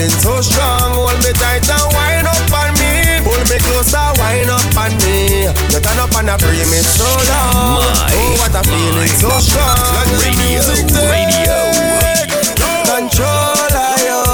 Feeling 0.00 0.20
so 0.20 0.40
strong. 0.40 0.96
Hold 0.96 1.18
me 1.20 1.32
tight 1.36 1.68
and 1.68 1.88
wind 1.92 2.26
up 2.26 2.52
on 2.56 2.72
me. 2.80 3.20
Pull 3.20 3.42
me 3.52 3.58
close 3.60 3.92
and 3.92 4.16
wind 4.16 4.48
up 4.48 4.76
on 4.76 4.92
me. 5.04 5.44
You 5.44 5.80
turn 5.80 5.98
up 6.00 6.14
and 6.16 6.30
I 6.30 6.36
pray 6.38 6.64
me 6.64 6.80
so 6.80 7.04
long. 7.04 7.84
oh, 7.84 8.32
what 8.40 8.56
a 8.56 8.62
feeling 8.64 9.12
so 9.20 9.28
strong. 9.44 9.76
Radio, 10.24 10.64
radio. 11.04 11.58
Control 12.88 13.76
of 13.76 14.00
you. 14.00 14.24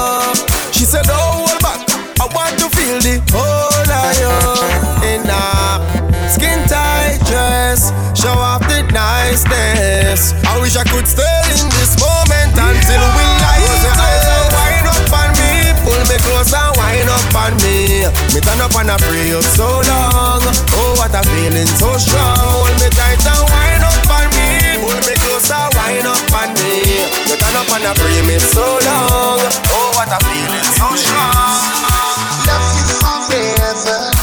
She 0.71 0.85
said, 0.85 1.03
don't 1.03 1.19
hold 1.19 1.59
back. 1.59 1.83
I 2.19 2.25
want 2.31 2.55
to 2.63 2.67
feel 2.71 2.99
the 3.03 3.19
whole 3.35 3.91
of 3.91 4.11
you. 4.21 4.35
In 5.03 5.27
a 5.27 6.29
skin 6.31 6.63
tight 6.67 7.19
dress. 7.27 7.91
Show 8.15 8.31
off 8.31 8.61
the 8.67 8.83
niceness. 8.91 10.33
I 10.47 10.59
wish 10.61 10.77
I 10.77 10.83
could 10.83 11.07
stay 11.07 11.41
in 11.59 11.67
this 11.75 11.99
moment 11.99 12.06
on 17.47 17.55
me. 17.63 18.03
Me 18.35 18.39
turn 18.43 18.59
up 18.59 18.75
and 18.75 18.91
I 18.91 18.97
pray 18.99 19.31
up 19.31 19.43
so 19.43 19.67
long. 19.87 20.43
Oh, 20.75 20.91
what 20.99 21.15
a 21.15 21.23
feeling 21.31 21.67
so 21.79 21.95
strong. 21.97 22.35
Hold 22.35 22.75
me 22.83 22.89
tight 22.91 23.23
and 23.23 23.43
wind 23.47 23.83
up 23.87 24.11
on 24.11 24.27
me. 24.35 24.49
Hold 24.83 25.01
me 25.07 25.15
closer, 25.23 25.63
wind 25.79 26.07
up 26.07 26.35
on 26.35 26.51
me. 26.59 27.07
You 27.27 27.35
turn 27.39 27.55
up 27.55 27.71
and 27.71 27.87
I 27.87 27.93
pray 27.95 28.19
me 28.27 28.37
so 28.39 28.65
long. 28.83 29.39
Oh, 29.71 29.87
what 29.95 30.11
a 30.11 30.19
feeling 30.27 30.67
so 30.75 30.87
strong. 30.99 31.55
Love 32.47 32.67
you 32.75 32.85
forever. 32.99 34.16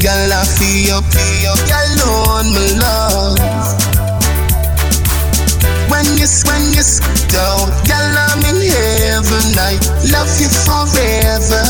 Feel, 0.00 1.02
feel, 1.12 1.52
alone, 1.68 2.48
my 2.54 2.64
love. 2.80 3.36
When 5.90 6.06
you, 6.16 6.26
when 6.46 6.72
you 6.72 6.84
down, 7.28 7.68
girl, 7.84 8.16
I'm 8.16 8.40
in 8.48 8.60
heaven. 8.64 9.52
I 9.60 9.76
love 10.10 10.32
you 10.40 10.48
forever. 10.48 11.64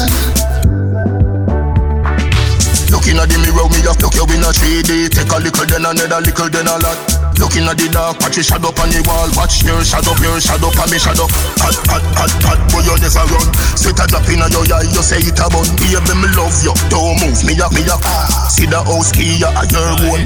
Looking 2.91 3.19
at 3.19 3.29
the 3.29 3.39
mirror, 3.43 3.69
me 3.69 3.83
just 3.83 4.03
look 4.03 4.15
you 4.15 4.25
in 4.35 4.45
a 4.45 4.53
3D. 4.53 5.11
Take 5.11 5.33
a 5.33 5.39
little, 5.39 5.67
then 5.67 5.87
another 5.87 6.21
little, 6.21 6.49
then 6.49 6.69
a 6.69 6.79
lot. 6.79 7.20
Looking 7.41 7.65
at 7.65 7.81
the 7.81 7.89
dark, 7.89 8.21
watch 8.21 8.37
your 8.37 8.45
shadow 8.45 8.69
on 8.69 8.93
the 8.93 9.01
wall. 9.09 9.25
Watch 9.33 9.65
your 9.65 9.81
shadow, 9.81 10.13
your 10.21 10.37
shadow, 10.37 10.69
and 10.77 10.91
me 10.93 11.01
shadow. 11.01 11.25
Hot, 11.65 11.73
hot, 11.89 12.05
hot, 12.13 12.33
hot, 12.45 12.61
boy, 12.69 12.85
you 12.85 12.93
never 13.01 13.25
run. 13.33 13.49
Sweet 13.81 13.97
a 13.97 14.05
drop 14.05 14.29
in 14.29 14.45
your 14.45 14.61
eye, 14.77 14.85
you 14.85 15.01
say 15.01 15.25
it 15.25 15.41
a 15.41 15.49
bun. 15.49 15.65
Baby, 15.81 16.13
me 16.21 16.29
love 16.37 16.53
you, 16.61 16.77
don't 16.93 17.17
move 17.17 17.41
me 17.49 17.57
up, 17.57 17.73
me 17.73 17.81
up. 17.89 18.05
See 18.53 18.69
the 18.69 18.85
house 18.85 19.09
key, 19.09 19.41
you 19.41 19.49
are 19.49 19.65
your 19.73 19.89
own. 20.13 20.21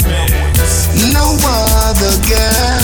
No 1.14 1.38
other 1.38 2.18
girl, 2.26 2.82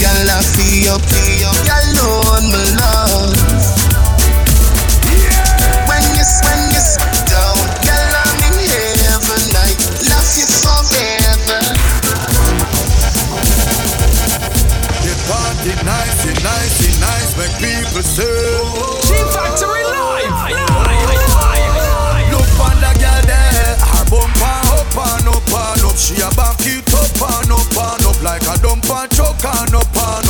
girl, 0.00 0.28
I 0.32 0.40
feel, 0.40 0.96
feel, 0.96 1.52
girl, 1.68 1.92
alone, 2.00 2.48
my 2.48 2.64
love. 2.80 3.36
When 5.84 6.02
you, 6.16 6.24
when 6.24 6.60
you 6.72 6.82
down, 7.28 7.68
girl, 7.84 8.12
I'm 8.16 8.48
in 8.48 8.56
heaven. 8.64 9.44
I 9.60 9.76
love 10.08 10.30
you 10.40 10.48
forever. 10.48 11.19
Party 15.60 15.76
nice, 15.84 16.24
it 16.24 16.42
nice, 16.42 16.88
it 16.88 17.00
nice, 17.00 17.36
make 17.36 17.52
people 17.60 18.00
say. 18.00 18.24
G 19.04 19.12
Factory 19.28 19.84
live. 19.84 20.32
Look 22.32 22.48
on 22.64 22.80
the 22.80 22.92
girl 22.96 23.22
there, 23.28 23.76
her 23.76 24.04
bumper 24.08 24.56
up 24.72 24.96
and 24.96 25.28
up 25.28 25.52
and 25.52 25.84
up. 25.84 25.96
She 26.00 26.16
a 26.16 26.32
back 26.32 26.56
it 26.64 26.88
up 26.96 27.12
and 27.12 27.52
up 27.52 27.76
and 27.76 28.06
up 28.08 28.22
like 28.22 28.40
a 28.48 28.56
dumper 28.56 29.04
choke 29.14 29.44
and 29.44 29.74
up 29.74 29.84
and 29.84 30.29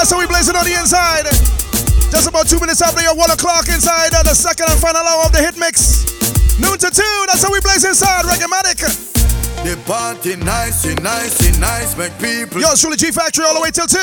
That's 0.00 0.16
how 0.16 0.16
we 0.16 0.24
blazing 0.24 0.56
on 0.56 0.64
the 0.64 0.72
inside. 0.80 1.28
Just 2.08 2.24
about 2.24 2.48
two 2.48 2.56
minutes 2.56 2.80
after 2.80 3.04
your 3.04 3.12
one 3.12 3.28
o'clock 3.28 3.68
inside 3.68 4.16
uh, 4.16 4.24
the 4.24 4.32
second 4.32 4.72
and 4.72 4.80
final 4.80 5.04
hour 5.04 5.28
of 5.28 5.32
the 5.36 5.44
hit 5.44 5.60
mix. 5.60 6.08
Noon 6.56 6.80
to 6.80 6.88
two, 6.88 7.14
that's 7.28 7.44
how 7.44 7.52
we 7.52 7.60
blaze 7.60 7.84
inside 7.84 8.24
Reggae-matic. 8.24 8.80
The 9.60 9.76
party 9.84 10.40
nice, 10.40 10.88
nice, 11.04 11.36
nice, 11.60 11.92
make 12.00 12.16
people. 12.16 12.64
Yo, 12.64 12.72
it's 12.72 12.80
truly 12.80 12.96
G 12.96 13.12
Factory 13.12 13.44
all 13.44 13.52
the 13.52 13.60
way 13.60 13.68
till 13.68 13.84
two. 13.84 14.00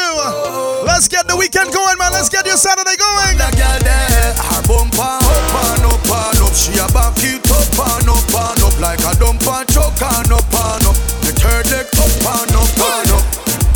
Let's 0.86 1.10
get 1.10 1.26
the 1.26 1.34
weekend 1.34 1.74
going, 1.74 1.98
man. 1.98 2.14
Let's 2.14 2.30
get 2.30 2.46
your 2.46 2.62
Saturday 2.62 2.94
going. 2.94 3.34
The 3.42 3.50
girl 3.58 3.82
there, 3.82 4.38
her 4.38 4.62
bumper 4.70 5.02
up 5.02 5.82
and 5.82 5.98
up 5.98 6.06
and 6.14 6.46
up. 6.46 6.54
She 6.54 6.78
a 6.78 6.86
back 6.94 7.18
it 7.26 7.42
up 7.50 7.74
and 7.74 8.06
up 8.06 8.34
and 8.38 8.62
up 8.70 8.78
like 8.78 9.02
a 9.02 9.18
dumper 9.18 9.66
choke 9.74 9.98
and 9.98 10.30
up 10.30 10.46
and 10.46 10.94
up. 10.94 10.98
The 11.26 11.34
third 11.42 11.66
leg 11.74 11.90
up 11.90 12.22
and 12.38 12.54
up 12.54 12.82
and 12.86 13.18
up. 13.18 13.26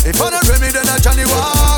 If 0.06 0.22
I 0.22 0.30
don't 0.30 0.46
me, 0.62 0.70
then 0.70 0.86
I 0.86 1.02
Johnnie 1.02 1.26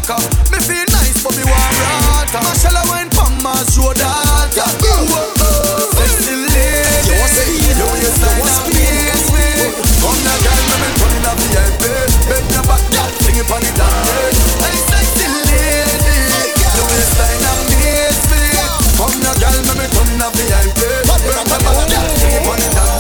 Walker. 0.05 0.21
Me 0.53 0.59
feel 0.61 0.85
nice, 0.93 1.25
but 1.25 1.33
me 1.37 1.45
want 1.49 1.73
rata. 1.81 2.41
Marshall, 2.45 2.77
I 2.77 2.85
wine 2.93 3.09
pon 3.11 3.33
my 3.41 3.57
shoulder. 3.73 4.05
Sexy 4.53 6.37
lady, 6.45 7.09
you 7.09 7.17
want 7.17 7.33
speed, 7.33 7.73
you 7.73 7.89
want 7.89 8.53
speed, 8.53 9.17
sweet. 9.25 9.73
Come 10.05 10.21
now, 10.25 10.37
girl, 10.45 10.61
me 10.69 10.77
me 10.85 10.89
turn 11.01 11.15
in 11.17 11.25
a 11.25 11.33
VIP. 11.41 11.85
Bend 12.29 12.49
your 12.53 12.65
back, 12.69 12.85
girl, 12.93 13.09
sing 13.25 13.37
it 13.41 13.49
pon 13.49 13.61
the 13.65 13.73
dance. 13.73 14.37
Hey, 14.61 14.77
sexy 14.93 15.25
lady, 15.25 16.21
you 16.61 16.85
waistline 16.85 17.45
amazing. 17.49 18.61
Come 19.01 19.17
now, 19.25 19.33
girl, 19.41 19.57
me 19.57 19.73
me 19.73 19.87
turn 19.89 20.09
in 20.13 20.21
a 20.21 20.29
VIP. 20.37 20.85
Bend 20.85 21.33
your 21.33 21.49
back, 21.49 21.65
girl, 21.65 22.09
sing 22.21 22.37
it 22.37 22.45
pon 22.45 22.61
the 22.61 22.69
dance. 22.77 22.93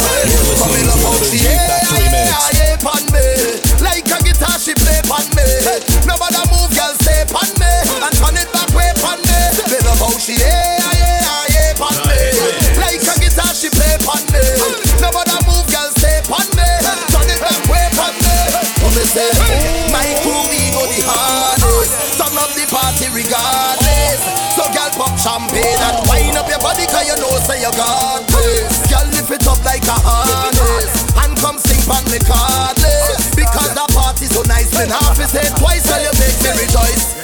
Come 0.57 0.73
in 0.73 0.89
up, 0.89 1.05
out 1.05 1.21
the 1.21 1.37
air, 1.53 1.85
yeah, 2.57 2.81
pon 2.81 3.05
me. 3.13 3.61
Like 3.85 4.09
a 4.09 4.17
guitar, 4.25 4.57
she 4.57 4.73
play 4.73 5.05
pon 5.05 5.27
me. 5.37 5.45
Nobody 6.09 6.41
move, 6.49 6.73
girl, 6.73 6.84
regardless. 23.25 24.21
So, 24.55 24.63
girl, 24.71 24.91
pop 24.95 25.17
champagne 25.19 25.81
and 25.81 25.99
wind 26.09 26.37
up 26.37 26.49
your 26.49 26.61
body, 26.61 26.87
cause 26.87 27.09
you 27.09 27.17
know, 27.17 27.33
say 27.43 27.61
you 27.61 27.73
got 27.73 28.23
this. 28.29 28.85
Girl, 28.87 29.07
lift 29.17 29.31
it 29.33 29.47
up 29.49 29.61
like 29.65 29.85
a 29.89 29.97
harness. 29.97 30.93
And 31.25 31.37
come 31.41 31.59
sing 31.59 31.81
pon 31.89 32.05
me 32.13 32.21
cardless. 32.21 33.35
Because 33.35 33.73
the 33.75 33.87
party 33.97 34.27
so 34.27 34.43
nice, 34.45 34.73
when 34.77 34.89
half 34.89 35.19
is 35.19 35.31
say 35.33 35.49
twice, 35.57 35.85
so 35.85 35.97
you 35.99 36.13
make 36.21 36.39
me 36.45 36.51
rejoice. 36.61 37.24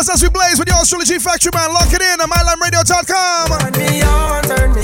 Flavors 0.00 0.14
as 0.14 0.22
we 0.22 0.30
blaze 0.30 0.58
with 0.58 0.68
your 0.68 1.04
G 1.04 1.18
Factory, 1.18 1.50
man. 1.54 1.74
Lock 1.74 1.92
it 1.92 2.00
in 2.00 2.20
at 2.20 2.28
mylimeradio.com. 2.28 3.60
Turn 3.60 3.72
me 3.72 4.02
on, 4.02 4.42
turn 4.44 4.72
me 4.72 4.79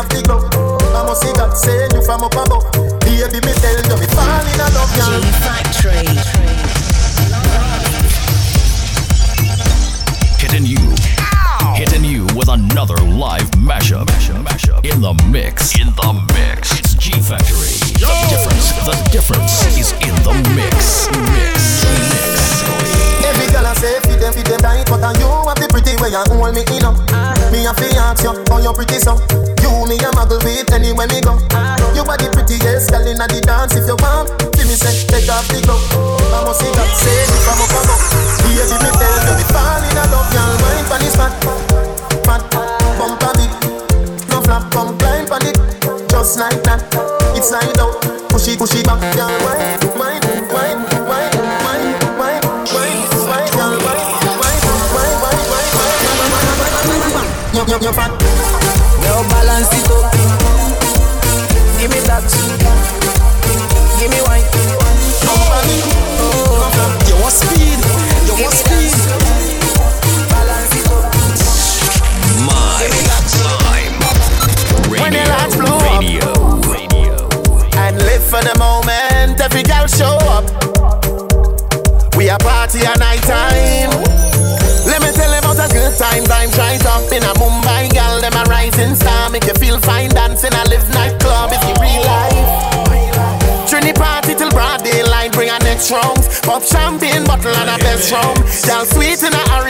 off 0.00 0.08
the 0.08 0.22
glove. 0.22 0.48
I 0.94 1.04
must 1.04 1.22
see 1.22 1.32
God 1.34 1.52
send 1.54 1.92
you 1.92 2.02
from 2.02 2.24
up 2.24 2.32
above. 2.32 2.69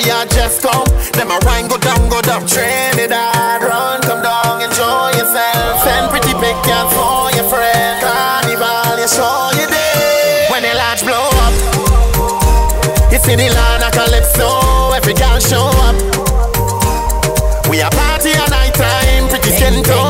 warrior 0.00 0.26
just 0.28 0.62
come. 0.62 0.86
Them 1.12 1.30
a 1.30 1.38
wine 1.44 1.68
go 1.68 1.76
down, 1.78 2.08
go 2.08 2.20
down 2.20 2.46
Trinidad. 2.46 3.62
Run, 3.62 4.00
come 4.02 4.22
down, 4.22 4.62
enjoy 4.62 5.10
yourself. 5.18 5.82
Send 5.82 6.10
pretty 6.10 6.34
pictures 6.34 6.90
for 6.92 7.30
your 7.36 7.48
friend. 7.48 8.00
Carnival, 8.00 8.98
you 8.98 9.08
show 9.08 9.50
your 9.58 9.68
day. 9.68 10.46
When 10.50 10.62
the 10.62 10.74
lights 10.74 11.02
blow 11.02 11.28
up, 11.44 11.52
you 13.12 13.18
see 13.18 13.36
the 13.36 13.50
line 13.50 13.82
of 13.82 13.92
calypso. 13.92 14.92
Every 14.94 15.14
girl 15.14 15.38
show 15.38 15.68
up. 15.86 15.96
We 17.68 17.80
a 17.80 17.90
party 17.90 18.30
at 18.30 18.50
night 18.50 18.74
time, 18.74 19.28
pretty 19.28 19.50
skin 19.50 19.82
tone. 19.84 20.09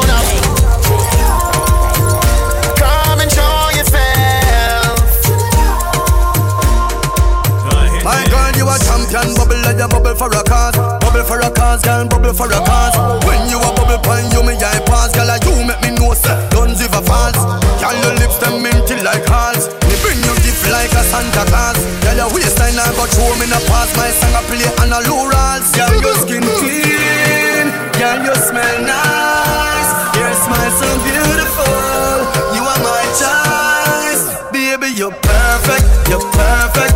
a 9.81 9.89
bubble 9.89 10.15
for 10.15 10.29
a 10.29 10.43
cause. 10.45 10.77
Bubble 11.01 11.25
for 11.25 11.41
a 11.41 11.51
cause, 11.51 11.81
girl, 11.83 12.05
bubble 12.07 12.35
for 12.35 12.53
a 12.53 12.61
cause. 12.61 12.95
When 13.25 13.49
you 13.49 13.57
a 13.57 13.71
bubble 13.73 14.01
pan, 14.05 14.29
you 14.33 14.45
me 14.45 14.55
I 14.61 14.77
pass. 14.85 15.09
Girl, 15.17 15.33
you 15.41 15.65
make 15.65 15.81
me 15.81 15.91
know, 15.97 16.13
sir, 16.13 16.37
guns 16.53 16.81
if 16.85 16.93
a 16.93 17.01
false. 17.01 17.41
Girl, 17.81 17.97
your 18.05 18.15
lips, 18.21 18.37
them 18.39 18.61
minty 18.61 19.01
like 19.01 19.25
hearts. 19.25 19.73
Me 19.89 19.95
bring 20.05 20.21
you 20.21 20.35
gift 20.45 20.69
like 20.69 20.93
a 20.93 21.03
Santa 21.09 21.45
Claus. 21.49 21.81
Girl, 22.05 22.29
your 22.29 22.31
waistline, 22.37 22.77
I 22.77 22.93
got 22.93 23.09
you, 23.17 23.33
me 23.41 23.47
not 23.49 23.65
pass. 23.65 23.89
My 23.97 24.11
song, 24.13 24.37
I 24.37 24.43
play 24.45 24.69
on 24.85 24.93
a 24.93 25.01
low 25.09 25.25
rolls 25.33 25.73
Girl, 25.73 25.95
your 25.97 26.17
skin 26.21 26.45
clean. 26.61 27.67
Girl, 27.97 28.21
you 28.21 28.37
smell 28.37 28.77
nice. 28.85 29.91
Your 30.13 30.33
smile 30.45 30.73
so 30.77 30.89
beautiful. 31.09 32.21
You 32.53 32.63
are 32.69 32.81
my 32.85 33.05
choice. 33.17 34.25
Baby, 34.53 34.93
you're 34.93 35.17
perfect, 35.25 35.89
you're 36.11 36.27
perfect. 36.37 36.90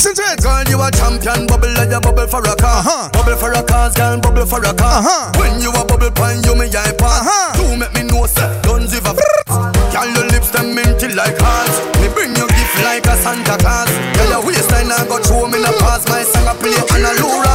Listen 0.00 0.16
to 0.16 0.32
it. 0.32 0.40
Girl, 0.40 0.64
you 0.64 0.80
a 0.80 0.88
champion. 0.96 1.44
Bubble 1.44 1.76
like 1.76 1.92
a 1.92 2.00
bubble 2.00 2.24
for 2.24 2.40
a 2.40 2.56
car. 2.56 2.80
Uh-huh. 2.80 3.12
Bubble 3.12 3.36
for 3.36 3.52
a 3.52 3.60
car, 3.60 3.92
girl. 3.92 4.16
Bubble 4.16 4.46
for 4.48 4.64
a 4.64 4.72
car. 4.72 5.04
Uh-huh. 5.04 5.28
When 5.36 5.60
you 5.60 5.68
a 5.76 5.84
bubble 5.84 6.08
pan, 6.16 6.40
you 6.40 6.56
me 6.56 6.72
hyper. 6.72 7.04
Uh-huh. 7.04 7.52
You 7.60 7.76
make 7.76 7.92
me 7.92 8.08
know, 8.08 8.24
sir. 8.24 8.48
Don't 8.64 8.88
give 8.88 9.04
a 9.04 9.12
Girl, 9.12 10.08
your 10.08 10.24
lips 10.32 10.48
them 10.56 10.72
minty 10.72 11.12
like 11.12 11.36
hearts. 11.36 11.84
Me 12.00 12.08
bring 12.16 12.32
you 12.32 12.48
gift 12.48 12.80
like 12.80 13.04
a 13.12 13.14
Santa 13.20 13.60
Claus. 13.60 13.92
Girl, 14.16 14.40
your 14.40 14.42
waistline 14.48 14.88
I 14.88 15.04
got 15.04 15.20
show 15.28 15.44
me 15.44 15.60
the 15.60 15.68
pass 15.84 16.08
My 16.08 16.24
song 16.24 16.48
I 16.48 16.56
play 16.56 16.80
on 16.80 17.04
a 17.04 17.12
low 17.20 17.49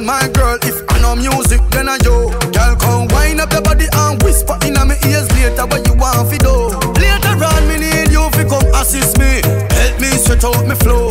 my 0.00 0.28
girl. 0.32 0.58
If 0.62 0.80
I 0.90 1.00
know 1.00 1.16
music, 1.16 1.60
then 1.70 1.88
I 1.88 1.98
yo. 2.04 2.30
Girl, 2.52 2.76
come 2.76 3.08
wind 3.08 3.40
up 3.40 3.52
your 3.52 3.62
body 3.62 3.86
and 3.92 4.22
whisper 4.22 4.56
in 4.64 4.74
my 4.74 4.96
ears 5.04 5.28
later 5.36 5.66
what 5.66 5.86
you 5.86 5.94
want 5.94 6.30
fi 6.30 6.38
do. 6.38 6.70
Later 7.00 7.34
on, 7.44 7.68
me 7.68 7.76
need 7.78 8.10
you 8.10 8.28
fi 8.30 8.44
come 8.44 8.66
assist 8.74 9.18
me. 9.18 9.42
Help 9.76 10.00
me 10.00 10.08
stretch 10.16 10.44
out 10.44 10.66
me 10.66 10.74
flow. 10.76 11.01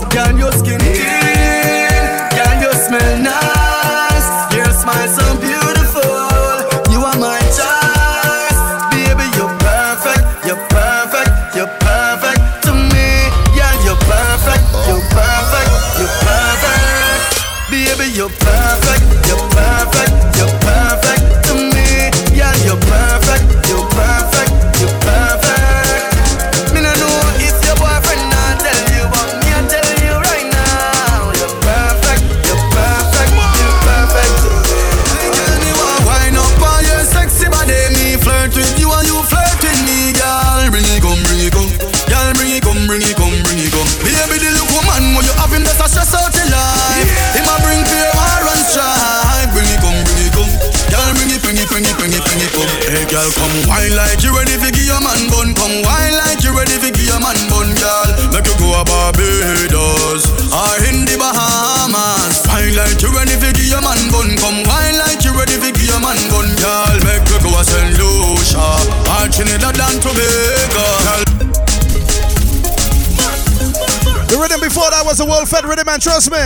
Fed 75.52 75.68
rhythm, 75.68 75.84
man. 75.84 76.00
Trust 76.00 76.32
me. 76.32 76.40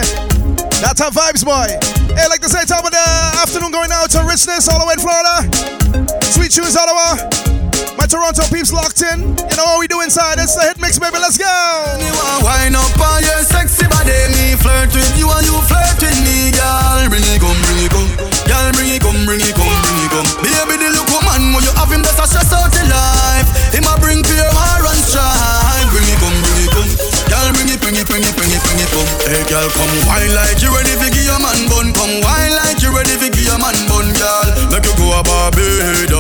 That's 0.82 0.98
how 0.98 1.14
vibes, 1.14 1.46
boy. 1.46 1.70
Hey, 2.18 2.26
like 2.26 2.42
to 2.42 2.50
say, 2.50 2.66
top 2.66 2.82
of 2.82 2.90
the 2.90 3.06
afternoon 3.38 3.70
going 3.70 3.94
out 3.94 4.10
to 4.18 4.26
Richness, 4.26 4.66
all 4.66 4.82
the 4.82 4.88
way 4.90 4.98
in 4.98 5.02
Florida. 5.06 5.46
Sweet 6.34 6.50
Shoes, 6.50 6.74
Ottawa. 6.74 7.22
My 8.02 8.10
Toronto 8.10 8.42
peeps 8.50 8.74
locked 8.74 9.06
in. 9.06 9.38
You 9.46 9.56
know 9.62 9.78
what 9.78 9.86
we 9.86 9.86
do 9.86 10.02
inside? 10.02 10.42
It's 10.42 10.58
the 10.58 10.66
hit 10.66 10.82
mix, 10.82 10.98
baby. 10.98 11.22
Let's 11.22 11.38
go. 11.38 11.46
You 12.02 12.18
wine 12.42 12.74
up 12.74 12.98
on 12.98 13.22
your 13.22 13.46
sexy 13.46 13.86
body. 13.86 14.18
Me 14.34 14.58
flirt 14.58 14.90
with 14.90 15.14
you 15.22 15.30
and 15.30 15.46
you 15.46 15.54
flirt 15.70 16.02
with 16.02 16.20
me, 16.26 16.50
girl. 16.50 17.06
Bring 17.06 17.22
it 17.30 17.38
come, 17.38 17.62
bring 17.62 17.86
it 17.86 17.94
come. 17.94 18.10
Girl, 18.50 18.74
bring 18.74 18.90
it 18.90 19.06
come, 19.06 19.22
bring 19.30 19.38
it 19.38 19.54
come, 19.54 19.70
bring 19.70 20.02
it 20.02 20.10
come. 20.10 20.28
Baby, 20.42 20.82
the 20.82 20.90
look 20.98 21.14
when 21.30 21.62
you 21.62 21.70
have 21.78 21.94
him, 21.94 22.02
that's 22.02 22.18
a 22.18 22.26
stress 22.26 22.50
out 22.58 22.74
your 22.74 22.85
girl, 29.50 29.68
come 29.70 29.96
wine 30.08 30.34
like 30.34 30.62
you 30.62 30.70
ready 30.74 30.94
for 30.98 31.10
give 31.14 31.26
your 31.26 31.40
man 31.40 31.68
bun. 31.70 31.94
Come 31.94 32.22
wine 32.22 32.54
like 32.64 32.82
you 32.82 32.90
ready 32.96 33.16
for 33.18 33.30
give 33.30 33.46
your 33.46 33.60
man 33.60 33.76
bun, 33.88 34.10
girl. 34.18 34.48
Make 34.72 34.86
you 34.86 34.96
go 34.98 35.14
a 35.20 35.22
Barbados 35.24 36.15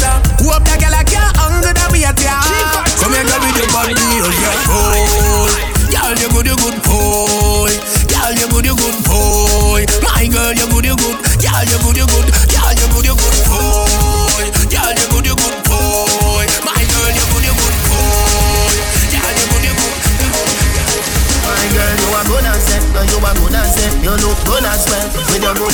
me 0.00 0.33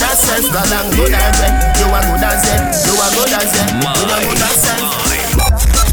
good 0.01 0.09
as 0.09 0.19
self, 0.19 0.53
girl, 0.53 0.73
and 0.73 0.95
good 0.97 1.13
as 1.13 1.41
it. 1.41 1.53
You 1.79 1.87
are 1.93 2.01
good 2.01 2.25
as 2.25 2.43
it, 2.49 2.61
you 2.87 2.95
are 2.97 3.11
good 3.13 3.33
as 3.37 3.53
it, 3.53 3.69
with 3.85 4.09
your 4.09 4.21
good 4.25 4.41
as 4.41 4.57
self. 4.57 4.81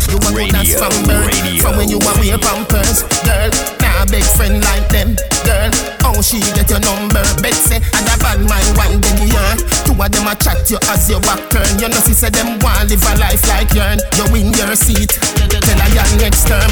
You 0.07 0.17
are 0.17 0.31
good 0.31 0.55
as 0.55 0.73
from 0.75 1.03
birth, 1.03 1.61
from 1.61 1.77
when 1.77 1.89
you 1.89 1.99
are 1.99 2.19
way 2.19 2.37
pampers, 2.37 3.03
girl. 3.25 3.76
Big 4.07 4.23
friend 4.23 4.63
like 4.63 4.87
them, 4.89 5.15
girl. 5.43 5.71
How 5.99 6.21
she 6.21 6.39
get 6.55 6.69
your 6.69 6.79
number? 6.79 7.21
Betsy 7.43 7.75
and 7.75 8.07
a 8.07 8.15
bad 8.23 8.39
mind 8.39 8.71
one 8.79 9.01
baby 9.03 9.29
yarn. 9.35 9.57
Two 9.83 9.93
of 9.93 10.09
them 10.11 10.27
a 10.27 10.35
chat 10.35 10.63
you 10.71 10.79
as 10.87 11.09
your 11.09 11.19
back 11.21 11.43
turn. 11.51 11.67
You 11.79 11.89
know 11.89 11.99
she 12.07 12.13
said 12.13 12.33
them 12.33 12.57
want 12.59 12.89
live 12.89 13.03
a 13.03 13.13
life 13.19 13.43
like 13.47 13.73
yourn. 13.75 13.99
You 14.15 14.25
win 14.31 14.53
your 14.55 14.75
seat, 14.75 15.19
tell 15.19 15.81
a 15.81 15.87
young 15.91 16.13
next 16.23 16.47
term. 16.47 16.71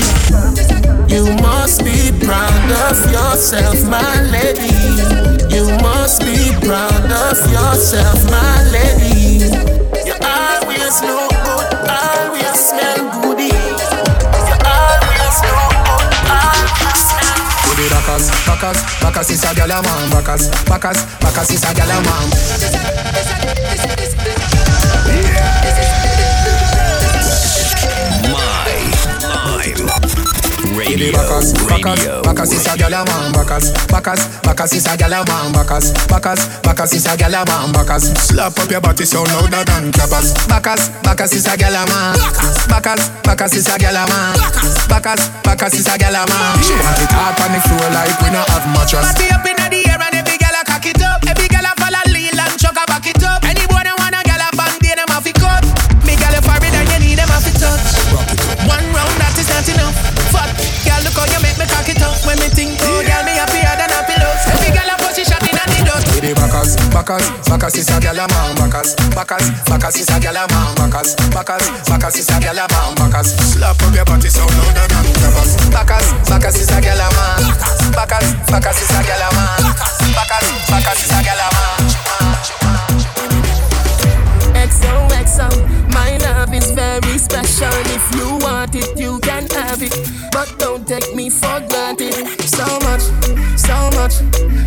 You 1.12 1.36
must 1.44 1.84
be 1.84 2.16
proud 2.24 2.72
of 2.88 2.98
yourself, 3.12 3.84
my 3.90 4.22
lady. 4.32 4.72
You 5.54 5.68
must 5.84 6.22
be 6.24 6.56
proud 6.64 7.12
of 7.12 7.38
yourself, 7.52 8.24
my 8.32 8.64
lady. 8.72 9.52
You 10.08 10.16
always 10.24 10.96
look 11.04 11.32
good, 11.44 11.68
always 11.84 12.56
smell 12.56 13.12
goody. 13.12 13.35
Bacchus, 18.16 18.32
Bacchus, 18.48 18.80
Bacchus 19.02 19.30
is 19.32 19.44
a 19.44 19.54
gal 19.54 19.72
a 19.72 19.82
man. 19.82 20.10
Bacchus, 20.10 20.48
Bacchus, 20.64 21.04
Bacchus 21.20 21.52
is 21.52 21.64
a 21.64 21.74
gal 21.74 21.90
a 21.90 22.02
man. 22.02 22.30
Radio. 30.76 31.12
Bacchus, 31.16 31.54
Bacchus, 31.54 32.04
Bacchus 32.22 32.52
is 32.52 32.68
a 32.68 32.76
gal 32.78 32.94
a 32.94 33.06
man. 33.06 33.32
Bacchus, 33.32 33.72
Bacchus, 33.88 34.22
Bacchus 34.44 34.74
is 34.74 34.88
a 34.88 34.98
gal 34.98 35.14
a 35.14 35.26
man. 35.26 35.52
Bacchus, 35.54 35.92
Bacchus, 36.08 36.42
Bacchus 36.60 36.94
is 36.94 37.06
a 37.08 37.16
gal 37.16 37.34
a 37.34 37.46
man. 37.46 37.72
Bacchus, 37.72 38.12
slap 38.20 38.60
up 38.60 38.70
your 38.70 38.82
body 38.82 39.06
so 39.06 39.24
louder 39.24 39.64
than 39.64 39.92
clappers. 39.92 40.34
Bacchus, 40.48 40.90
Bacchus 41.00 41.34
is 41.34 41.48
a 41.48 41.56
gal 41.56 41.76
a 41.76 41.86
man. 41.88 42.20
Bacchus, 42.68 43.08
Bacchus 43.24 43.56
is 43.56 43.68
a 43.68 43.78
gal 43.80 43.96
a 43.96 44.04
man. 44.04 44.36
Bacchus, 44.92 45.30
Bacchus 45.44 45.74
is 45.80 45.88
a 45.88 45.98
gal 45.98 46.16
a 46.16 46.28
man. 46.28 46.60
She 46.60 46.76
want 46.76 47.00
it 47.00 47.12
hard 47.16 47.40
on 47.40 47.52
the 47.56 47.62
floor 47.64 47.88
like 47.96 48.20
we 48.20 48.30
not 48.36 48.50
have 48.52 48.68
mattress. 48.76 49.16
Party 49.16 49.32
up 49.32 49.48
inna 49.48 49.72
the 49.72 49.80
air 49.88 49.96
and 49.96 50.16
every 50.20 50.38
gal 50.38 50.56
a 50.60 50.62
cock 50.68 50.86
it 50.86 51.02
up. 51.02 51.24
Every 51.24 51.48
Bacchus, 67.06 67.30
Bacchus 67.48 67.78
is 67.78 67.90
a 67.90 68.00
gal 68.02 68.18
a 68.18 68.26
man. 68.26 68.56
Bacchus, 68.58 68.96
Bacchus, 69.14 69.46
Bacchus 69.70 70.02
is 70.02 70.10
a 70.10 70.20
gal 70.20 70.36
a 70.36 70.48
man. 70.50 70.74
Bacchus, 70.74 71.14
Bacchus, 71.30 71.70
Bacchus 71.86 72.18
is 72.18 72.30
a 72.30 72.40
gal 72.42 72.58
a 72.58 72.66
man. 72.66 72.96
Bacchus, 72.98 73.30
slap 73.54 73.78
up 73.78 73.94
your 73.94 74.06
body 74.06 74.28
so 74.28 74.42
louder 74.42 74.90
than 74.90 75.06
clappers. 75.14 75.54
Bacchus, 75.70 76.06
Bacchus 76.26 76.66
is 76.66 76.72
a 76.74 76.82
gal 76.82 76.98
a 76.98 77.06
man. 77.14 77.46
Bacchus, 77.94 78.34
Bacchus 78.50 78.82
is 78.82 78.90
a 78.90 79.06
gal 79.06 79.22
a 79.22 79.30
man. 79.38 79.70
Bacchus, 80.18 80.50
Bacchus 80.66 81.06
is 81.06 81.14
a 81.14 81.22
gal 81.22 81.38
a 81.38 81.48
man. 81.54 81.94
XOXO, 84.66 85.94
my 85.94 86.18
love 86.26 86.54
is 86.56 86.72
very 86.72 87.20
special. 87.20 87.70
If 87.94 88.16
you 88.18 88.38
want 88.42 88.74
it, 88.74 88.98
you 88.98 89.20
can 89.20 89.46
have 89.54 89.84
it. 89.84 89.94
But 90.32 90.58
don't 90.58 90.88
take 90.88 91.14
me 91.14 91.30
for 91.30 91.62
granted. 91.70 92.26
So 92.50 92.66
much, 92.82 93.06
so 93.66 93.90
much, 93.98 94.14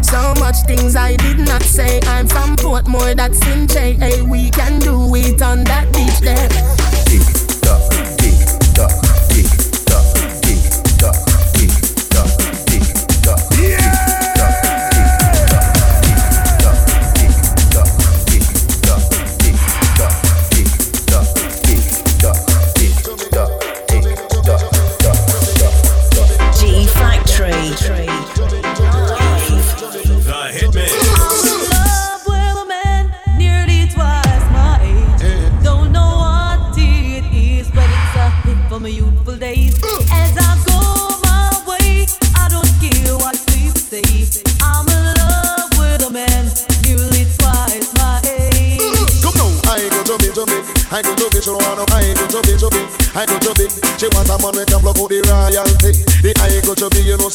so 0.05 0.35
much 0.41 0.57
things 0.67 0.97
I 0.97 1.17
did 1.17 1.39
not 1.39 1.63
say. 1.63 2.01
I'm 2.05 2.27
from 2.27 2.57
Portmore, 2.57 3.15
that's 3.17 3.41
in 3.47 3.67
JA. 3.67 4.25
We 4.25 4.51
can 4.51 4.79
do 4.81 5.15
it 5.15 5.41
on 5.43 5.65
that 5.65 5.93
beach 5.93 6.19
there. 6.21 6.78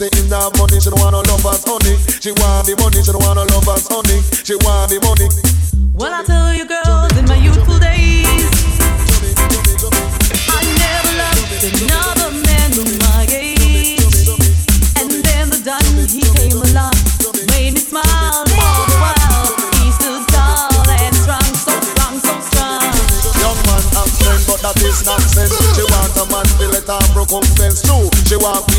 Say 0.10 0.20
in 0.20 0.30
that 0.30 0.52
money, 0.58 0.80
she 0.80 0.90
don't 0.90 1.00
want 1.00 1.14
no 1.14 1.22
lovers 1.32 1.64
honey. 1.64 1.96
She 2.20 2.32
want 2.32 2.68
the 2.68 2.76
money, 2.80 3.00
she 3.04 3.12
don't 3.12 3.24
want 3.24 3.38
no 3.40 3.44
lovers 3.56 3.88
honey. 3.88 4.20
She 4.44 4.56
want 4.56 4.90
the 4.92 5.00
money. 5.00 5.63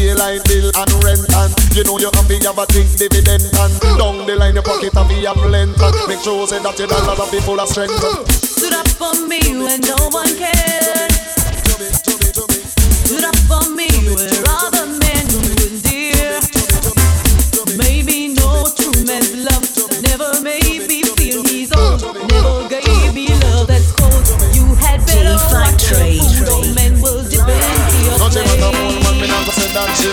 Pay 0.04 0.14
like 0.14 0.44
bill 0.44 0.70
and 0.76 0.92
rent 1.04 1.24
and 1.40 1.52
you 1.74 1.84
know 1.84 1.98
you 1.98 2.10
to 2.10 2.36
have 2.44 2.58
a 2.58 2.66
think 2.66 2.90
dividend 2.96 3.42
and 3.42 3.74
down 3.98 4.26
the 4.26 4.36
line 4.36 4.54
your 4.54 4.62
pocket 4.62 4.92
to 4.92 5.00
have 5.24 5.36
length 5.48 5.80
and 5.80 5.96
make 6.08 6.20
sure 6.20 6.46
say 6.46 6.60
that 6.62 6.78
your 6.78 6.88
dollar 6.88 7.16
have 7.16 7.30
be 7.32 7.40
full 7.40 7.60
of 7.60 7.68
strength. 7.68 7.96
Stood 8.44 8.74
up 8.74 8.88
for 9.00 9.14
me 9.26 9.40
when 9.56 9.80
no 9.80 9.96
one 10.10 10.32
cared. 10.36 11.12
Stood 13.04 13.24
up 13.24 13.36
for 13.48 13.64
me 13.70 13.88
where 14.12 14.44
other 14.48 14.73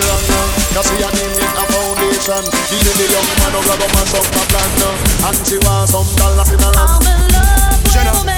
wrong 0.00 0.24
now 0.28 0.46
Cause 0.72 0.88
she 0.88 0.96
a 1.04 1.08
name 1.12 1.36
it 1.36 1.52
a 1.52 1.64
foundation. 1.68 2.44
Even 2.72 2.94
the 2.96 3.06
young 3.12 3.28
man 3.28 3.52
who 3.52 3.60
grab 3.60 3.82
up 3.82 3.92
and 3.92 4.08
plan. 4.48 4.70
Now 4.80 5.28
And 5.28 5.36
she 5.44 5.56
some 5.86 6.08
dollars 6.16 6.50
in 6.52 6.60
her 6.60 6.72
hand. 6.72 7.04
I'm 7.04 8.28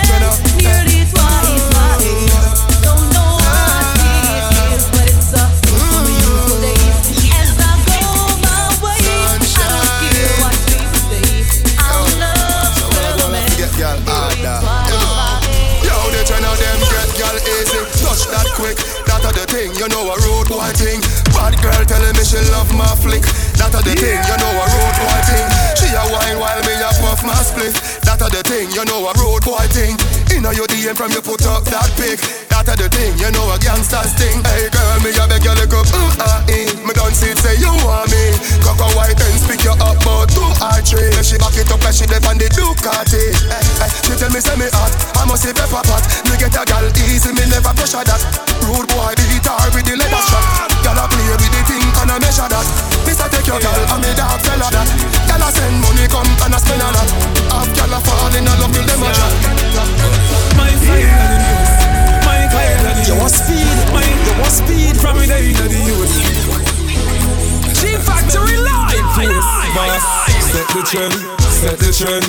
in 0.41 0.44
love 22.51 22.69
my 22.75 22.89
flick. 22.99 23.23
That 23.61 23.71
a 23.71 23.81
the 23.81 23.95
thing, 23.95 24.19
you 24.19 24.37
know 24.43 24.51
a 24.51 24.65
road 24.67 24.95
boy 24.99 25.21
thing. 25.31 25.47
She 25.79 25.89
a 25.95 26.03
wine 26.11 26.37
while 26.43 26.61
me 26.67 26.75
a 26.75 26.91
puff 26.99 27.23
my 27.23 27.39
split. 27.39 27.73
That 28.03 28.19
a 28.21 28.29
the 28.29 28.43
thing, 28.43 28.75
you 28.75 28.83
know 28.85 29.07
a 29.07 29.13
road 29.15 29.47
boy 29.47 29.65
thing. 29.71 29.95
Inna 30.35 30.51
your 30.51 30.67
DM 30.67 30.99
from 30.99 31.15
you 31.15 31.23
put 31.23 31.47
up 31.47 31.63
that 31.71 31.95
pic. 31.95 32.19
That 32.51 32.67
a 32.67 32.75
the 32.75 32.91
thing, 32.91 33.15
you 33.23 33.31
know 33.31 33.47
a 33.55 33.57
gangster's 33.63 34.11
thing. 34.19 34.43
Hey 34.43 34.67
girl, 34.75 34.99
me 35.07 35.15
a 35.15 35.25
beg 35.31 35.47
you 35.47 35.55
look 35.55 35.75
up, 35.79 35.87
mm 35.87 36.13
ah 36.19 36.43
eh. 36.51 36.67
Me 36.83 36.93
done 36.99 37.15
see 37.15 37.31
it 37.31 37.39
say 37.39 37.55
you 37.63 37.71
want 37.87 38.11
me. 38.11 38.35
Cock 38.67 38.83
a 38.83 38.89
white 38.99 39.15
and 39.15 39.39
speak 39.39 39.63
you 39.63 39.75
up, 39.79 39.97
but 40.03 40.35
two 40.35 40.43
or 40.43 40.79
three. 40.83 41.15
She 41.23 41.39
back 41.39 41.55
it 41.55 41.71
up 41.71 41.79
like 41.87 41.95
she 41.95 42.11
dep 42.11 42.27
on 42.27 42.43
the 42.43 42.51
Ducati. 42.51 43.31
Hey, 43.47 43.63
hey, 43.79 43.91
she 44.03 44.13
tell 44.19 44.35
me 44.35 44.43
say 44.43 44.59
me 44.59 44.67
hot, 44.75 44.91
I 45.15 45.23
must 45.31 45.47
say 45.47 45.55
pepper 45.55 45.83
pot. 45.87 46.03
Me 46.27 46.35
get 46.37 46.59
a 46.59 46.67
gal 46.67 46.85
easy, 47.07 47.31
me 47.31 47.47
never 47.47 47.71
pressure 47.79 48.03
that. 48.03 48.23
Rude 48.67 48.91
boy 48.91 49.15
beat 49.15 49.45
leather 49.45 49.64
Mister 53.55 53.71
take 53.71 53.79
your 53.79 53.87
gal 53.87 53.95
and 53.95 54.03
me 54.03 54.11
dog 54.19 54.41
tell 54.43 54.59
her 54.59 54.71
that. 54.75 54.89
Gal 55.31 55.43
a 55.47 55.49
send 55.55 55.79
money 55.79 56.07
come 56.11 56.27
and 56.27 56.55
I 56.55 56.59
spend 56.59 56.83
a 56.83 56.91
lot. 56.91 57.07
Half 57.55 57.71
gal 57.79 57.95
a 57.95 57.99
fall 58.03 58.35
in 58.35 58.45
love 58.51 58.67
till 58.75 58.83
them 58.83 58.99
a 58.99 59.11
drop. 59.15 59.31
My 60.59 60.75
side 60.75 61.07
of 61.07 61.31
the 61.31 61.39
news. 61.39 61.71
My 62.27 62.51
of 62.51 62.99
the 62.99 63.07
You 63.07 63.15
want 63.15 63.31
speed? 63.31 63.79
My, 63.95 64.03
You 64.03 64.35
want 64.43 64.51
speed? 64.51 64.99
from 64.99 65.23
the 65.23 65.27
day 65.31 65.55
of 65.55 65.71
the 65.71 65.81
youth. 65.87 66.19
G 67.79 67.95
Factory 68.03 68.59
live. 68.59 68.91
Boss, 69.71 70.03
set 70.51 70.67
the 70.75 70.83
trend, 70.83 71.15
set 71.47 71.79
the 71.79 71.91
trend. 71.95 72.27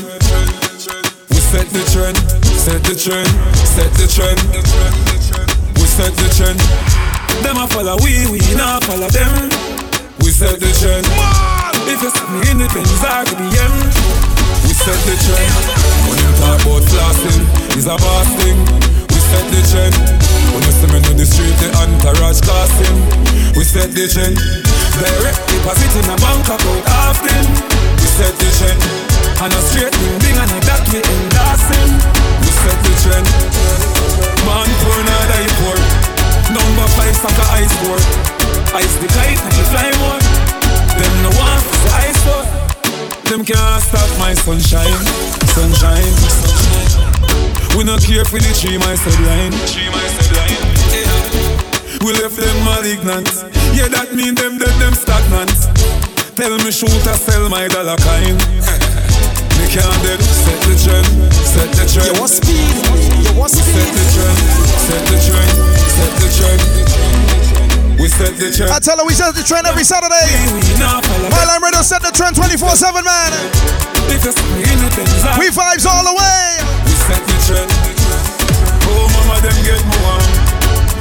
We 1.34 1.42
set 1.42 1.68
the 1.74 1.82
trend, 1.90 2.18
set 2.46 2.86
the 2.86 2.94
trend, 2.94 3.30
set 3.66 3.90
the 3.98 4.06
trend. 4.06 4.38
We 5.74 5.86
set 5.90 6.14
the 6.22 6.30
trend. 6.38 6.60
Them 7.42 7.58
a 7.58 7.68
follow 7.68 7.98
we, 8.04 8.30
we 8.30 8.40
not 8.54 8.84
follow 8.84 9.10
them. 9.10 9.75
We 10.26 10.34
set 10.34 10.58
the 10.58 10.66
trend. 10.82 11.06
If 11.86 12.02
you 12.02 12.10
see 12.10 12.26
me 12.34 12.42
in 12.50 12.58
the 12.58 12.66
Benz 12.74 12.90
or 12.98 13.22
the 13.30 13.38
BM, 13.46 13.74
we 14.66 14.74
set 14.74 14.98
the 15.06 15.14
trend. 15.22 15.54
When 16.10 16.18
you 16.18 16.32
talk 16.42 16.66
about 16.66 16.82
flossing, 16.90 17.46
it's 17.78 17.86
a 17.86 17.94
boss 17.94 18.26
thing. 18.42 18.58
We 19.06 19.22
set 19.22 19.46
the 19.54 19.62
trend. 19.70 19.94
When 20.50 20.66
you 20.66 20.74
see 20.74 20.90
me 20.90 20.98
in 21.14 21.22
the 21.22 21.30
street, 21.30 21.54
the 21.62 21.70
entourage 21.78 22.42
casting. 22.42 22.98
We 23.54 23.62
set 23.70 23.94
the 23.94 24.10
trend. 24.10 24.42
Direct 24.98 25.46
deposit 25.46 25.94
in 25.94 26.10
a 26.10 26.18
bank 26.18 26.50
account 26.50 26.86
often. 27.06 27.46
We 28.02 28.10
set 28.18 28.34
the 28.42 28.50
trend. 28.58 28.82
And 29.46 29.54
a 29.54 29.62
straight 29.62 29.94
ring 29.94 30.18
ding 30.26 30.38
and 30.42 30.50
a 30.50 30.60
that 30.66 30.90
we 30.90 31.06
endorsing. 31.06 32.02
We 32.42 32.50
set 32.50 32.78
the 32.82 32.94
trend. 32.98 33.30
Man 34.42 34.74
poor, 34.82 35.00
not 35.06 35.26
die 35.30 35.54
poor. 35.62 35.78
Number 36.50 36.90
five 36.98 37.14
soccer 37.14 37.46
ice 37.62 37.78
board. 37.86 38.55
Ice 38.76 39.00
the 39.00 39.08
kite 39.08 39.40
and 39.40 39.56
the 39.56 39.64
fly 39.72 39.88
more. 40.04 40.20
Them 41.00 41.16
no 41.24 41.32
one 41.40 41.60
for 41.64 41.80
the 41.80 41.92
ice 41.96 42.20
for. 42.28 42.44
Them 43.32 43.48
can't 43.48 43.80
stop 43.80 44.12
my 44.20 44.36
sunshine, 44.36 45.00
sunshine. 45.56 46.12
We 47.72 47.88
not 47.88 48.04
care 48.04 48.28
for 48.28 48.36
the 48.36 48.52
tree, 48.52 48.76
my 48.76 49.00
said 49.00 49.16
line. 49.24 49.56
Tree, 49.72 49.88
my 49.88 50.04
said 50.20 50.28
line. 50.36 50.60
Yeah. 50.92 52.04
We 52.04 52.20
left 52.20 52.36
them 52.36 52.58
malignant. 52.68 53.32
Yeah, 53.72 53.88
that 53.96 54.12
mean 54.12 54.36
them 54.36 54.60
dead, 54.60 54.76
them 54.84 54.92
stagnant. 54.92 55.56
Tell 56.36 56.60
me 56.60 56.68
shoot 56.68 56.92
or 57.08 57.16
sell 57.16 57.48
my 57.48 57.72
dollar 57.72 57.96
kind. 58.04 58.36
Me 59.56 59.72
can't 59.72 60.00
dead. 60.04 60.20
Set 60.20 60.60
the 60.68 60.76
trend, 60.84 61.08
set 61.32 61.72
the 61.80 61.88
trend. 61.88 62.12
You 62.12 62.20
want 62.20 62.28
speed? 62.28 62.76
You 63.24 63.32
want 63.40 63.56
We 63.56 63.64
set 63.64 63.88
the 63.88 64.04
trend, 64.12 64.40
set 64.84 65.04
the 65.08 65.18
trend, 65.24 65.52
set 65.96 66.12
the 66.20 66.28
trend. 66.36 67.15
We 67.96 68.08
set 68.12 68.36
the 68.36 68.52
trend. 68.52 68.72
I 68.72 68.80
tell 68.80 68.98
her 69.00 69.06
we 69.08 69.14
set 69.16 69.34
the 69.36 69.44
trend 69.44 69.68
every 69.68 69.84
Saturday. 69.88 70.28
My 71.32 71.44
Lime 71.48 71.64
Radio 71.64 71.82
set 71.82 72.04
the 72.04 72.12
trend 72.12 72.36
24 72.36 72.76
7, 72.76 73.04
man. 73.04 73.32
We 75.40 75.48
vibes 75.50 75.86
all 75.88 76.04
the 76.04 76.16
way. 76.16 76.44
We 76.86 76.94
set 77.08 77.22
the 77.24 77.38
trend. 77.48 77.72
Oh, 78.92 79.08
mama, 79.16 79.40
them 79.42 79.56
get 79.64 79.80
more. 80.00 80.20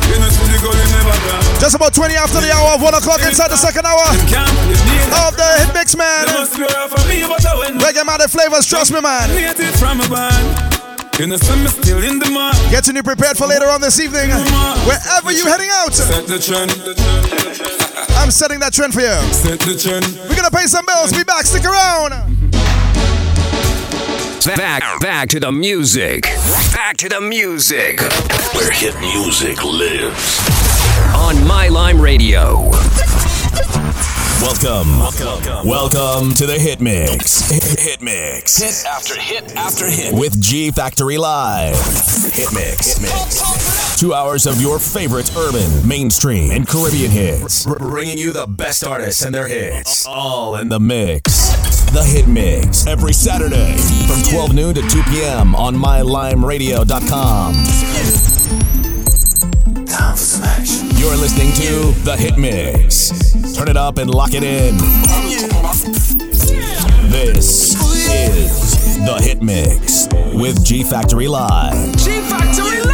You 0.07 0.21
know, 0.21 0.29
see 0.31 0.47
the 0.47 0.59
goal, 0.63 0.75
you 0.77 0.87
never 0.95 1.17
done. 1.27 1.43
Just 1.59 1.75
about 1.75 1.95
20 1.95 2.15
after 2.15 2.41
the 2.41 2.53
hour 2.53 2.75
of 2.77 2.83
1 2.83 2.95
o'clock 2.95 3.21
inside 3.23 3.51
the 3.51 3.57
second 3.57 3.87
hour 3.87 4.05
of 4.07 5.35
the 5.35 5.49
hit 5.59 5.75
mix, 5.75 5.97
man. 5.97 6.27
Reggae 7.83 8.05
Matic 8.07 8.31
flavors, 8.31 8.67
trust 8.67 8.93
me, 8.93 9.01
man. 9.01 9.31
Created 11.15 11.41
from 11.41 11.61
a. 11.61 11.65
You 11.65 11.65
know, 11.65 11.65
some 11.65 11.65
is 11.67 11.73
still 11.75 12.03
in 12.03 12.19
the 12.19 12.31
mud. 12.31 12.55
Getting 12.71 12.97
you 12.97 13.03
prepared 13.03 13.37
for 13.37 13.47
later 13.47 13.67
on 13.67 13.81
this 13.81 14.01
evening. 14.01 14.31
Wherever 14.31 15.33
you're 15.33 15.49
heading 15.49 15.69
out, 15.73 15.95
Set 15.95 16.27
the 16.27 16.39
trend. 16.39 16.73
I'm 18.19 18.31
setting 18.31 18.59
that 18.61 18.73
trend 18.73 18.95
for 18.95 19.01
you. 19.01 19.15
Set 19.33 19.61
the 19.61 19.77
trend. 19.79 20.07
We're 20.29 20.37
gonna 20.37 20.51
pay 20.51 20.67
some 20.67 20.85
bills. 20.87 21.13
Be 21.13 21.25
back. 21.25 21.45
Stick 21.45 21.65
around. 21.65 22.11
Back, 24.57 25.01
back 25.01 25.29
to 25.31 25.41
the 25.41 25.51
music. 25.51 26.23
Back 26.73 26.99
to 26.99 27.09
the 27.09 27.21
music. 27.21 28.01
Where 28.55 28.71
hit 28.71 28.99
music 29.01 29.65
lives. 29.65 30.41
On 31.15 31.47
My 31.47 31.69
Lime 31.69 32.01
Radio. 32.01 32.71
Welcome. 34.45 34.99
Welcome. 34.99 35.67
Welcome 35.67 36.35
to 36.35 36.45
the 36.47 36.59
Hit 36.59 36.79
Mix. 36.83 37.49
Hit 37.51 38.03
Mix. 38.03 38.59
Hit 38.61 38.85
after 38.87 39.19
hit 39.19 39.57
after 39.57 39.87
hit. 39.89 40.13
With 40.15 40.39
G 40.39 40.71
Factory 40.71 41.17
Live. 41.17 41.75
Hit 42.35 42.53
Mix. 42.53 42.93
Hit 42.99 43.01
Mix. 43.03 43.99
Two 43.99 44.13
hours 44.13 44.47
of 44.47 44.61
your 44.61 44.79
favorite 44.79 45.35
urban, 45.35 45.89
mainstream, 45.89 46.51
and 46.51 46.69
Caribbean 46.69 47.11
hits. 47.11 47.65
Br- 47.65 47.79
Bringing 47.79 48.19
you 48.19 48.33
the 48.33 48.47
best 48.47 48.85
artists 48.85 49.25
and 49.25 49.35
their 49.35 49.49
hits. 49.49 50.05
All 50.07 50.57
in 50.57 50.69
the 50.69 50.79
mix. 50.79 51.49
The 51.93 52.05
Hit 52.05 52.29
Mix. 52.29 52.87
Every 52.87 53.15
Saturday 53.15 53.79
from 54.07 54.23
12 54.31 54.55
noon 54.55 54.75
to 54.75 54.83
2 54.83 55.03
p.m. 55.05 55.55
on 55.55 55.75
MyLimeRadio.com. 55.75 57.55
Time 59.87 60.13
for 60.13 60.17
some 60.19 60.45
action. 60.45 60.91
You're 60.99 61.17
listening 61.17 61.51
to 61.55 61.93
The 62.05 62.15
Hit 62.19 62.37
Mix. 62.37 63.34
Turn 63.55 63.69
it 63.69 63.77
up 63.77 63.99
and 63.99 64.11
lock 64.11 64.31
it 64.35 64.43
in. 64.43 64.77
This 67.09 67.75
is 68.11 68.97
The 68.99 69.21
Hit 69.23 69.43
Mix 69.43 70.09
with 70.35 70.65
G 70.65 70.83
Factory 70.83 71.29
Live. 71.29 71.97
G 71.97 72.21
Factory 72.23 72.83
live. 72.83 72.94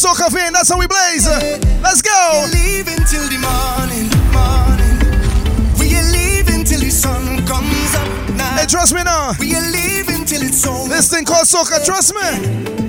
soca 0.00 0.32
fan. 0.32 0.54
That's 0.54 0.70
how 0.70 0.78
we 0.78 0.86
blaze. 0.86 1.28
Let's 1.84 2.00
go. 2.00 2.48
Leaving 2.52 2.96
until 2.96 3.20
the 3.28 3.36
morning, 3.36 4.08
morning. 4.32 4.96
We 5.76 5.92
are 5.92 6.08
leaving 6.08 6.64
till 6.64 6.80
the 6.80 6.88
sun 6.88 7.44
comes 7.46 7.94
up. 7.94 8.08
Now. 8.34 8.56
Hey, 8.56 8.66
trust 8.66 8.94
me 8.94 9.02
now. 9.04 9.32
We 9.38 9.54
are 9.54 9.68
leaving 9.68 10.24
till 10.24 10.40
it's 10.40 10.66
over. 10.66 10.88
This 10.88 11.10
thing 11.12 11.26
called 11.26 11.46
soca. 11.46 11.84
Trust 11.84 12.14
me. 12.16 12.28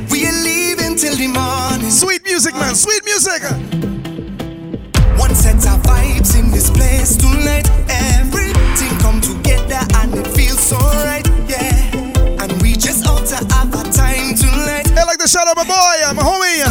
We 0.07 0.25
are 0.25 0.39
leaving 0.43 0.95
till 0.95 1.15
the 1.17 1.27
morning. 1.27 1.91
Sweet 1.91 2.23
music, 2.23 2.53
man. 2.55 2.75
Sweet 2.75 3.03
music. 3.03 3.43
One 5.19 5.35
set 5.35 5.59
of 5.67 5.83
vibes 5.83 6.39
in 6.39 6.49
this 6.49 6.69
place 6.69 7.17
tonight. 7.17 7.67
Everything 8.19 8.97
come 8.99 9.19
together 9.19 9.83
and 9.99 10.15
it 10.15 10.27
feels 10.27 10.59
so 10.63 10.77
right. 11.03 11.30
the 15.21 15.27
shout 15.27 15.47
out 15.47 15.55
my 15.55 15.63
boy, 15.63 16.13
my 16.17 16.23
homie. 16.25 16.65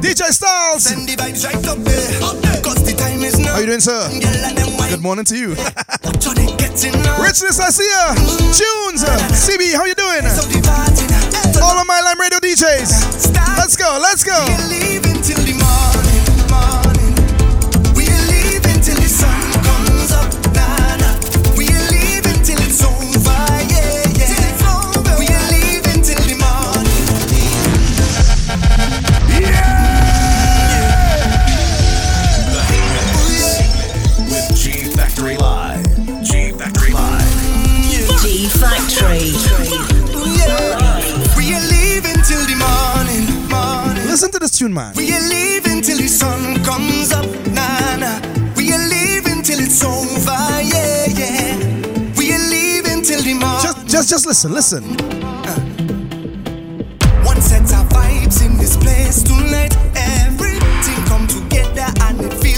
DJ 0.00 0.32
Styles. 0.32 0.88
Right 0.90 1.68
up 1.68 1.78
there. 1.84 2.20
How 3.44 3.58
you 3.60 3.66
doing, 3.66 3.80
sir? 3.80 4.08
Good 4.88 5.02
morning 5.02 5.24
to 5.26 5.36
you. 5.36 5.48
Richness, 7.20 7.60
I 7.60 7.70
see 7.70 7.88
ya. 7.88 8.14
Tunes. 8.56 9.04
Uh, 9.04 9.16
CB, 9.36 9.74
how 9.74 9.84
you 9.84 9.94
doing? 9.94 10.24
All 11.62 11.78
of 11.78 11.86
my 11.86 12.00
Lime 12.00 12.20
Radio 12.20 12.38
DJs. 12.38 13.32
Let's 13.58 13.76
go, 13.76 13.98
let's 14.00 14.24
go. 14.24 15.13
Listen 44.14 44.30
to 44.30 44.38
this 44.38 44.56
tune, 44.56 44.72
man. 44.72 44.94
We 44.94 45.12
are 45.12 45.20
leaving 45.28 45.82
till 45.82 45.98
the 45.98 46.06
sun 46.06 46.62
comes 46.62 47.10
up, 47.10 47.26
nah, 47.50 47.96
nah. 47.96 48.20
We 48.54 48.72
are 48.72 48.78
leaving 48.78 49.42
till 49.42 49.58
it's 49.58 49.82
over, 49.82 50.30
yeah, 50.62 51.06
yeah. 51.10 51.56
We 52.16 52.32
are 52.32 52.38
leaving 52.38 53.02
till 53.02 53.20
the 53.22 53.34
morning. 53.34 53.60
Just, 53.60 53.88
just, 53.88 54.10
just 54.10 54.26
listen, 54.26 54.52
listen. 54.52 54.84
Uh. 55.20 55.58
One 57.26 57.38
vibes 57.90 58.46
in 58.46 58.56
this 58.56 58.76
place 58.76 59.20
tonight. 59.20 59.76
Everything 59.96 61.04
come 61.06 61.26
together 61.26 61.92
and 62.02 62.20
it 62.20 62.34
feels. 62.34 62.54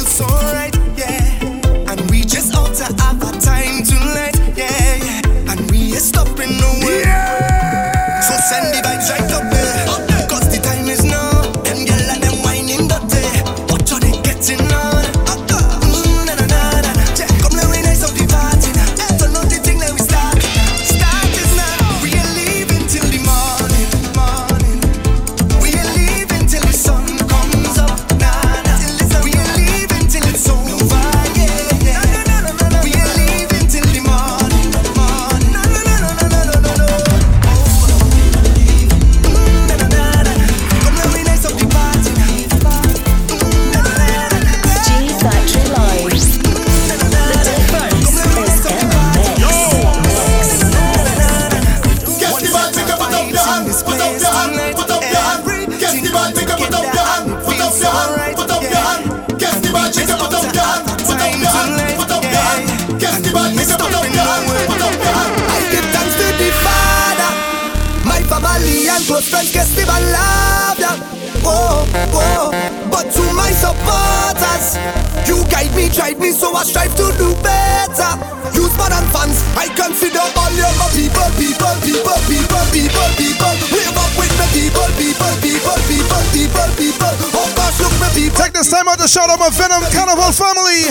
to 89.06 89.12
shout 89.12 89.30
out 89.30 89.38
my 89.38 89.50
Venom 89.50 89.82
Carnival 89.94 90.32
family. 90.34 90.82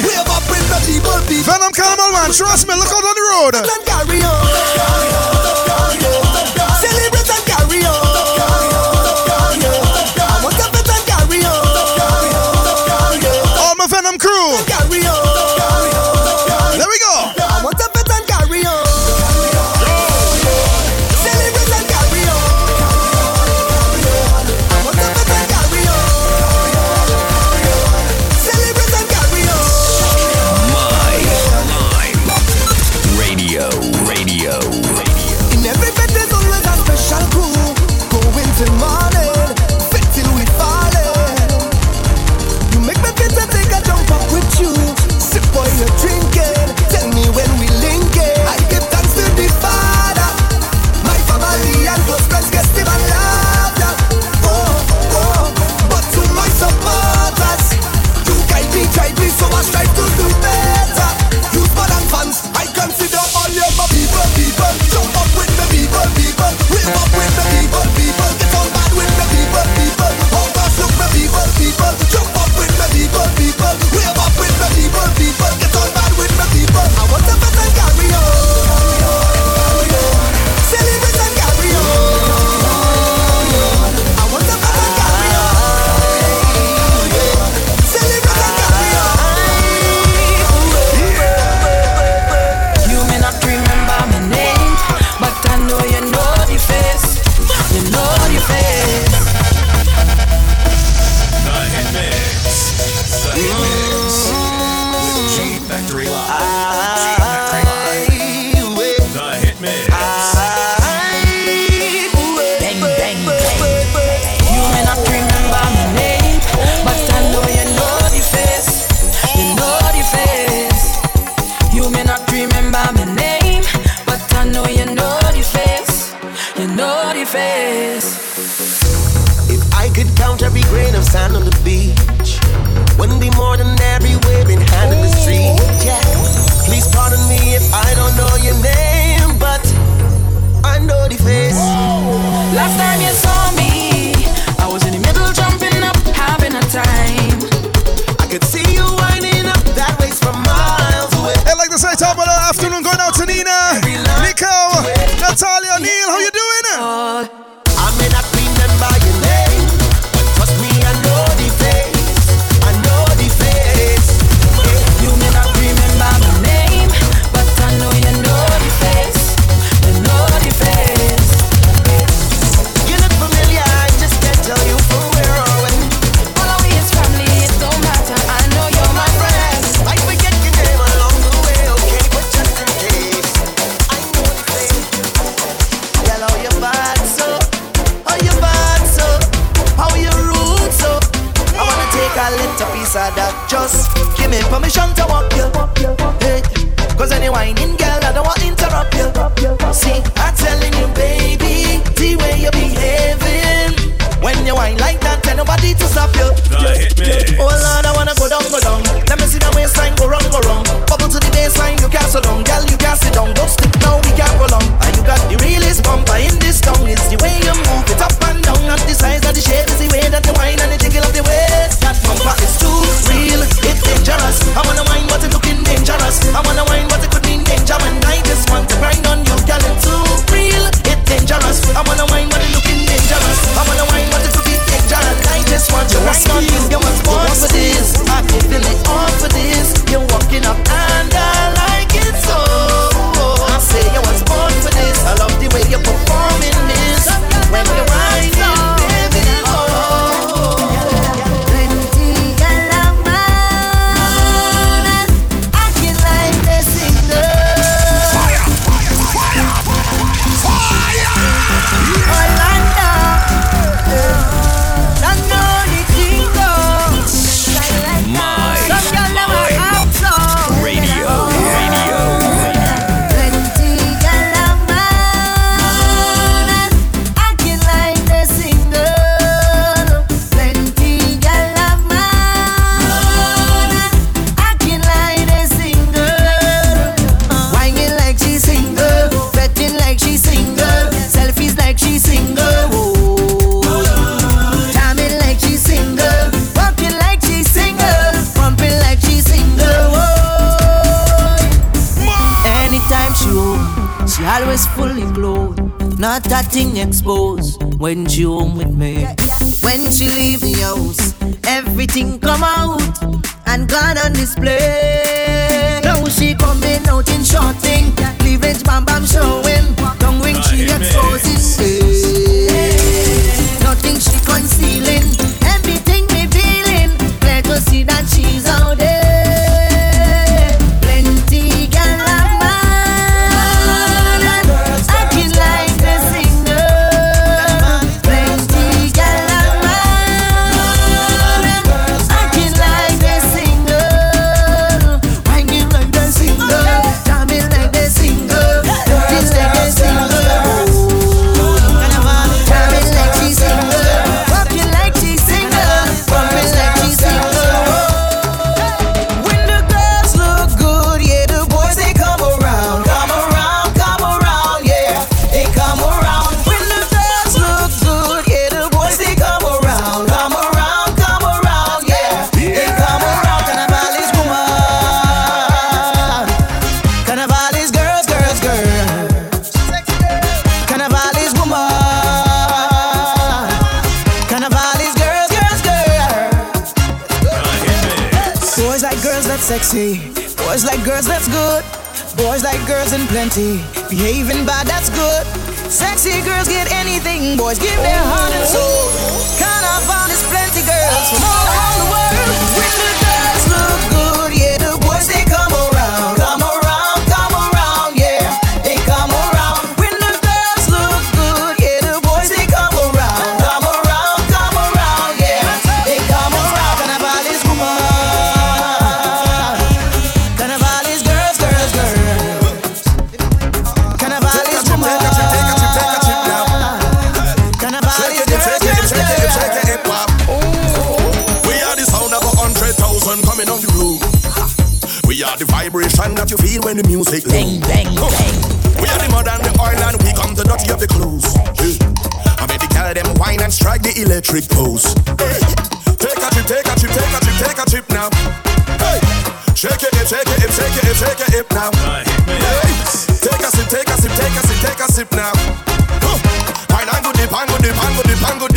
Venom 1.43 1.71
Carnival 1.75 2.11
man, 2.15 2.31
trust 2.31 2.67
me, 2.67 2.73
look 2.75 2.87
out 2.87 3.03
on 3.03 3.15
the 3.15 3.25
road. 3.35 4.54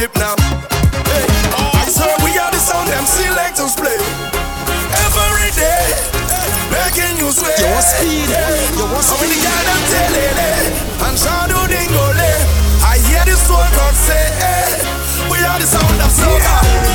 flip 0.08 0.22
now. 0.22 0.34
Hey, 1.08 1.26
I 1.52 1.88
swear 1.88 2.14
we 2.24 2.36
are 2.38 2.50
the 2.50 2.58
sound 2.58 2.88
them 2.88 3.04
selectors 3.04 3.74
play. 3.74 3.96
Every 5.04 5.50
day, 5.52 5.84
making 6.72 7.18
you 7.18 7.30
sway. 7.32 7.54
You 7.58 7.68
want 7.72 7.84
speed, 7.84 8.28
you 8.76 8.84
want 8.88 9.04
speed. 9.04 9.18
How 9.18 9.20
many 9.20 9.38
guys 9.42 9.64
them 9.68 9.82
telling 9.92 10.24
it? 10.24 10.38
Eh? 10.38 11.06
And 11.08 11.18
shadow 11.18 11.64
dingole. 11.68 12.16
Eh? 12.16 12.84
I 12.84 12.98
hear 13.08 13.24
the 13.24 13.36
soul 13.36 13.64
God 13.76 13.94
say, 13.94 14.24
hey, 14.40 14.80
we 15.30 15.38
are 15.44 15.58
the 15.58 15.66
sound 15.66 16.00
of 16.00 16.12
soca. 16.12 16.87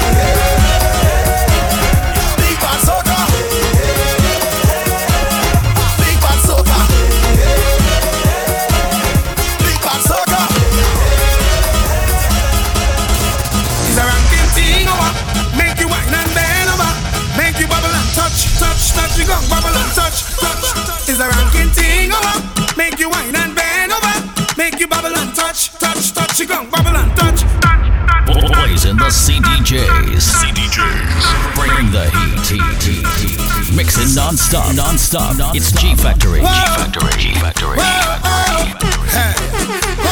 rock, 19.49 19.65
touch, 19.93 20.38
touch. 20.38 21.10
Is 21.10 21.19
a 21.19 21.27
ranking 21.30 21.69
thing 21.69 22.11
over. 22.11 22.35
Make 22.77 22.99
you 22.99 23.10
and 23.11 23.55
bend 23.55 23.91
over. 23.91 24.15
Make 24.57 24.80
you 24.80 24.88
touch, 24.88 25.72
touch, 25.77 26.14
touch. 26.14 26.14
Touch, 26.14 26.39
touch. 27.15 27.43
Boys 28.26 28.85
in 28.85 28.97
the 28.97 29.10
CDJs. 29.10 30.23
CDJs. 30.39 31.26
Bring 31.55 31.91
the 31.91 32.10
heat. 32.10 32.39
heat, 32.49 32.84
heat, 32.84 33.07
heat. 33.19 33.76
Mixing 33.76 34.15
non-stop. 34.15 34.76
Non-stop. 34.76 35.38
non 35.38 35.55
It's 35.55 35.72
G 35.72 35.95
Factory. 35.95 36.39
G 36.39 36.45
Factory. 36.45 37.11
G 37.18 37.34
Factory. 37.35 37.77
G 37.77 37.84
Factory. 37.84 38.57
G 38.65 38.72
Factory. 38.80 40.02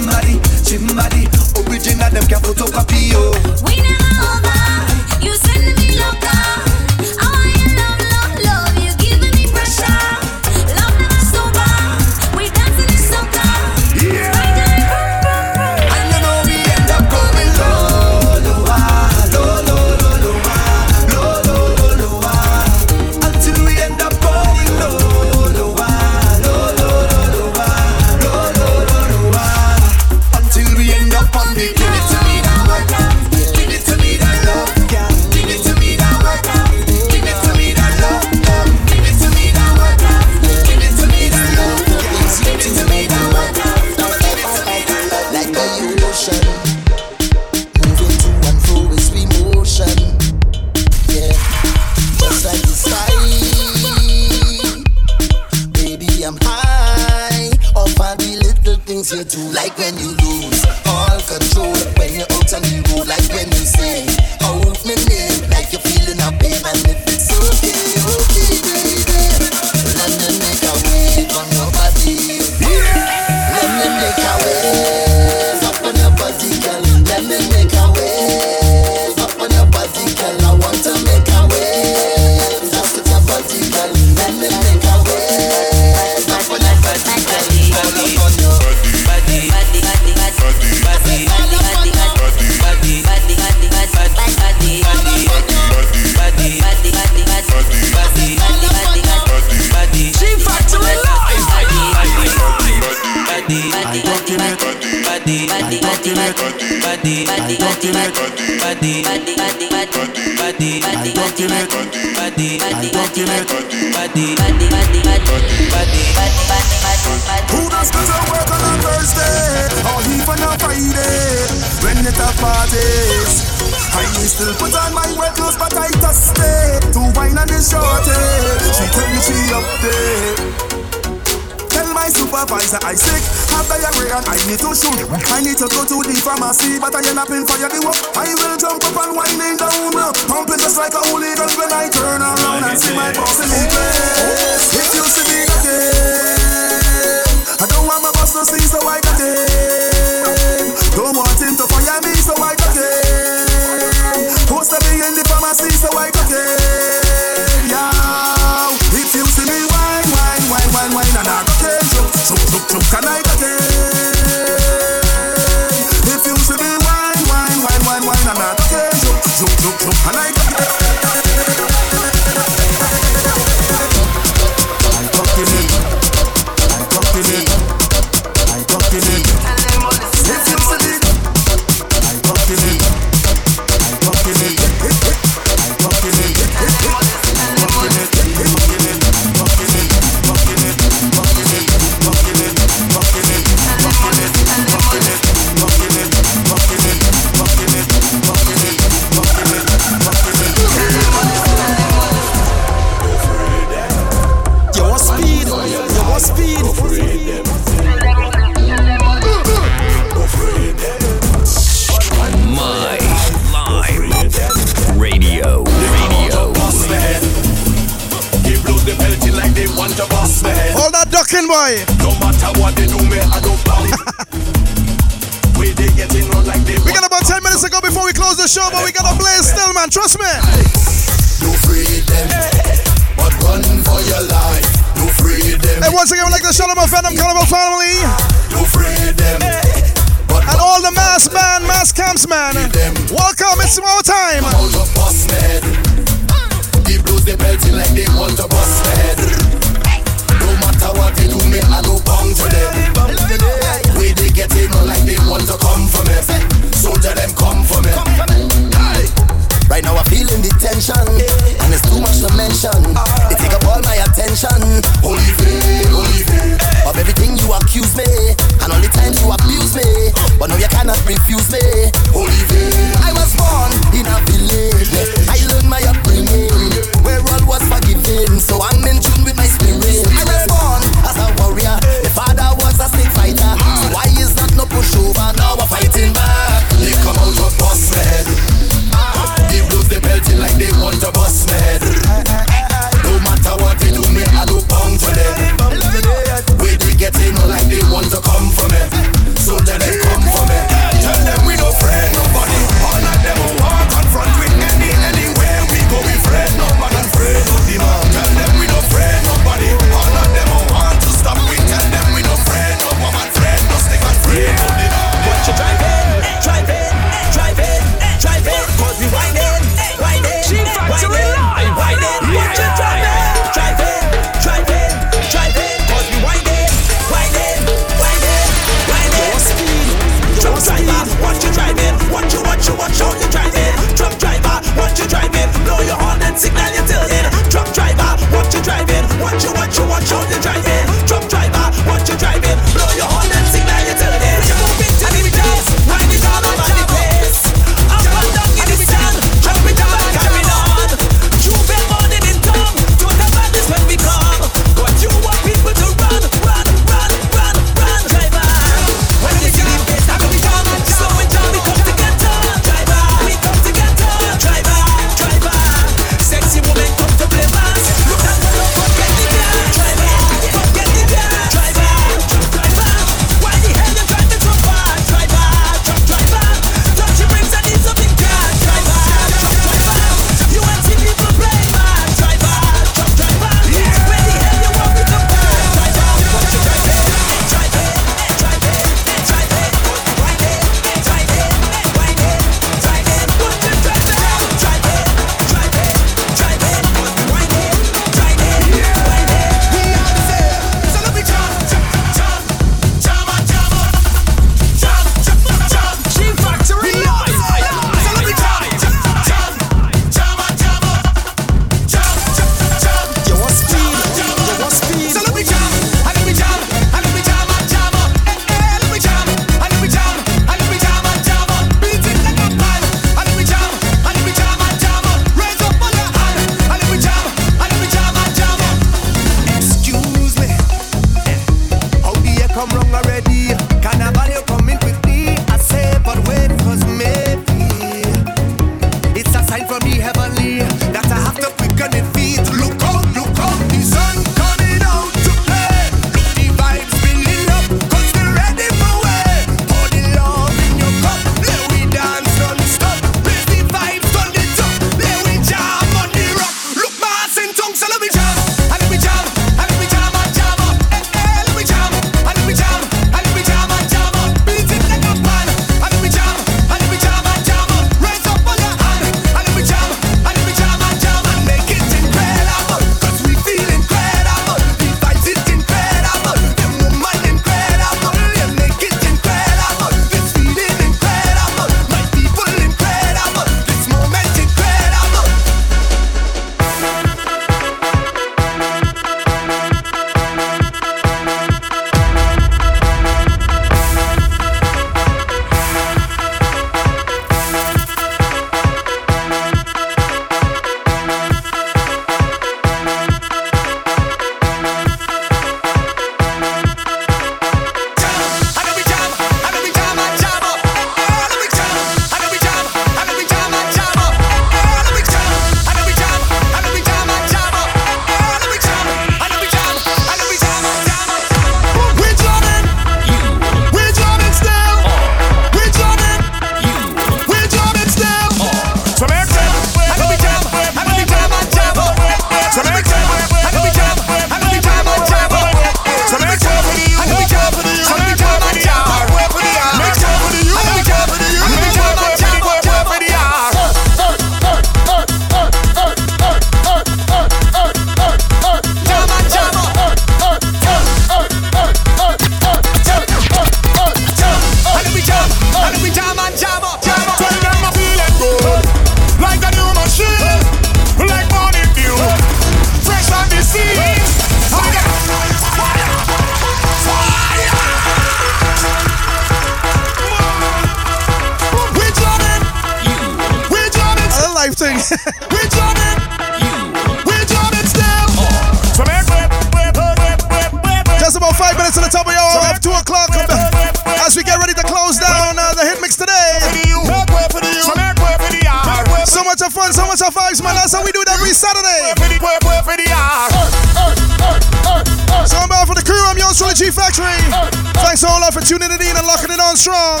Thanks 597.92 598.04
all 598.04 598.24
for 598.32 598.40
tuning 598.40 598.72
in 598.72 598.80
and 598.80 599.06
locking 599.06 599.30
it 599.30 599.38
on 599.38 599.54
strong. 599.54 600.00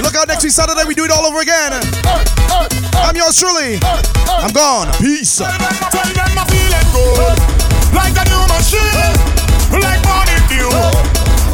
Look 0.00 0.16
out 0.16 0.26
next 0.26 0.42
week 0.42 0.52
Saturday, 0.52 0.84
we 0.88 0.94
do 0.94 1.04
it 1.04 1.10
all 1.10 1.26
over 1.26 1.40
again. 1.40 1.74
I'm 3.04 3.14
yours 3.14 3.36
truly. 3.36 3.78
I'm 4.26 4.52
gone. 4.52 4.90
Peace. 4.96 5.38
Like 5.38 5.52
a 5.52 5.58
new 8.24 8.40
machine, 8.48 9.12
like 9.70 10.00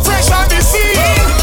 fresh 0.04 0.30
the. 0.48 1.33